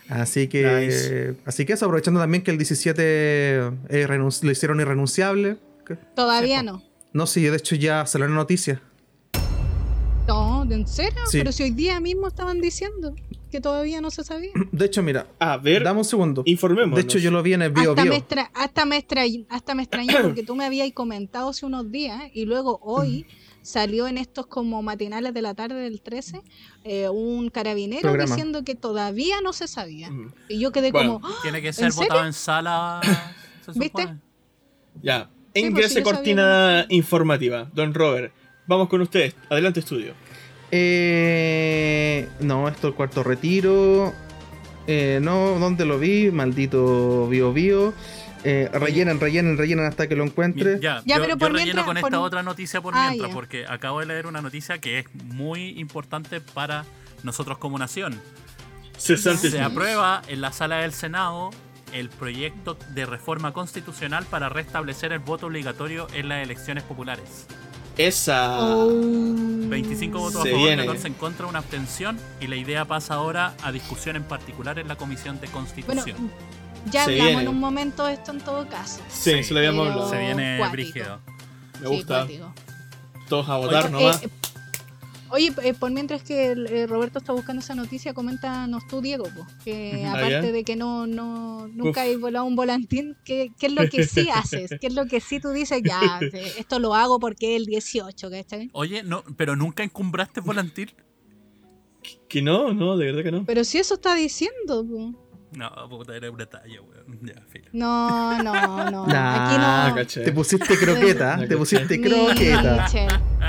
[0.08, 1.36] Así que, Nice.
[1.46, 3.02] así que eso, aprovechando también que el 17
[3.88, 5.56] eh, lo hicieron irrenunciable.
[6.14, 6.82] Todavía Sí, no.
[7.12, 8.82] No, sí, de hecho ya salió la noticia.
[10.26, 11.20] No, ¿en serio?
[11.26, 11.38] Sí.
[11.38, 13.14] Pero si hoy día mismo estaban diciendo
[13.50, 14.50] que todavía no se sabía.
[14.72, 16.42] De hecho, mira, A ver, dame un segundo.
[16.46, 16.96] informémonos.
[16.96, 18.12] De hecho, yo lo vi en el Bio Hasta Bio.
[18.12, 21.90] me, extra- hasta, me extra- hasta me extrañó porque tú me habías comentado hace unos
[21.92, 23.26] días y luego hoy
[23.64, 26.42] salió en estos como matinales de la tarde del 13
[26.84, 28.30] eh, un carabinero Programa.
[28.30, 30.10] diciendo que todavía no se sabía.
[30.10, 30.32] Mm.
[30.50, 31.20] Y yo quedé Bueno.
[31.20, 31.38] como, ¡Ah!
[31.42, 32.08] Tiene que ser serio?
[32.08, 33.00] votado en sala.
[33.64, 34.14] se ¿Viste?
[35.02, 35.30] Ya.
[35.54, 37.70] Sí, Ingrese pues cortina informativa.
[37.72, 38.32] Don Robert,
[38.66, 39.34] vamos con ustedes.
[39.48, 40.12] Adelante, estudio.
[40.70, 44.12] Eh, no, esto el cuarto retiro.
[44.86, 46.30] Eh, no, ¿dónde lo vi?
[46.30, 47.94] Maldito Bio Bio.
[48.44, 50.78] Eh, rellenen, rellenen, rellenen hasta que lo encuentre.
[50.80, 53.06] Ya, Ya, yo, pero yo por relleno mientras- con por- esta otra noticia por Ah,
[53.08, 53.34] mientras, ya.
[53.34, 56.84] porque acabo de leer una noticia que es muy importante para
[57.22, 58.20] nosotros como nación.
[58.98, 61.50] Se aprueba en la sala del Senado
[61.92, 67.46] el proyecto de reforma constitucional para restablecer el voto obligatorio en las elecciones populares.
[67.96, 68.58] Esa.
[68.60, 68.88] Oh.
[69.68, 70.82] 25 votos Se a favor, viene.
[70.84, 72.18] 14 en contra, una abstención.
[72.40, 76.30] Y la idea pasa ahora a discusión en particular en la Comisión de Bueno, Constitución.
[76.90, 77.42] Ya Se hablamos viene.
[77.42, 79.00] en un momento de esto en todo caso.
[79.08, 79.42] Sí, Sí.
[79.44, 80.10] se lo habíamos hablado.
[80.10, 80.72] Se viene cuático.
[80.72, 81.20] brígido.
[81.80, 82.18] Me Sí, gusta.
[82.20, 82.54] cuático.
[83.28, 84.22] Todos a votar Eh, nomás.
[84.22, 84.28] eh,
[85.30, 89.24] Oye, eh, por mientras que el, eh, Roberto está buscando esa noticia, coméntanos tú, Diego,
[89.24, 92.06] po, que aparte de que no, no nunca Uf.
[92.06, 94.70] hay volado un volantín, ¿qué, qué es lo que sí haces?
[94.80, 95.82] ¿Qué es lo que sí tú dices?
[95.82, 96.20] Ya,
[96.56, 98.70] esto lo hago porque es el 18, ¿cachai?
[98.74, 100.92] Oye, no, pero nunca encumbraste volantín.
[102.28, 103.44] Que no, no, de verdad que no.
[103.44, 105.14] Pero si eso está diciendo, po.
[105.56, 107.20] No, puta, era una talla, weón.
[107.22, 107.66] Ya, filo.
[107.72, 109.06] No, no, no.
[109.14, 109.46] Nah.
[109.46, 109.94] Aquí Ah, no.
[109.96, 110.20] caché.
[110.22, 112.10] Te pusiste croqueta, te pusiste caché.
[112.10, 112.86] croqueta.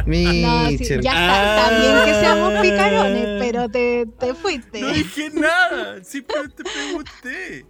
[0.06, 0.42] Michel.
[0.42, 1.56] No, sí, ya Ah.
[1.56, 4.82] está, también que seamos picarones, pero te, te fuiste.
[4.82, 7.66] No dije nada, simplemente pregunté.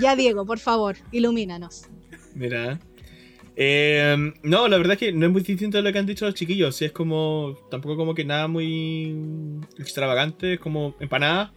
[0.00, 1.86] Ya, Diego, por favor, ilumínanos.
[2.34, 2.80] Mira.
[3.56, 6.24] Eh, no, la verdad es que no es muy distinto de lo que han dicho
[6.24, 6.74] los chiquillos.
[6.74, 7.56] Sí, es como.
[7.70, 10.54] Tampoco como que nada muy extravagante.
[10.54, 11.52] Es como empanada.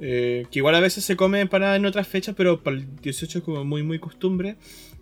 [0.00, 3.38] Eh, que igual a veces se come empanada en otras fechas, pero para el 18
[3.38, 4.56] es como muy, muy costumbre.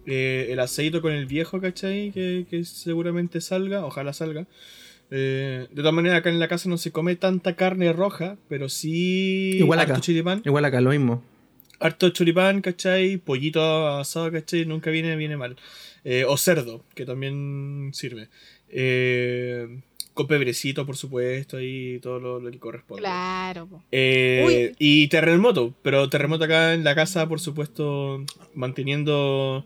[0.06, 2.10] Eh, el aceito con el viejo, ¿cachai?
[2.12, 4.47] Que, que seguramente salga, ojalá salga.
[5.10, 8.69] Eh, de todas maneras, acá en la casa no se come tanta carne roja, pero
[8.69, 9.56] sí.
[9.59, 9.94] Igual acá.
[9.94, 10.43] harto choripán.
[10.44, 11.24] Igual acá, lo mismo.
[11.81, 13.16] Harto choripán, ¿cachai?
[13.16, 14.66] Pollito asado, ¿cachai?
[14.66, 15.56] Nunca viene, viene mal.
[16.27, 18.28] O cerdo, que también sirve.
[18.74, 19.82] Eh,
[20.14, 23.02] con pebrecito, por supuesto, y todo lo, lo que corresponde.
[23.02, 23.68] Claro.
[23.90, 28.24] Eh, y terremoto, pero terremoto acá en la casa, por supuesto,
[28.55, 29.64] manteniendo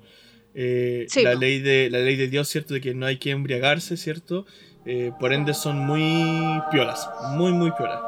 [0.54, 2.74] eh, Sí, la, ley de, la ley de Dios, ¿cierto?
[2.74, 4.46] De que no hay que embriagarse, ¿cierto?
[4.86, 8.00] Eh, por ende son muy piolas, muy, muy piolas.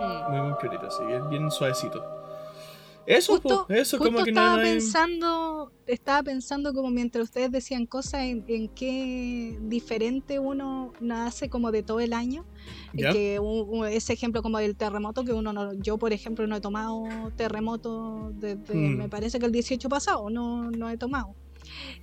[0.00, 0.30] Mm.
[0.30, 2.15] Muy, muy piolitas, sí, bien, bien suavecito.
[3.06, 7.24] Eso, Justo, po, eso justo como que estaba no hay- pensando, estaba pensando como mientras
[7.24, 12.44] ustedes decían cosas en, en qué diferente uno nace como de todo el año.
[12.92, 13.12] Y ¿Ya?
[13.12, 16.60] Que un- ese ejemplo como del terremoto que uno no, yo por ejemplo no he
[16.60, 17.04] tomado
[17.36, 18.96] terremoto desde Mm.
[18.98, 21.34] me parece que el 18 pasado, no, no he tomado.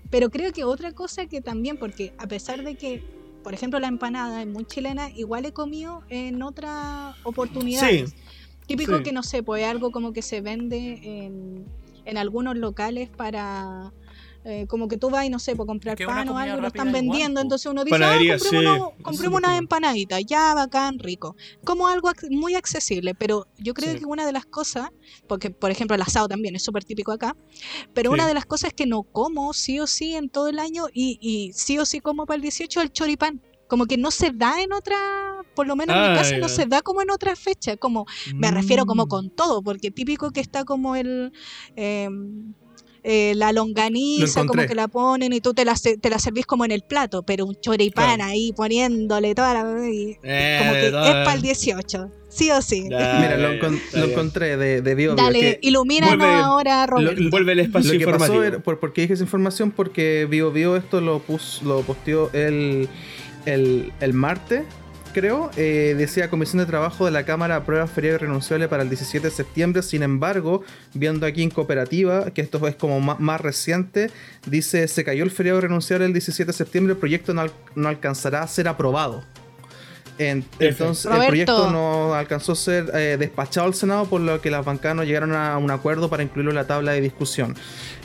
[0.10, 3.04] Pero creo que otra cosa que también, porque a pesar de que,
[3.44, 8.12] por ejemplo, la empanada es muy chilena, igual he comido en otras oportunidades.
[8.12, 8.16] Sí,
[8.78, 9.04] Típico Sí.
[9.04, 11.66] que no sé, pues es algo como que se vende en,
[12.06, 13.92] en algunos locales para
[14.46, 16.68] eh, como que tú vas y no sé, por comprar que pan o algo, lo
[16.68, 21.00] están vendiendo, entonces uno dice, Panadería, ah, sí, compremos, es compremos unas empanaditas, ya bacán,
[21.00, 21.38] rico.
[21.64, 24.00] Como algo ac- muy accesible, pero yo creo Sí.
[24.00, 24.90] que una de las cosas,
[25.30, 27.38] porque por ejemplo el asado también es súper típico acá,
[27.94, 28.16] pero Sí.
[28.16, 31.18] una de las cosas que no como sí o sí en todo el año y,
[31.22, 33.42] y sí o sí como para el 18 el choripán.
[33.68, 34.96] Como que no se da en otra,
[35.56, 36.38] por lo menos en Ah, mi casa ya.
[36.40, 39.10] no se da como en otra fecha, como me refiero como Mm.
[39.10, 41.32] con todo, porque típico que está como el
[41.76, 42.10] eh,
[43.06, 46.20] eh, la longaniza, Lo como que la ponen y tú te la, se- te la
[46.20, 48.32] servís como en el plato, pero un choripán Claro.
[48.32, 49.90] ahí poniéndole toda la...
[49.90, 52.88] y Eh, como que es para el 18, sí o sí.
[52.90, 57.22] Ya, Mira, lo, lo encontré de, de Bio Bio, Dale, ilumínanos vuelve- ahora, Roberto.
[57.22, 58.38] lo- Vuelve el espacio Lo que informativo.
[58.38, 59.72] pasó, era- por, ¿por qué dije esa información?
[59.72, 62.88] Porque Bio Bio esto lo, pus, lo posteó el,
[63.46, 64.64] el, el martes,
[65.14, 65.52] creo.
[65.58, 69.34] Eh, decía Comisión de Trabajo de la Cámara aprueba feriado irrenunciable para el 17 de
[69.34, 69.82] septiembre.
[69.84, 70.64] Sin embargo,
[70.94, 74.10] viendo aquí en Cooperativa, que esto es como más, reciente,
[74.48, 77.90] dice se cayó el feriado irrenunciable el 17 de septiembre, el proyecto no, al- no
[77.90, 79.24] alcanzará a ser aprobado.
[80.20, 81.24] En- entonces Roberto.
[81.24, 84.96] el proyecto no alcanzó a ser eh, despachado al Senado por lo que las bancadas
[84.96, 87.56] no llegaron a un acuerdo para incluirlo en la tabla de discusión.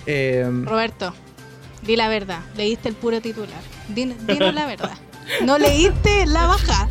[0.07, 1.13] Eh, Roberto,
[1.83, 3.61] di la verdad, leíste el puro titular.
[3.95, 4.93] Din- dinos la verdad.
[5.45, 6.89] No leíste la baja.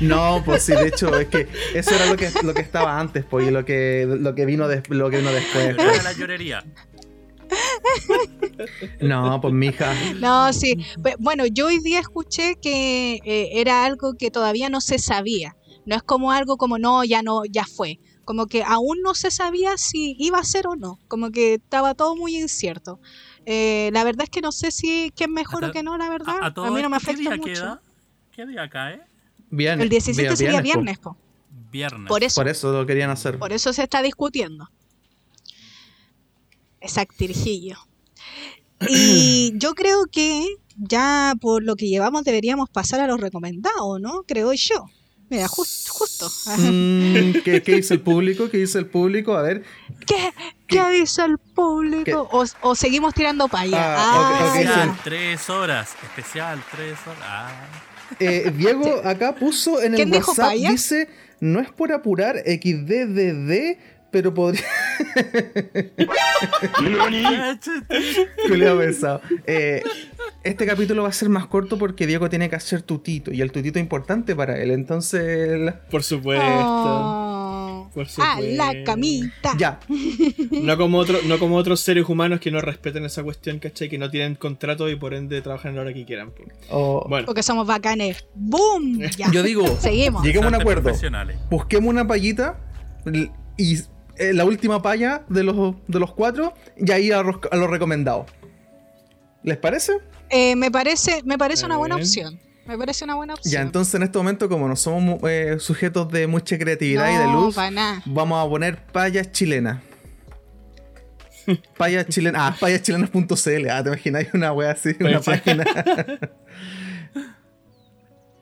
[0.00, 3.24] no, pues sí, de hecho es que eso era lo que, lo que estaba antes,
[3.24, 5.76] pues, y lo que, lo que vino des- lo que vino después.
[5.76, 6.64] Llorar la llorería.
[9.00, 9.92] No, pues mija.
[10.20, 10.76] No, sí.
[11.18, 15.56] Bueno, yo hoy día escuché que eh, era algo que todavía no se sabía.
[15.84, 17.98] No es como algo como no, ya no, ya fue.
[18.24, 20.98] Como que aún no se sabía si iba a ser o no.
[21.08, 23.00] Como que estaba todo muy incierto.
[23.46, 26.08] Eh, la verdad es que no sé si que es mejor o que no, la
[26.08, 26.36] verdad.
[26.40, 27.52] A, A, mí no me esto, ¿qué afecta día mucho.
[27.52, 27.82] queda?
[28.32, 29.02] ¿Qué día cae?
[29.50, 29.82] Viernes.
[29.84, 31.16] El 17 día sería viernes, po.
[31.70, 32.08] Viernes.
[32.08, 33.38] Por eso, Por eso lo querían hacer.
[33.38, 34.68] por eso se está discutiendo.
[36.80, 37.76] Exactirgillo.
[38.88, 40.46] Y yo creo que
[40.76, 44.22] ya por lo que llevamos deberíamos pasar a los recomendados, ¿no?
[44.26, 44.86] Creo yo.
[45.32, 46.30] Mira, jus- justo.
[46.58, 48.50] Mm, ¿qué, ¿Qué dice el público?
[48.50, 49.34] ¿Qué dice el público?
[49.34, 49.62] A ver.
[50.06, 50.30] ¿Qué,
[50.66, 52.28] ¿Qué dice el público?
[52.32, 53.78] O, o seguimos tirando paya.
[53.96, 54.46] Ah, Ah.
[54.54, 55.00] Especial, sí.
[55.04, 55.90] tres horas.
[56.02, 57.22] Especial, tres horas.
[57.22, 57.50] Ah.
[58.20, 61.08] Eh, Diego acá puso en el ¿Quién dijo WhatsApp, dice,
[61.40, 63.78] no es por apurar XDDD,
[64.12, 64.62] pero podría...
[69.46, 69.82] Eh,
[70.44, 73.52] este capítulo va a ser más corto porque Diego tiene que hacer tutito y el
[73.52, 74.70] tutito es importante para él.
[74.70, 76.44] Entonces, Por supuesto.
[76.46, 78.84] Oh, Por a la supuesto.
[78.84, 79.54] camita.
[79.58, 79.78] ya.
[80.50, 83.88] No como, otro, no como otros seres humanos que no respeten esa cuestión, ¿cachai?
[83.88, 86.30] Que no tienen contrato y por ende trabajan a la hora que quieran.
[86.30, 86.44] po.
[86.70, 88.24] O- Bueno, Porque somos bacanes.
[88.34, 89.00] ¡Boom!
[89.16, 89.30] Ya.
[89.30, 90.22] Yo digo, Seguimos.
[90.24, 90.90] lleguemos a un acuerdo.
[91.50, 92.58] Busquemos una payita
[93.56, 93.78] y
[94.16, 97.66] eh, la última paya de los, de los cuatro y ahí a, los- a lo
[97.66, 98.26] recomendado.
[99.42, 99.92] ¿Les parece?
[100.30, 102.38] Eh, me parece, me parece una buena opción.
[102.66, 103.52] Me parece una buena opción.
[103.52, 107.26] Ya, entonces en este momento, como no somos eh, sujetos de mucha creatividad y de
[107.32, 107.56] luz,
[108.06, 109.80] vamos a poner payas chilenas.
[111.76, 112.40] Payas chilenas.
[112.40, 113.68] Ah, payaschilenas.cl.
[113.68, 115.64] Ah, te imaginas una wea así, una página.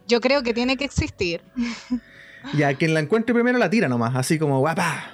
[0.06, 1.40] Yo creo que tiene que existir.
[2.54, 5.12] ya, quien la encuentre primero la tira nomás, así como guapa.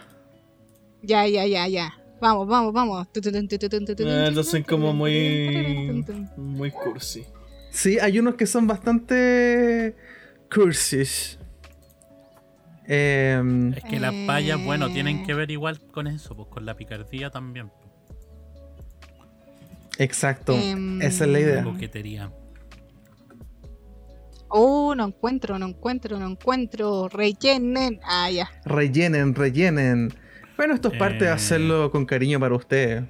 [1.06, 1.94] Ya, ya, ya, ya.
[2.20, 3.06] Vamos, vamos, vamos.
[3.06, 3.30] Ah, tu, tu,
[4.66, 6.04] como muy.
[6.36, 7.24] Muy cursi.
[7.70, 9.94] Sí, hay unos que son bastante
[10.52, 11.38] cursis.
[12.88, 14.24] Em, Es que las Eh.
[14.26, 17.70] payas, bueno, tienen que ver igual con eso, pues con la picardía también.
[19.98, 20.52] exacto.
[20.54, 21.64] Em, Esa es la La idea.
[21.64, 22.32] coquetería.
[24.48, 27.08] Oh, no encuentro, no encuentro, no encuentro.
[27.08, 28.00] Rellenen.
[28.04, 28.48] Ah, ya.
[28.64, 30.12] Rellenen, rellenen.
[30.56, 31.34] Bueno, esto es parte de Eh.
[31.34, 33.04] hacerlo con cariño para ustedes.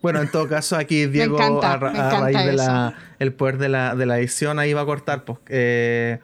[0.00, 2.64] Bueno, en todo caso, aquí Diego, encanta, a, ra- a raíz de eso.
[2.66, 5.24] la, el poder de la, de la edición, ahí va a cortar.
[5.24, 6.20] Pues, eh,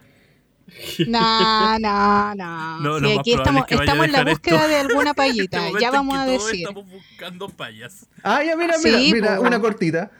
[1.06, 2.78] No, no, no.
[2.80, 4.68] Lo- Sí, lo más aquí estamos, es que estamos en la búsqueda esto.
[4.68, 5.66] de alguna payita.
[5.68, 6.60] Este ya vamos a decir.
[6.68, 8.06] Estamos buscando payas.
[8.22, 9.42] Ah, ya, mira, mira, Sí, mira, po.
[9.42, 10.10] una cortita.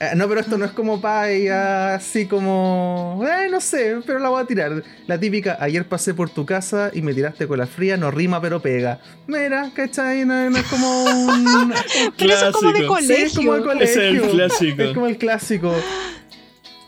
[0.00, 3.20] Eh, no, pero esto no es como paya, así como.
[3.28, 4.80] Eh, no sé, pero la voy a tirar.
[5.08, 8.40] La típica, ayer pasé por tu casa y me tiraste con la fría, no rima
[8.40, 9.00] pero pega.
[9.26, 10.24] Mira, ¿cachai?
[10.24, 11.74] No, no es como un.
[12.16, 13.00] Pero eso es como de Clásico.
[13.00, 13.94] Sí, es como el colegio.
[13.96, 14.22] colegio.
[14.22, 14.82] Es el clásico.
[14.82, 15.74] Es como el clásico.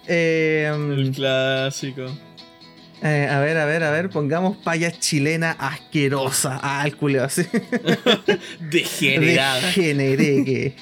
[0.07, 2.07] Eh, El clásico.
[3.03, 6.59] Eh, a ver, a ver, a ver, pongamos paya chilena asquerosa.
[6.63, 7.43] Ah, el culeo así.
[8.61, 9.61] Degenerada.
[9.61, 10.75] Degenereque.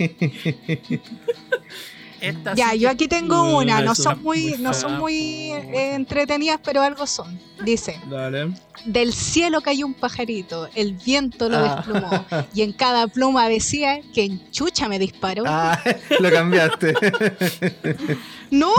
[2.57, 5.93] Ya, yo que- aquí tengo Uh, una, no son muy, muy no son muy eh,
[5.95, 7.39] entretenidas, pero algo son.
[7.65, 8.49] Dice, Dale.
[8.85, 11.77] del cielo cayó un pajarito, el viento lo Ah.
[11.77, 15.45] desplumó, y en cada pluma decía que en chucha me disparó.
[15.47, 15.81] Ah,
[16.20, 16.95] lo cambiaste.
[18.51, 18.73] No,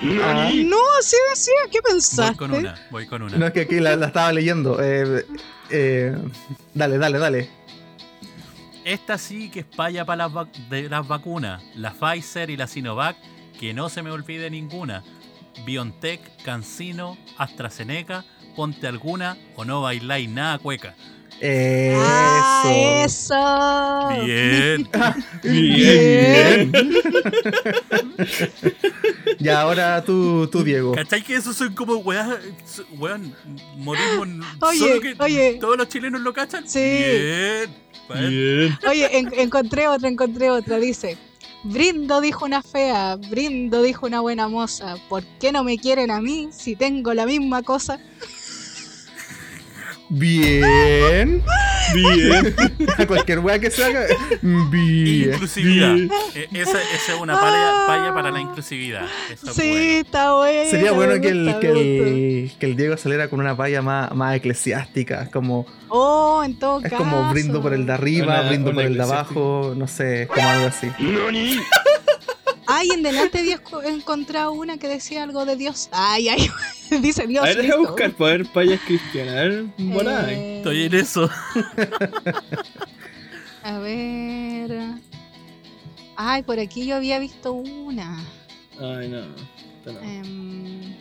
[0.00, 0.50] Ah.
[0.64, 2.36] no, así decía, ¿qué Voy pensaste?
[2.36, 3.36] con una, voy con una.
[3.36, 4.78] No, es que aquí la, la estaba leyendo.
[4.82, 5.24] Eh,
[5.70, 6.16] eh,
[6.74, 7.50] dale, dale, dale.
[8.84, 11.62] Esta sí que es paya para las, vac- de las vacunas.
[11.74, 13.16] La Pfizer y la Sinovac,
[13.58, 15.02] que no se me olvide ninguna.
[15.64, 18.24] BioNTech, CanSino, AstraZeneca,
[18.54, 20.94] ponte alguna o no bailáis nada cueca.
[21.40, 22.02] Eso.
[22.04, 24.24] Ah, eso.
[24.24, 24.88] Bien.
[25.42, 26.72] Bien.
[29.38, 30.92] Y ahora tú, tú Diego.
[30.94, 32.38] ¿Cachai que esos son como weas,
[32.98, 33.34] weón,
[33.76, 34.28] morimos
[34.62, 35.58] Oye, solo que oye.
[35.60, 36.68] todos los chilenos lo cachan?
[36.68, 36.78] Sí.
[36.80, 37.74] Bien.
[38.08, 38.28] Bien.
[38.30, 38.78] Bien.
[38.88, 40.78] Oye, en- encontré otra, encontré otra.
[40.78, 41.18] Dice,
[41.64, 44.96] brindo dijo una fea, brindo dijo una buena moza.
[45.08, 48.00] ¿Por qué no me quieren a mí si tengo la misma cosa?
[50.08, 51.42] Bien.
[51.94, 52.54] Bien.
[52.98, 54.02] A cualquier wea que se haga.
[54.42, 55.32] Bien.
[55.34, 55.94] Inclusividad.
[55.94, 56.10] Bien.
[56.34, 59.06] Eh, Esa, esa es una palla, palla para la inclusividad.
[59.32, 60.00] Eso Sí, bueno.
[60.00, 60.70] está bueno.
[60.70, 64.34] Sería bueno que el, que, el, que el Diego saliera con una palla más, más
[64.36, 65.28] eclesiástica.
[65.30, 66.96] Como, Oh, en todo es caso.
[66.96, 70.28] como brindo por el de arriba, Una- brindo una por el de abajo, no sé,
[70.32, 70.88] como algo así.
[72.66, 75.88] Ay, en delante he encontrado una que decía algo de Dios.
[75.92, 76.50] Ay, ay,
[77.00, 77.44] dice Dios.
[77.44, 79.34] A ver, deja buscar para ver payas cristianas.
[79.34, 79.64] A ver.
[80.30, 81.30] Eh, Estoy en eso.
[83.62, 84.70] A ver.
[86.16, 88.18] Ay, por aquí yo había visto una.
[88.80, 89.22] Ay, no.
[89.26, 90.00] no.
[90.00, 90.94] Em,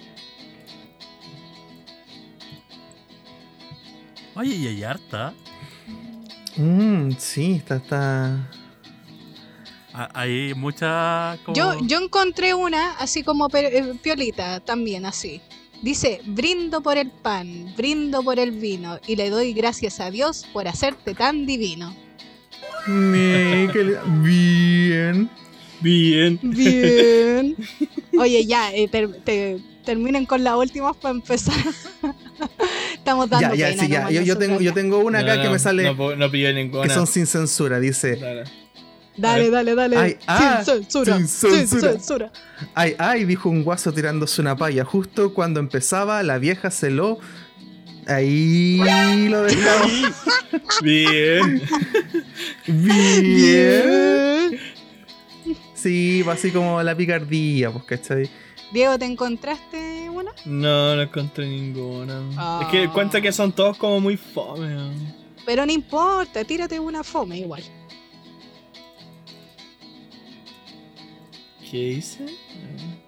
[4.35, 5.33] Oye, y hay harta.
[6.57, 8.49] Mm, sí, está, está.
[10.13, 11.37] Hay mucha.
[11.45, 15.41] como- yo, yo encontré una así como eh, piolita, también así.
[15.81, 20.45] Dice, brindo por el pan, brindo por el vino y le doy gracias a Dios
[20.53, 21.95] por hacerte tan divino.
[24.23, 25.29] Bien.
[25.81, 26.39] Bien.
[26.41, 27.55] Bien.
[28.19, 31.55] Oye, ya, eh, ter- te- terminen con las últimas para empezar.
[32.93, 34.21] Estamos dando Ya, ya, pena sí, ya.
[34.23, 36.93] Yo, tengo, yo tengo una acá No, que me sale No, no pillé que ninguna.
[36.93, 37.79] son sin censura.
[37.79, 38.43] Dice: Dale.
[39.17, 39.97] Dale, dale, dale.
[39.97, 41.17] Ay, ah, sin censura.
[41.17, 41.91] sin Sin censura.
[41.91, 42.31] censura.
[42.73, 44.83] Ay, ay, dijo un guaso tirándose una palla.
[44.83, 47.19] Justo cuando empezaba, la vieja se lo.
[48.07, 48.77] Ahí
[49.29, 49.91] lo dejamos.
[50.83, 51.61] Bien.
[52.67, 54.59] Bien.
[55.73, 58.29] Sí, va así como la picardía, pues, ¿cachai?
[58.71, 60.31] Diego, ¿te encontraste una?
[60.45, 62.21] No, no encontré ninguna.
[62.37, 62.61] Ah.
[62.63, 64.69] Es que cuenta que son todos como muy fome.
[64.69, 64.91] ¿no?
[65.45, 67.63] Pero no importa, tírate una fome igual.
[71.69, 72.25] ¿Qué hice?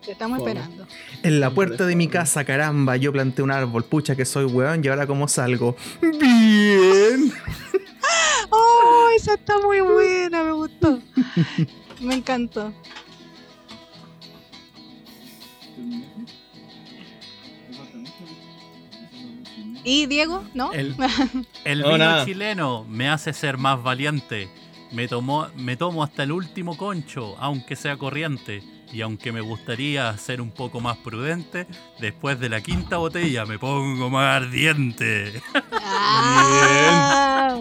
[0.04, 0.88] Te estamos esperando.
[1.24, 4.84] En la puerta de mi casa, caramba, yo planté un árbol, pucha que soy weón,
[4.84, 5.76] y ahora cómo salgo.
[6.02, 7.32] Bien.
[8.50, 10.44] ¡Oh, esa está muy buena!
[10.44, 11.00] Me gustó.
[12.02, 12.74] Me encantó.
[19.84, 20.44] ¿Y Diego?
[20.54, 20.74] ¿No?
[20.74, 20.96] El,
[21.64, 24.50] el No, vino chileno me hace ser más valiente.
[24.92, 28.64] Me, tomó, me tomo hasta el último concho, aunque sea corriente.
[28.94, 31.68] Y aunque me gustaría ser un poco más prudente,
[32.00, 35.42] después de la quinta botella me pongo más ardiente.
[35.90, 37.60] Ah,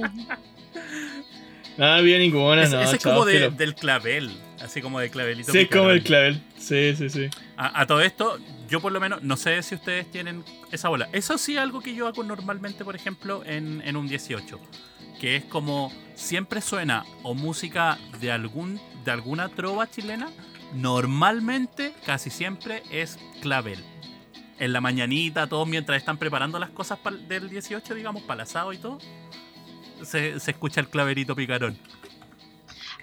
[1.76, 2.80] Nada, bien ninguna, Ese- no.
[2.82, 4.30] ese es como de- del clavel,
[4.62, 5.52] así como de clavelito.
[5.52, 6.42] Sí, es como el clavel.
[6.58, 7.28] Sí, sí, sí.
[7.56, 8.38] A, a todo esto,
[8.68, 10.42] yo por lo menos, no sé si ustedes tienen
[10.72, 11.08] esa bola.
[11.12, 14.58] Eso sí es algo que yo hago normalmente, por ejemplo, en, en un 18.
[15.20, 20.28] Que es como siempre suena o música de algún de alguna trova chilena,
[20.74, 23.82] normalmente, casi siempre, es clavel.
[24.58, 26.98] En la mañanita, todos mientras están preparando las cosas
[27.28, 28.98] del 18, digamos, para el asado y todo,
[30.02, 31.78] se, se escucha el claverito picarón.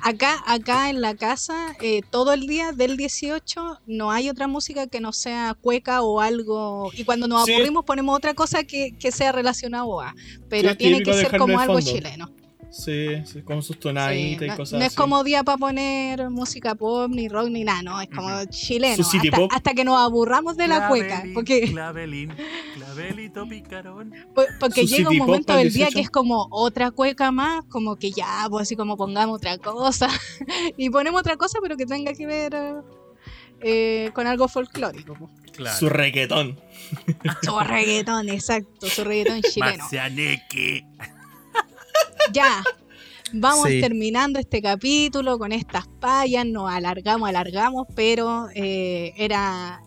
[0.04, 4.88] Acá, acá en la casa, eh, todo el día del 18 no hay otra música
[4.88, 6.92] que no sea cueca o algo.
[6.96, 7.54] Y cuando nos Sí.
[7.54, 10.14] aburrimos ponemos otra cosa que, que sea relacionado a.
[10.50, 12.30] Pero tiene que ser como algo chileno.
[12.76, 14.96] Sí, sí, con sus Sí, tonaditas no, y cosas no es así.
[14.96, 18.96] como día para poner música pop, ni rock, ni nada, no, es como chileno.
[18.96, 19.52] Su city Hasta, pop.
[19.54, 21.22] hasta que nos aburramos de la cueca.
[21.22, 22.34] Clavelín, Porque, Clavelín,
[22.76, 24.12] clavelito picarón.
[24.34, 25.94] po- porque Su llega un momento del día 18.
[25.96, 30.10] que es como otra cueca más, como que ya, pues así como pongamos otra cosa.
[30.78, 32.56] y ponemos otra cosa, pero que tenga que ver
[33.62, 35.16] eh, con algo folclórico.
[35.54, 35.78] Claro.
[35.78, 36.60] Su reggaetón.
[37.44, 39.78] Su reggaetón, exacto, su reggaetón chileno.
[39.78, 40.86] Marcianeque.
[42.34, 42.64] Ya.
[43.36, 43.82] Vamos Sí.
[43.82, 49.82] terminando este capítulo con estas payas, nos alargamos, alargamos, pero eh, era,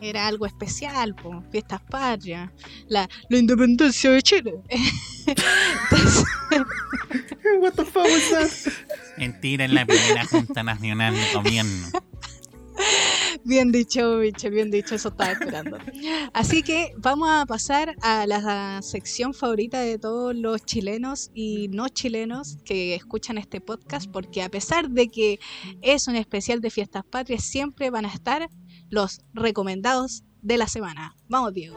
[0.00, 2.50] era algo especial, po, fiestas patrias,
[2.86, 4.54] la, la independencia de Chile.
[5.26, 6.24] Entonces,
[7.60, 8.72] What the fuck was that?
[9.18, 11.86] Mentira en la primera Junta Nacional de Gobierno.
[13.44, 15.78] bien dicho, Michel, bien dicho, eso estaba esperando.
[16.32, 21.88] Así que vamos a pasar a la sección favorita de todos los chilenos y no
[21.88, 25.38] chilenos que escuchan este podcast, porque a pesar de que
[25.82, 28.48] es un especial de fiestas patrias, siempre van a estar
[28.90, 31.16] los recomendados de la semana.
[31.28, 31.76] Vamos, Diego.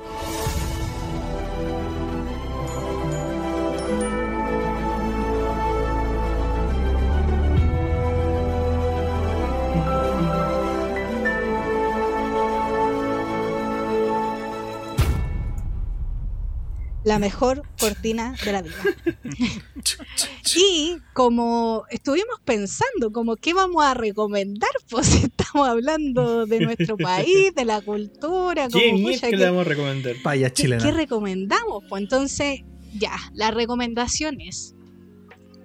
[17.07, 18.75] La mejor cortina de la vida.
[20.55, 26.97] Y como estuvimos pensando, como qué vamos a recomendar, pues si estamos hablando de nuestro
[26.97, 30.15] país, de la cultura, como ¿Qué ¿qué- le vamos a recomendar?
[30.23, 30.83] Paya ¿Qué, chilena.
[30.83, 31.83] qué recomendamos?
[31.87, 32.61] Pues entonces,
[32.97, 34.75] ya, la recomendación es,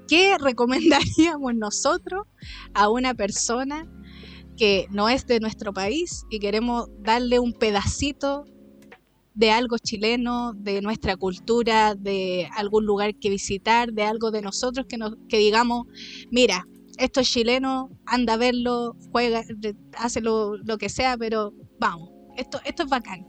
[0.08, 2.26] ¿qué recomendaríamos nosotros
[2.74, 3.86] a una persona
[4.56, 8.44] que no es de nuestro país y queremos darle un pedacito
[9.34, 14.86] de algo chileno, de nuestra cultura, de algún lugar que visitar, de algo de nosotros
[14.88, 15.86] que, nos, que digamos,
[16.30, 16.66] mira,
[16.98, 19.42] esto es chileno, anda a verlo, juega,
[19.96, 23.26] hace lo, lo que sea, pero vamos, esto, esto es bacán.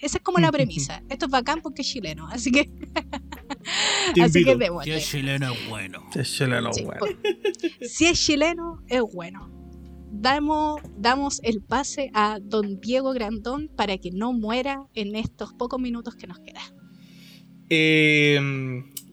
[0.00, 1.02] Esa es como la premisa.
[1.10, 2.26] Esto es bacán porque es chileno.
[2.28, 2.60] Así que,
[4.22, 4.56] así que.
[4.84, 6.02] Que chileno es bueno.
[6.14, 6.98] Es chileno, Sí, weón.
[6.98, 7.18] por-
[7.86, 9.50] si es chileno, es bueno.
[10.18, 15.80] Damos, damos el pase a don Diego Grandón para que no muera en estos pocos
[15.80, 16.62] minutos que nos quedan.
[17.68, 18.40] Eh,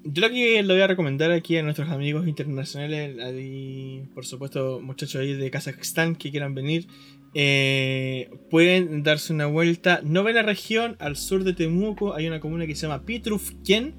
[0.06, 4.82] yo lo que le voy a recomendar aquí a nuestros amigos internacionales, ahí, por supuesto,
[4.82, 6.88] muchachos ahí de Kazajstán que quieran venir,
[7.34, 10.02] eh, pueden darse una vuelta.
[10.04, 13.96] No ve la región, al sur de Temuco hay una comuna que se llama Pitrufquén.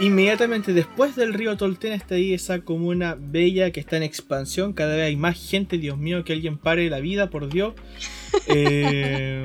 [0.00, 4.72] Inmediatamente después del río Tolten está ahí esa comuna bella que está en expansión.
[4.72, 7.74] Cada vez hay más gente, Dios mío, que alguien pare la vida, por Dios.
[8.48, 9.42] Eh,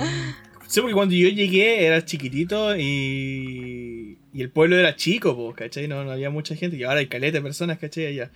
[0.67, 5.87] sí, porque cuando yo llegué era chiquitito y, y el pueblo era chico, po, ¿cachai?
[5.87, 6.75] No, no había mucha gente.
[6.77, 8.07] Y ahora hay caleta de personas, ¿cachai?
[8.07, 8.31] Allá.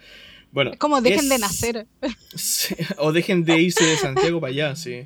[0.51, 1.87] Bueno, Es como dejen es- de nacer.
[2.97, 5.05] O dejen de irse de Santiago para allá, sí.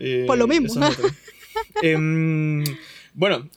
[0.00, 0.66] Eh, Por lo mismo.
[0.66, 1.08] es otro.
[1.82, 2.64] Em,
[3.14, 3.48] bueno,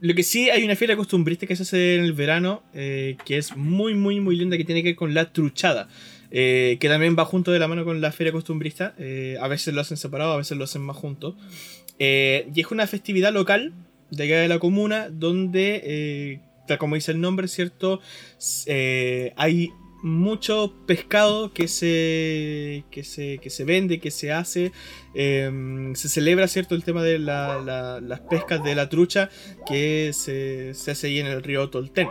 [0.00, 3.36] lo que sí hay una fiesta costumbrista que se hace en el verano, eh, que
[3.38, 5.88] es muy, muy, muy linda, que tiene que ver con la truchada.
[6.30, 8.94] eh, que también va junto de la mano con la feria costumbrista.
[8.98, 11.36] eh, a veces lo hacen separado, a veces lo hacen más juntos.
[11.98, 13.72] Y es una festividad local
[14.10, 18.00] de acá de la comuna donde, tal como dice el nombre, ¿cierto?
[19.36, 19.70] Hay
[20.02, 24.72] mucho pescado que se, que se, que se vende, que se hace.
[25.14, 26.74] eh, se celebra, ¿cierto?
[26.74, 29.30] El tema de la- la- las pescas de la trucha
[29.66, 32.08] que se, se hace ahí en el río Tolten.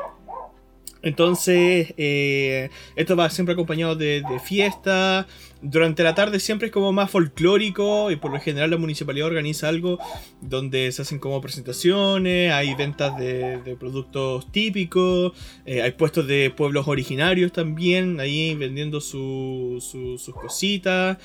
[1.02, 5.28] Entonces, eh, esto va siempre acompañado de, de fiesta.
[5.61, 9.68] Durante la tarde siempre es como más folclórico y por lo general la municipalidad organiza
[9.69, 9.98] algo
[10.40, 15.32] donde se hacen como presentaciones, hay ventas de, de productos típicos,
[15.65, 21.18] eh, hay puestos de pueblos originarios también, ahí vendiendo su- su- sus cositas.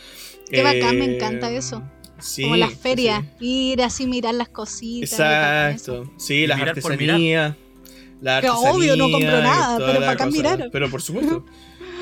[0.50, 1.82] Qué bacán, me Eh, encanta eso.
[2.18, 3.70] Sí, como las ferias, sí.
[3.72, 5.12] ir así, mirar las cositas.
[5.12, 6.10] Exacto.
[6.18, 7.56] Sí, las artesanías.
[8.22, 10.26] La Que obvio, no y nada, pero cosa.
[10.26, 10.68] mirar.
[10.72, 11.44] Pero por supuesto.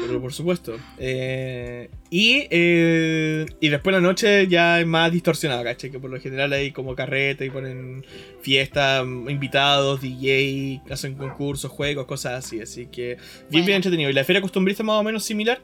[0.07, 0.77] Pero por supuesto.
[0.99, 5.91] Eh, y, eh, y después la noche ya es más distorsionada, ¿cachai?
[5.91, 8.05] Que por lo general hay como carreta y ponen
[8.43, 12.61] fiestas, invitados, DJ, hacen concursos, juegos, cosas así.
[12.61, 13.17] Así que
[13.51, 14.11] bien, bien entretenido.
[14.11, 15.61] Y la feria costumbrista más o menos similar.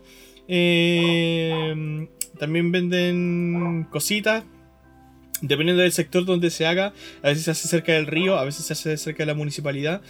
[0.49, 2.09] Eh,
[2.39, 4.45] también venden cositas.
[5.43, 8.65] Dependiendo del sector donde se haga, a veces se hace cerca del río, a veces
[8.65, 10.01] se hace cerca de la municipalidad.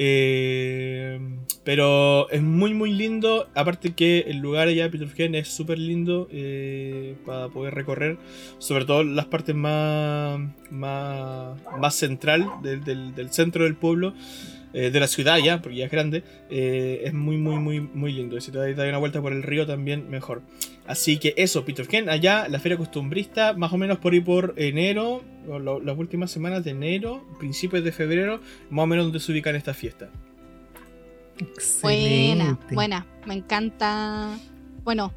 [0.00, 1.18] Eh,
[1.64, 3.48] pero es muy muy lindo.
[3.54, 8.16] Aparte que el lugar allá de Petrofgen es súper lindo eh, para poder recorrer.
[8.58, 14.14] Sobre todo las partes más, más, más central del, del- centro del pueblo.
[14.74, 16.22] eh, de la ciudad ya, porque ya es grande.
[16.50, 18.36] es muy muy muy muy lindo.
[18.36, 20.42] Y si te das una vuelta por el río también mejor.
[20.88, 25.22] Así que eso, Petrofgen, allá la feria costumbrista, más o menos por ahí por enero,
[25.46, 28.40] o lo- las últimas semanas de enero, principios de febrero,
[28.70, 30.08] más o menos donde se ubican estas fiestas.
[31.82, 32.74] Buena, Excelente.
[32.74, 33.06] buena.
[33.26, 34.36] Me encanta.
[34.82, 35.12] Bueno,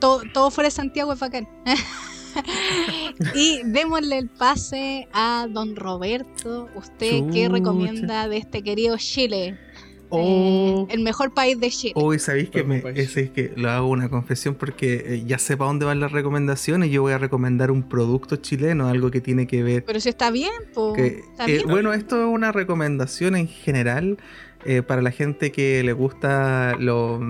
[0.00, 1.46] todo, todo fuera de Santiago es bacán.
[3.34, 6.68] y démosle el pase a don Roberto.
[6.74, 9.58] ¿Usted qué recomienda de este querido Chile?
[10.22, 10.86] Oh.
[10.90, 11.92] El mejor país de Chile.
[11.96, 15.68] Hoy sabéis que, me, sabéis que lo hago una confesión porque eh, ya sé para
[15.68, 16.90] dónde van las recomendaciones.
[16.90, 19.84] Yo voy a recomendar un producto chileno, algo que tiene que ver.
[19.84, 20.94] Pero si está bien, pues.
[20.96, 21.68] que- está eh, bien.
[21.68, 24.18] bueno, esto es una recomendación en general
[24.64, 27.20] eh, para la gente que le gusta lo-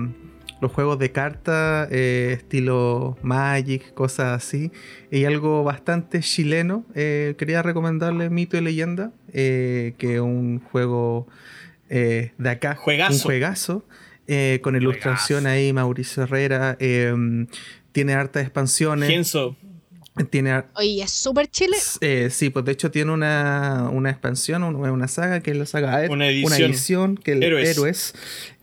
[0.61, 4.71] los juegos de cartas, eh, estilo Magic, cosas así.
[5.11, 6.85] Y algo bastante chileno.
[6.95, 11.27] eh, quería recomendarle Mito y Leyenda, eh, que es un juego
[11.95, 12.75] eh, de acá.
[12.75, 13.13] Juegazo.
[13.13, 13.85] Un juegazo.
[14.27, 15.55] eh, con ilustración Juegazo.
[15.59, 16.75] ahí, Mauricio Herrera.
[16.79, 17.13] eh,
[17.91, 19.07] tiene hartas expansiones.
[19.09, 19.55] Genso,
[20.29, 21.75] Tiene Oye, es súper Chile.
[22.01, 25.65] eh, sí, pues de hecho tiene una, una expansión, un- una, saga que es la
[25.65, 27.17] saga Aer- Una edición.
[27.17, 27.69] que es Héroes.
[27.69, 28.13] Héroes.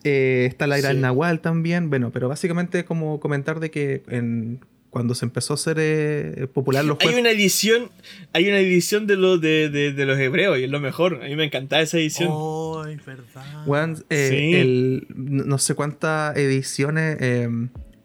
[0.02, 0.94] Eh, está la Ira Sí.
[0.94, 1.90] del Nahual también.
[1.90, 4.60] Bueno, pero básicamente como comentar de que en,
[4.92, 7.20] cuando se empezó a hacer eh, popular los Hay juegos.
[7.22, 7.90] una edición,
[8.34, 11.18] hay una edición de los de, de- de los hebreos y es lo mejor.
[11.24, 12.28] A mí me encantaba esa edición.
[12.86, 13.66] Ay, verdad.
[13.66, 14.54] Weón, eh, Sí.
[14.54, 17.48] el- no sé cuántas ediciones eh,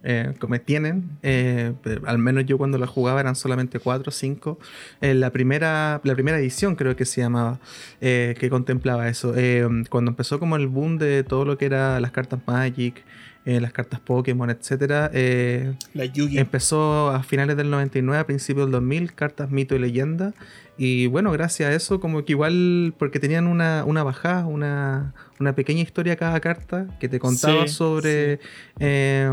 [0.03, 1.09] eh, como tienen.
[1.23, 1.73] eh,
[2.05, 4.57] al menos yo cuando la jugaba eran solamente 4 o 5.
[5.01, 7.59] la, primera, la primera edición creo que se llamaba,
[7.99, 9.33] eh, que contemplaba eso.
[9.35, 13.03] Eh, cuando empezó como el boom de todo lo que era las cartas Magic,
[13.47, 16.37] eh, las cartas Pokémon, etcétera, eh, La Yugi.
[16.37, 20.33] Empezó a finales del 99, a principios del 2000, cartas mito y leyenda.
[20.77, 25.55] Y bueno, gracias a eso, como que igual, porque tenían una, una bajada, una, una
[25.55, 28.41] pequeña historia cada carta que te contaba Sí, sobre,
[28.79, 29.29] eh,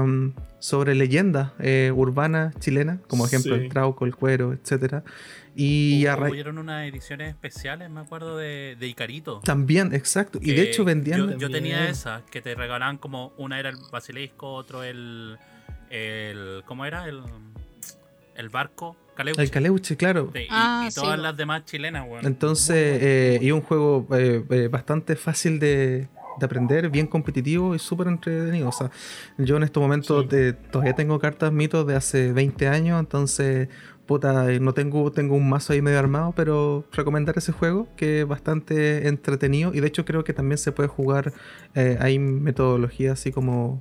[0.61, 3.63] sobre leyendas eh, urbanas chilenas, como ejemplo Sí.
[3.65, 5.03] el trauco, el cuero, etcétera
[5.57, 9.41] Y Hubieron unas ediciones especiales, me acuerdo, de, de Icarito.
[9.45, 10.39] también, exacto.
[10.43, 11.39] Y de hecho vendían...
[11.39, 13.33] Yo, tenía esas, que te regalaban como.
[13.37, 15.39] Una era el basilisco, otro el.
[15.91, 17.07] el ¿Cómo era?
[17.09, 17.23] El,
[18.37, 18.97] el barco.
[19.15, 19.43] Caleuche.
[19.43, 20.31] el caleuche, claro.
[20.35, 22.27] Sí, y, Ah, y todas las demás chilenas, weón.
[22.27, 26.09] Entonces, eh, y un juego eh, eh, bastante fácil de,
[26.41, 28.69] de aprender, bien competitivo y súper entretenido.
[28.69, 28.91] O sea,
[29.39, 30.37] yo en estos momentos Sí.
[30.37, 33.69] de- todavía tengo cartas mitos de hace 20 años, entonces,
[34.07, 38.21] puta, eh, no tengo, tengo un mazo ahí medio armado, pero recomendar ese juego que
[38.21, 41.33] es bastante entretenido y de hecho creo que también se puede jugar,
[41.75, 43.81] eh, hay metodología así como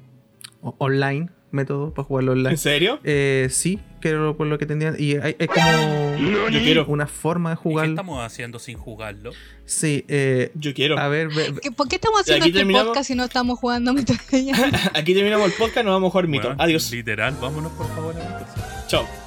[0.78, 1.30] online.
[1.52, 2.50] método para jugarlo online.
[2.50, 3.00] ¿En serio?
[3.04, 4.95] Eh, sí, creo por lo que entendía.
[4.98, 6.88] Y hay- es como Yo quiero.
[6.88, 9.30] una forma de ¿Y qué estamos haciendo sin jugarlo?
[9.66, 10.98] Sí, eh, Yo quiero.
[10.98, 12.88] a ver, ve- ve- ¿Qué- ¿Por qué estamos haciendo este terminamos.
[12.88, 13.91] podcast si no estamos jugando?
[14.95, 16.48] Aquí terminamos el podcast, nos vamos a jugar mito.
[16.48, 16.90] Weón, Adiós.
[16.91, 18.88] Literal, vámonos por favor a.
[18.88, 19.23] Chao.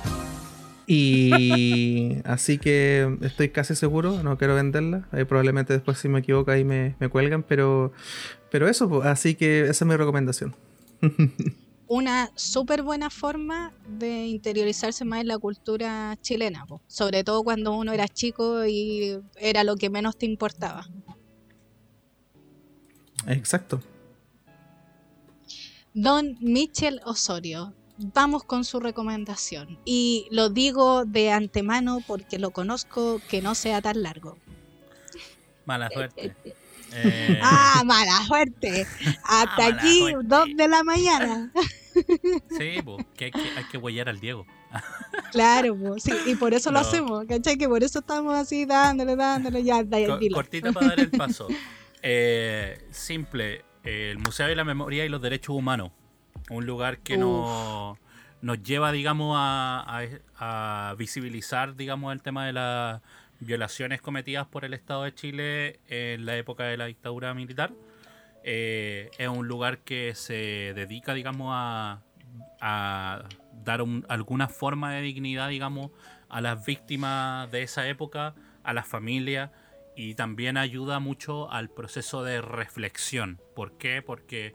[0.87, 5.09] Y así que estoy casi seguro, no quiero venderla.
[5.13, 7.93] eh, probablemente después si me equivoco ahí me, me cuelgan, pero,
[8.51, 10.55] pero eso, pues, así que esa es mi recomendación.
[11.89, 17.93] Una súper buena forma de interiorizarse más en la cultura chilena, sobre todo cuando uno
[17.93, 20.85] era chico y era lo que menos te importaba.
[23.29, 23.81] Exacto.
[25.95, 29.79] Don Michel Osorio, vamos con su recomendación.
[29.85, 34.37] Y lo digo de antemano porque lo conozco, que no sea tan largo.
[35.65, 36.35] Mala suerte.
[36.93, 38.87] Eh, ¡Ah, mala suerte!
[39.25, 40.19] Hasta mala aquí, suerte.
[40.29, 41.53] dos de la mañana.
[42.57, 44.47] sí, pues, que hay, que hay que huellar al Diego.
[45.33, 47.57] Claro, po, sí, y por eso lo hacemos, ¿cachai?
[47.59, 50.35] Que por eso estamos así dándole, dándole, ya, Co- dilo.
[50.37, 51.49] cortita para dar el paso.
[52.09, 55.91] Eh, simple, eh, el Museo de la Memoria y los Derechos Humanos.
[56.51, 57.99] Un lugar que nos,
[58.43, 59.85] nos lleva, digamos, a,
[60.39, 63.01] a- a visibilizar, digamos, el tema de las
[63.41, 67.73] violaciones cometidas por el Estado de Chile en la época de la dictadura militar.
[68.45, 72.01] Eh, es un lugar que se dedica, digamos, a,
[72.61, 73.25] a
[73.65, 75.91] dar un- alguna forma de dignidad, digamos,
[76.29, 79.51] a las víctimas de esa época, a las familias
[79.97, 83.41] y también ayuda mucho al proceso de reflexión.
[83.55, 84.03] ¿Por qué?
[84.03, 84.55] Porque,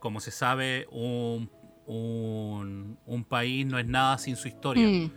[0.00, 1.50] como se sabe, un,
[1.86, 4.86] un- un país no es nada sin su historia.
[4.88, 5.10] Mm,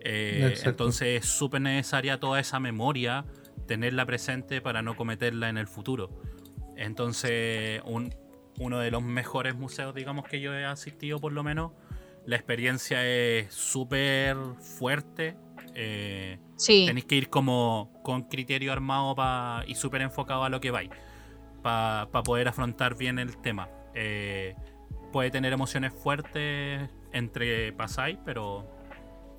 [0.00, 0.38] Eh,
[0.70, 3.24] entonces es súper necesaria toda esa memoria,
[3.66, 6.22] tenerla presente para no cometerla en el futuro.
[6.76, 8.14] Entonces, un-
[8.60, 11.72] uno de los mejores museos, digamos, que yo he asistido por lo menos,
[12.24, 15.36] la experiencia es súper fuerte.
[15.74, 20.60] eh, sí, Tenéis que ir como con criterio armado pa- y súper enfocado a lo
[20.60, 20.90] que vais
[21.62, 23.68] para poder afrontar bien el tema.
[24.00, 24.54] Eh,
[25.12, 28.64] puede tener emociones fuertes entre pasáis, pero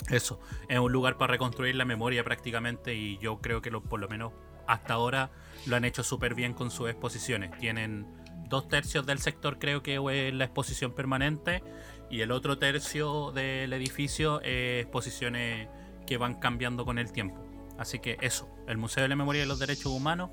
[0.09, 4.09] eso, es un lugar para reconstruir la memoria prácticamente y yo creo que por lo
[4.09, 4.33] menos
[4.67, 5.31] hasta ahora
[5.65, 7.57] lo han hecho súper bien con sus exposiciones.
[7.57, 8.05] Tienen
[8.49, 11.63] dos tercios del sector creo que es la exposición permanente
[12.09, 15.69] y el otro tercio del edificio es exposiciones
[16.05, 17.45] que van cambiando con el tiempo.
[17.77, 20.31] Así que eso, el Museo de la Memoria y los Derechos Humanos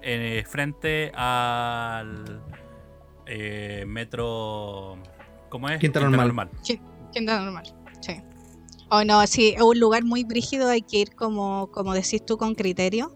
[0.00, 2.42] eh, frente al
[3.30, 4.98] eh, metro...
[5.48, 5.78] ¿Cómo es?
[5.78, 6.50] Quinta Normal.
[7.12, 7.64] Quinta normal,
[8.00, 8.20] sí.
[8.88, 12.36] O no, sí, es un lugar muy brígido, hay que ir como, como decís tú,
[12.36, 13.14] con criterio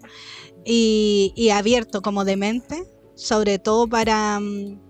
[0.64, 2.84] y, y abierto como de mente,
[3.14, 4.80] sobre todo para, mm,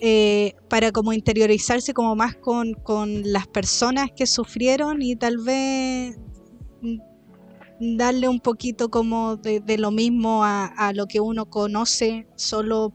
[0.00, 6.16] eh, para como interiorizarse como más con, con las personas que sufrieron y tal vez
[6.80, 12.28] mm, darle un poquito como de, de lo mismo a, a lo que uno conoce
[12.36, 12.92] solo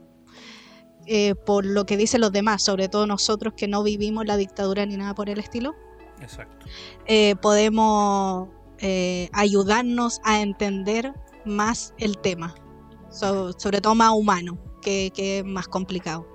[1.06, 4.86] eh, por lo que dicen los demás, sobre todo nosotros que no vivimos la dictadura
[4.86, 5.76] ni nada por el estilo,
[6.22, 6.66] Exacto.
[7.06, 8.50] eh, podemos
[8.80, 11.14] eh, ayudarnos a entender
[11.46, 12.56] más el tema,
[13.10, 16.28] So- sobre todo más humano, que, que es más complicado.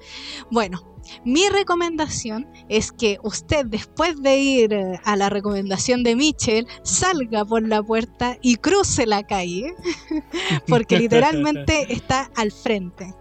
[0.51, 0.81] Bueno,
[1.25, 7.45] mi recomendación es que usted después de ir eh, a la recomendación de Mitchell, salga
[7.45, 9.75] por la puerta y cruce la calle,
[10.69, 13.15] porque literalmente está al frente.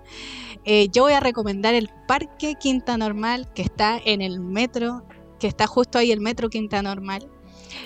[0.69, 5.07] Eh, yo voy a recomendar el Parque Quinta Normal, que está en el metro,
[5.39, 7.25] que está justo ahí el metro Quinta Normal,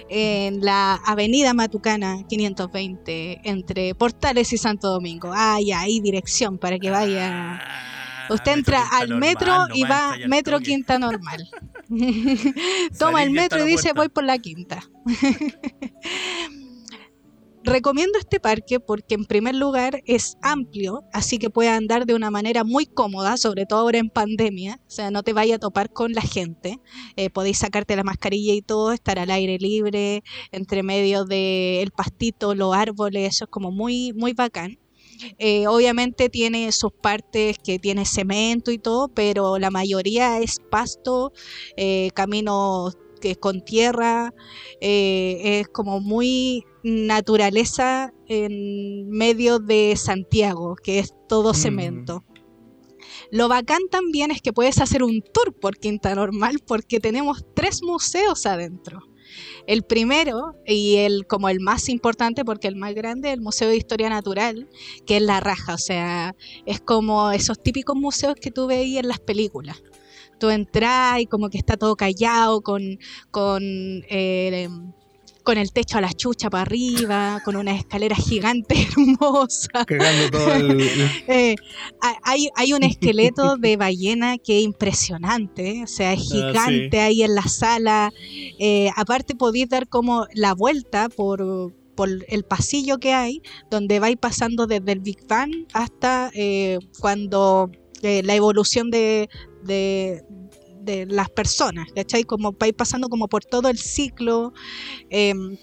[0.09, 5.31] en la avenida Matucana 520, entre Portales y Santo Domingo.
[5.63, 7.61] Ya, ahí dirección para que vaya.
[7.61, 10.71] Ah, Usted entra al Normal, metro y va metro toque.
[10.71, 11.47] Quinta Normal.
[12.97, 14.81] Toma el metro y dice voy por la quinta.
[17.63, 22.31] Recomiendo este parque porque en primer lugar es amplio, así que puede andar de una
[22.31, 25.93] manera muy cómoda, sobre todo ahora en pandemia, o sea, no te vaya a topar
[25.93, 26.79] con la gente,
[27.17, 32.55] Eh, podéis sacarte la mascarilla y todo, estar al aire libre, entre medio del pastito,
[32.55, 34.79] los árboles, eso es como muy, muy bacán.
[35.37, 41.31] Eh, obviamente tiene sus partes que tiene cemento y todo, pero la mayoría es pasto,
[41.77, 44.33] eh, caminos que con tierra,
[44.81, 51.55] eh, es como muy naturaleza en medio de Santiago, que es todo Mm.
[51.55, 52.25] cemento.
[53.31, 57.81] Lo bacán también es que puedes hacer un tour por Quinta Normal porque tenemos tres
[57.81, 58.99] museos adentro.
[59.65, 63.77] El primero y el como el más importante porque el más grande, el Museo de
[63.77, 64.67] Historia Natural,
[65.05, 66.35] que es la raja, o sea,
[66.65, 69.81] es como esos típicos museos que tú veías en las películas.
[70.41, 72.97] Tú entras y como que está todo callado, con,
[73.29, 73.61] con,
[74.09, 74.67] eh,
[75.43, 79.85] con el techo a la chucha para arriba, con una escalera gigante hermosa.
[79.85, 80.81] Cagando todo el.
[81.27, 81.55] Eh,
[82.23, 87.21] hay, hay un esqueleto de ballena que es impresionante, o sea, es Ah, gigante ahí
[87.21, 88.11] en la sala.
[88.59, 94.17] Eh, aparte podéis dar como la vuelta por, por el pasillo que hay, donde vais
[94.17, 96.31] pasando desde el Big Bang hasta
[96.99, 97.69] cuando
[98.01, 99.29] eh, la evolución de,
[99.63, 100.23] de,
[101.07, 102.23] las personas, ¿cachai?
[102.23, 104.53] Como vais pasando como por todo el ciclo.
[105.09, 105.57] em,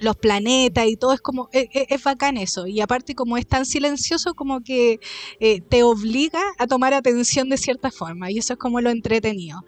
[0.00, 2.66] los planetas y todo es como es, es- es bacán eso.
[2.66, 4.98] Y aparte como es tan silencioso como que
[5.40, 9.60] eh, te obliga a tomar atención de cierta forma y eso es como lo entretenido.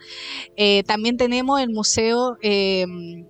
[0.55, 2.85] Eh, también tenemos el museo eh,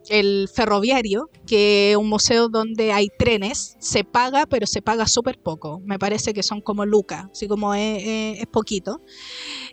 [0.09, 5.39] el ferroviario que es un museo donde hay trenes se paga pero se paga súper
[5.39, 5.81] poco.
[5.85, 9.01] Me parece que son como lucas así como es, poquito.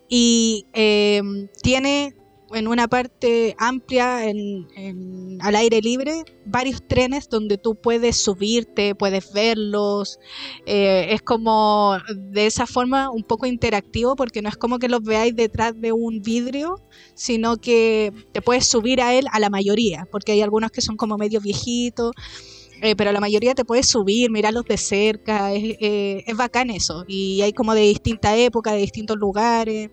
[0.08, 1.22] Y eh,
[1.62, 2.14] tiene
[2.54, 9.32] en una parte amplia en- al aire libre varios trenes donde tú puedes subirte, puedes
[9.32, 10.18] verlos.
[10.66, 11.96] eh, es como
[12.32, 15.92] de esa forma un poco interactivo porque no es como que los veáis detrás de
[15.92, 16.76] un vidrio,
[17.14, 20.96] sino que te puedes subir a él a la mayoría, porque hay algunos que son
[20.96, 22.12] como medio viejitos.
[22.82, 27.04] eh, pero la mayoría te puedes subir, mirarlos de cerca, es, eh, es bacán eso.
[27.08, 29.90] Y hay como de distinta época, de distintos lugares.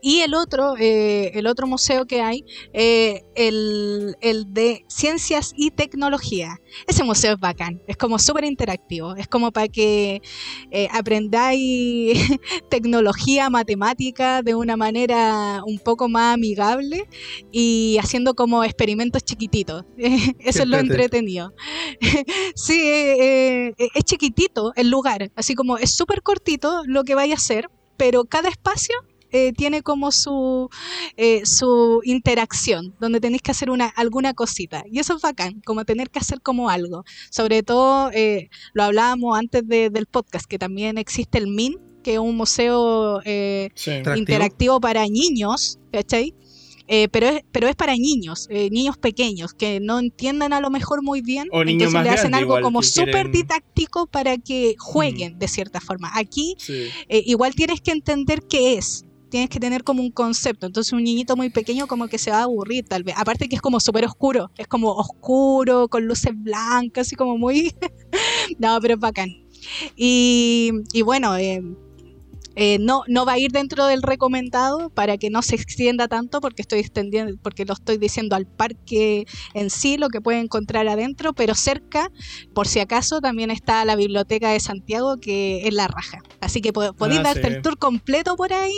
[0.00, 5.70] Y el otro, eh, el otro museo que hay, eh, el, el de ciencias y
[5.70, 6.58] tecnología.
[6.86, 10.20] Ese museo es bacán, es como súper interactivo, es como para que
[10.70, 12.18] eh, aprendáis
[12.70, 17.08] tecnología, matemática de una manera un poco más amigable
[17.52, 19.84] y haciendo como experimentos chiquititos.
[20.38, 21.18] Eso es lo entrete.
[21.18, 21.52] entretenido.
[22.54, 27.68] sí, es chiquitito el lugar, así como es súper cortito lo que vaya a hacer,
[27.96, 28.94] pero cada espacio
[29.36, 30.68] eh, tiene como su,
[31.16, 34.84] eh, su interacción, donde tenéis que hacer una, alguna cosita.
[34.90, 37.04] Y eso es bacán, como tener que hacer como algo.
[37.30, 42.14] Sobre todo, eh, lo hablábamos antes de- del podcast, que también existe el MIN, que
[42.14, 43.90] es un museo eh, Sí.
[43.90, 44.16] Interactivo.
[44.18, 46.34] interactivo para niños, ¿cachai?
[46.88, 50.70] Eh, pero, es, pero es para niños, eh, niños pequeños, que no entiendan a lo
[50.70, 51.48] mejor muy bien.
[51.50, 55.48] O niños entonces más le hacen algo como súper quieren- didáctico para que jueguen de
[55.48, 56.12] cierta forma.
[56.14, 56.84] Aquí Sí.
[57.08, 59.04] eh, igual tienes que entender qué es.
[59.30, 60.66] Tienes que tener como un concepto.
[60.66, 63.14] Entonces un niñito muy pequeño como que se va a aburrir tal vez.
[63.18, 64.50] Aparte que es como súper oscuro.
[64.56, 67.74] Es como oscuro, con luces blancas, así como muy...
[68.58, 69.28] no, pero es bacán.
[69.96, 71.62] Y, y bueno, eh,
[72.56, 76.40] eh, no, no va a ir dentro del recomendado para que no se extienda tanto
[76.40, 79.24] porque estoy extendiendo, porque lo estoy diciendo al parque
[79.54, 82.08] en sí, lo que puede encontrar adentro, pero cerca,
[82.54, 86.18] por si acaso, también está la biblioteca de Santiago que es la raja.
[86.40, 87.54] Así que po- podéis Ah, darte sí.
[87.54, 88.72] el tour completo por ahí,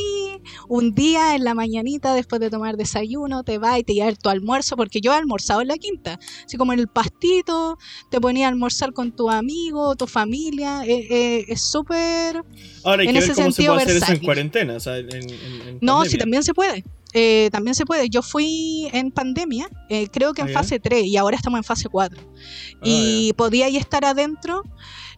[0.69, 4.29] un día en la mañanita después de tomar desayuno, te vas y te llevas tu
[4.29, 7.77] almuerzo, porque yo he almorzado en la quinta, así como en el pastito,
[8.11, 12.43] te ponía a almorzar con tu amigo, tu familia, eh, eh, es súper...
[12.85, 14.75] Ahora hay En que ese ver cómo se puede hacer eso en cuarentena.
[14.77, 16.85] O sea, en, en- en No, sí, también se puede.
[17.15, 18.09] Eh, también se puede.
[18.11, 20.59] Yo fui en pandemia, eh, creo que en Ah, ya.
[20.59, 22.21] fase 3 y ahora estamos en fase 4.
[22.23, 24.63] Ah, y podía ahí estar adentro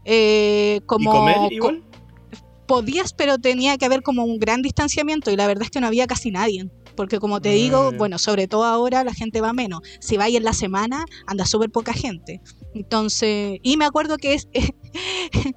[0.05, 1.11] eh, ¿Y como...
[1.13, 1.83] co- igual?
[2.67, 5.89] podías, pero tenía que haber como un gran distanciamiento y la verdad es que no
[5.89, 6.69] había casi nadie.
[6.97, 7.97] Porque como te digo, Ah.
[7.97, 9.81] bueno, sobre todo ahora la gente va menos.
[10.01, 12.41] Si vais en la semana, anda súper poca gente.
[12.75, 14.49] Entonces, y me acuerdo que es,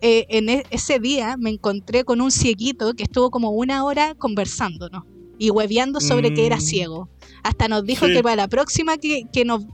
[0.00, 4.14] eh, en e- ese día me encontré con un cieguito que estuvo como una hora
[4.14, 5.04] conversándonos
[5.38, 6.60] y hueveando sobre que era Mm.
[6.60, 7.08] ciego.
[7.42, 8.12] Hasta nos dijo Sí.
[8.12, 9.64] que para la próxima que, que nos,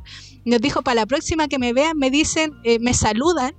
[0.44, 3.52] nos dijo para la próxima que me vean, me dicen, eh, me saludan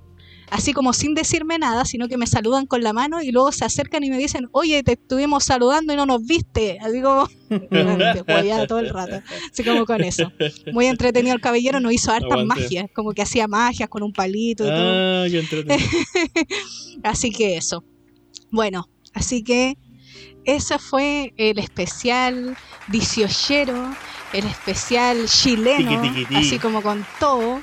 [0.50, 3.64] así como sin decirme nada, sino que me saludan con la mano y luego se
[3.64, 6.78] acercan y me dicen, oye, te estuvimos saludando y no nos viste.
[6.80, 9.22] Así como, te todo el rato.
[9.50, 10.32] Así como con eso.
[10.72, 12.62] Muy entretenido el caballero, nos hizo hartas Aguante.
[12.62, 15.22] magias, como que hacía magias con un palito y todo.
[15.22, 15.88] Ah, ya entretenido.
[17.02, 17.84] Así que eso.
[18.50, 19.78] Bueno, así que
[20.44, 22.56] ese fue el especial
[22.88, 23.94] diciochero,
[24.32, 26.02] el especial chileno,
[26.34, 27.60] así como con todo.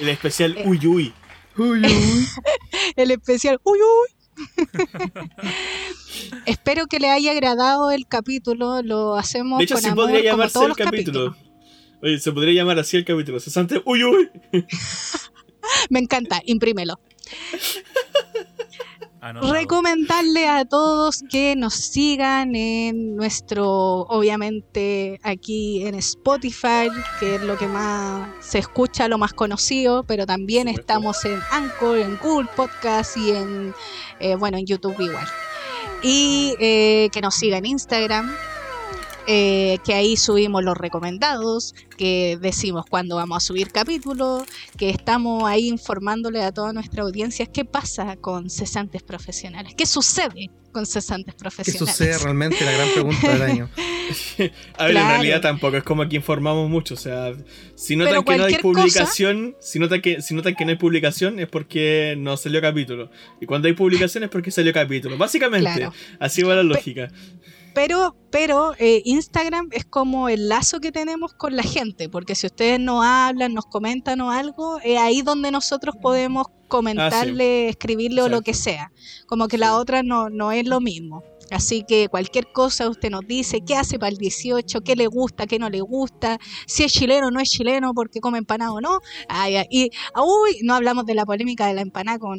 [0.00, 1.12] El especial Eh, Uy
[1.56, 1.82] Uy.
[2.96, 3.60] El especial.
[3.64, 4.08] ¡Uy, uy!
[6.46, 8.82] Espero que le haya agradado el capítulo.
[8.82, 11.26] Lo hacemos De hecho, con sí amor, podría como llamarse todos el capítulo.
[11.30, 11.54] capítulos.
[12.02, 13.40] Oye, se podría llamar así el capítulo.
[13.40, 14.30] Cesante Uy Uy.
[15.90, 16.98] Me encanta, imprímelo.
[19.24, 19.54] Anotado.
[19.54, 27.56] Recomendarle a todos que nos sigan en nuestro, obviamente aquí en Spotify, que es lo
[27.56, 33.16] que más se escucha, lo más conocido, pero también estamos en Anchor, en Google Podcast
[33.16, 33.74] y en,
[34.20, 35.26] eh, bueno, en YouTube igual.
[36.02, 38.30] Y eh, que nos siga en Instagram,
[39.26, 44.44] eh, que ahí subimos los recomendados, que decimos cuándo vamos a subir capítulos,
[44.76, 50.50] que estamos ahí informándole a toda nuestra audiencia qué pasa con cesantes profesionales, qué sucede
[50.72, 51.88] con cesantes ¿Qué profesionales.
[51.96, 52.64] sucede realmente?
[52.64, 53.70] La gran pregunta del año.
[54.76, 54.98] A ver, Claro.
[54.98, 56.94] en realidad tampoco es como que informamos mucho.
[56.94, 57.32] O sea,
[57.76, 60.64] si notan Pero que no hay cualquier cosa- publicación, si, notan que, si notan que
[60.64, 63.08] no hay publicación es porque no salió capítulo.
[63.40, 65.16] Y cuando hay publicación es porque salió capítulo.
[65.16, 65.92] Básicamente, Claro.
[66.18, 67.08] así va la lógica.
[67.74, 72.46] Pero, pero eh, Instagram es como el lazo que tenemos con la gente, porque si
[72.46, 78.28] ustedes nos hablan, nos comentan o algo, es ahí donde nosotros podemos comentarle, escribirle o
[78.28, 78.92] lo que sea.
[79.26, 79.60] Como que Sí.
[79.60, 81.22] la otra no, no es lo mismo.
[81.50, 85.46] Así que cualquier cosa usted nos dice, qué hace para el 18, qué le gusta,
[85.46, 88.80] qué no le gusta, si es chileno o no es chileno, porque come empanada o
[88.80, 89.00] no.
[89.28, 92.38] Ay, ay, y, ah, uy, no hablamos de la polémica de la empanada con,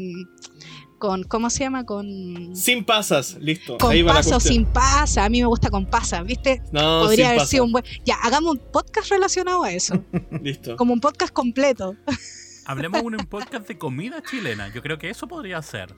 [0.98, 1.86] con ¿cómo se llama?
[1.86, 2.56] Con...
[2.56, 3.78] Sin pasas, listo.
[3.78, 4.54] Con ahí va la pasa o cuestión.
[4.54, 6.62] sin pasa, a mí me gusta con pasa, ¿viste?
[6.72, 7.50] No, Podría sin haber pasas.
[7.50, 7.86] sido un buen.
[8.06, 10.04] Ya, hagamos un podcast relacionado a eso,
[10.42, 10.76] Listo.
[10.76, 11.96] como un podcast completo.
[12.66, 14.74] Hablemos de un podcast de comida chilena.
[14.74, 15.96] Yo creo que eso podría ser.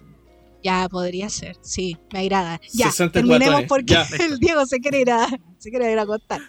[0.64, 2.60] Ya, podría ser, sí, me agrada.
[2.74, 4.08] Ya, 64 terminemos años, porque ya.
[4.26, 5.28] el Diego se quiere ir a,
[5.60, 6.42] se quiere ir a acostar.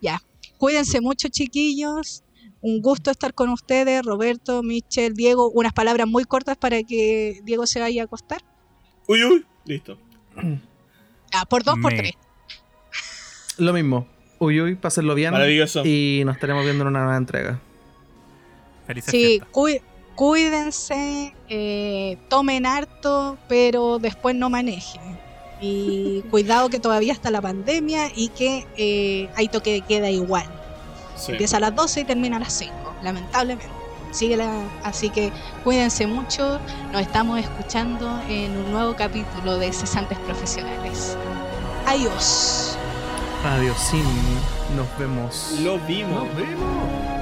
[0.00, 0.22] Ya,
[0.56, 2.22] cuídense mucho, chiquillos.
[2.62, 5.50] Un gusto estar con ustedes, Roberto, Michel, Diego.
[5.50, 8.40] Unas palabras muy cortas para que Diego se vaya a acostar.
[9.08, 9.44] Uy, uy.
[9.64, 9.98] Listo.
[11.32, 12.12] Ya, por dos, por tres.
[13.58, 14.06] Lo mismo.
[14.38, 15.32] Uy, uy, pásenlo bien.
[15.32, 15.82] Maravilloso.
[15.84, 17.60] Y nos estaremos viendo en una nueva entrega.
[18.86, 19.40] Felices Sí,
[20.14, 25.18] cuídense, eh, tomen harto, pero después no manejen.
[25.60, 30.61] Y cuidado que todavía está la pandemia y que eh, hay toque de queda igual.
[31.24, 31.32] Sí.
[31.32, 33.66] Empieza a las 12 y termina a las 5, lamentablemente.
[34.10, 35.32] Sigue la- así que
[35.64, 36.58] cuídense mucho.
[36.92, 41.16] Nos estamos escuchando en un nuevo capítulo de Cesantes Profesionales.
[41.86, 42.76] Adiós.
[43.44, 43.76] Adiós,
[44.76, 45.54] Nos vemos.
[45.60, 46.24] Lo vimos.
[46.26, 47.21] Nos vemos.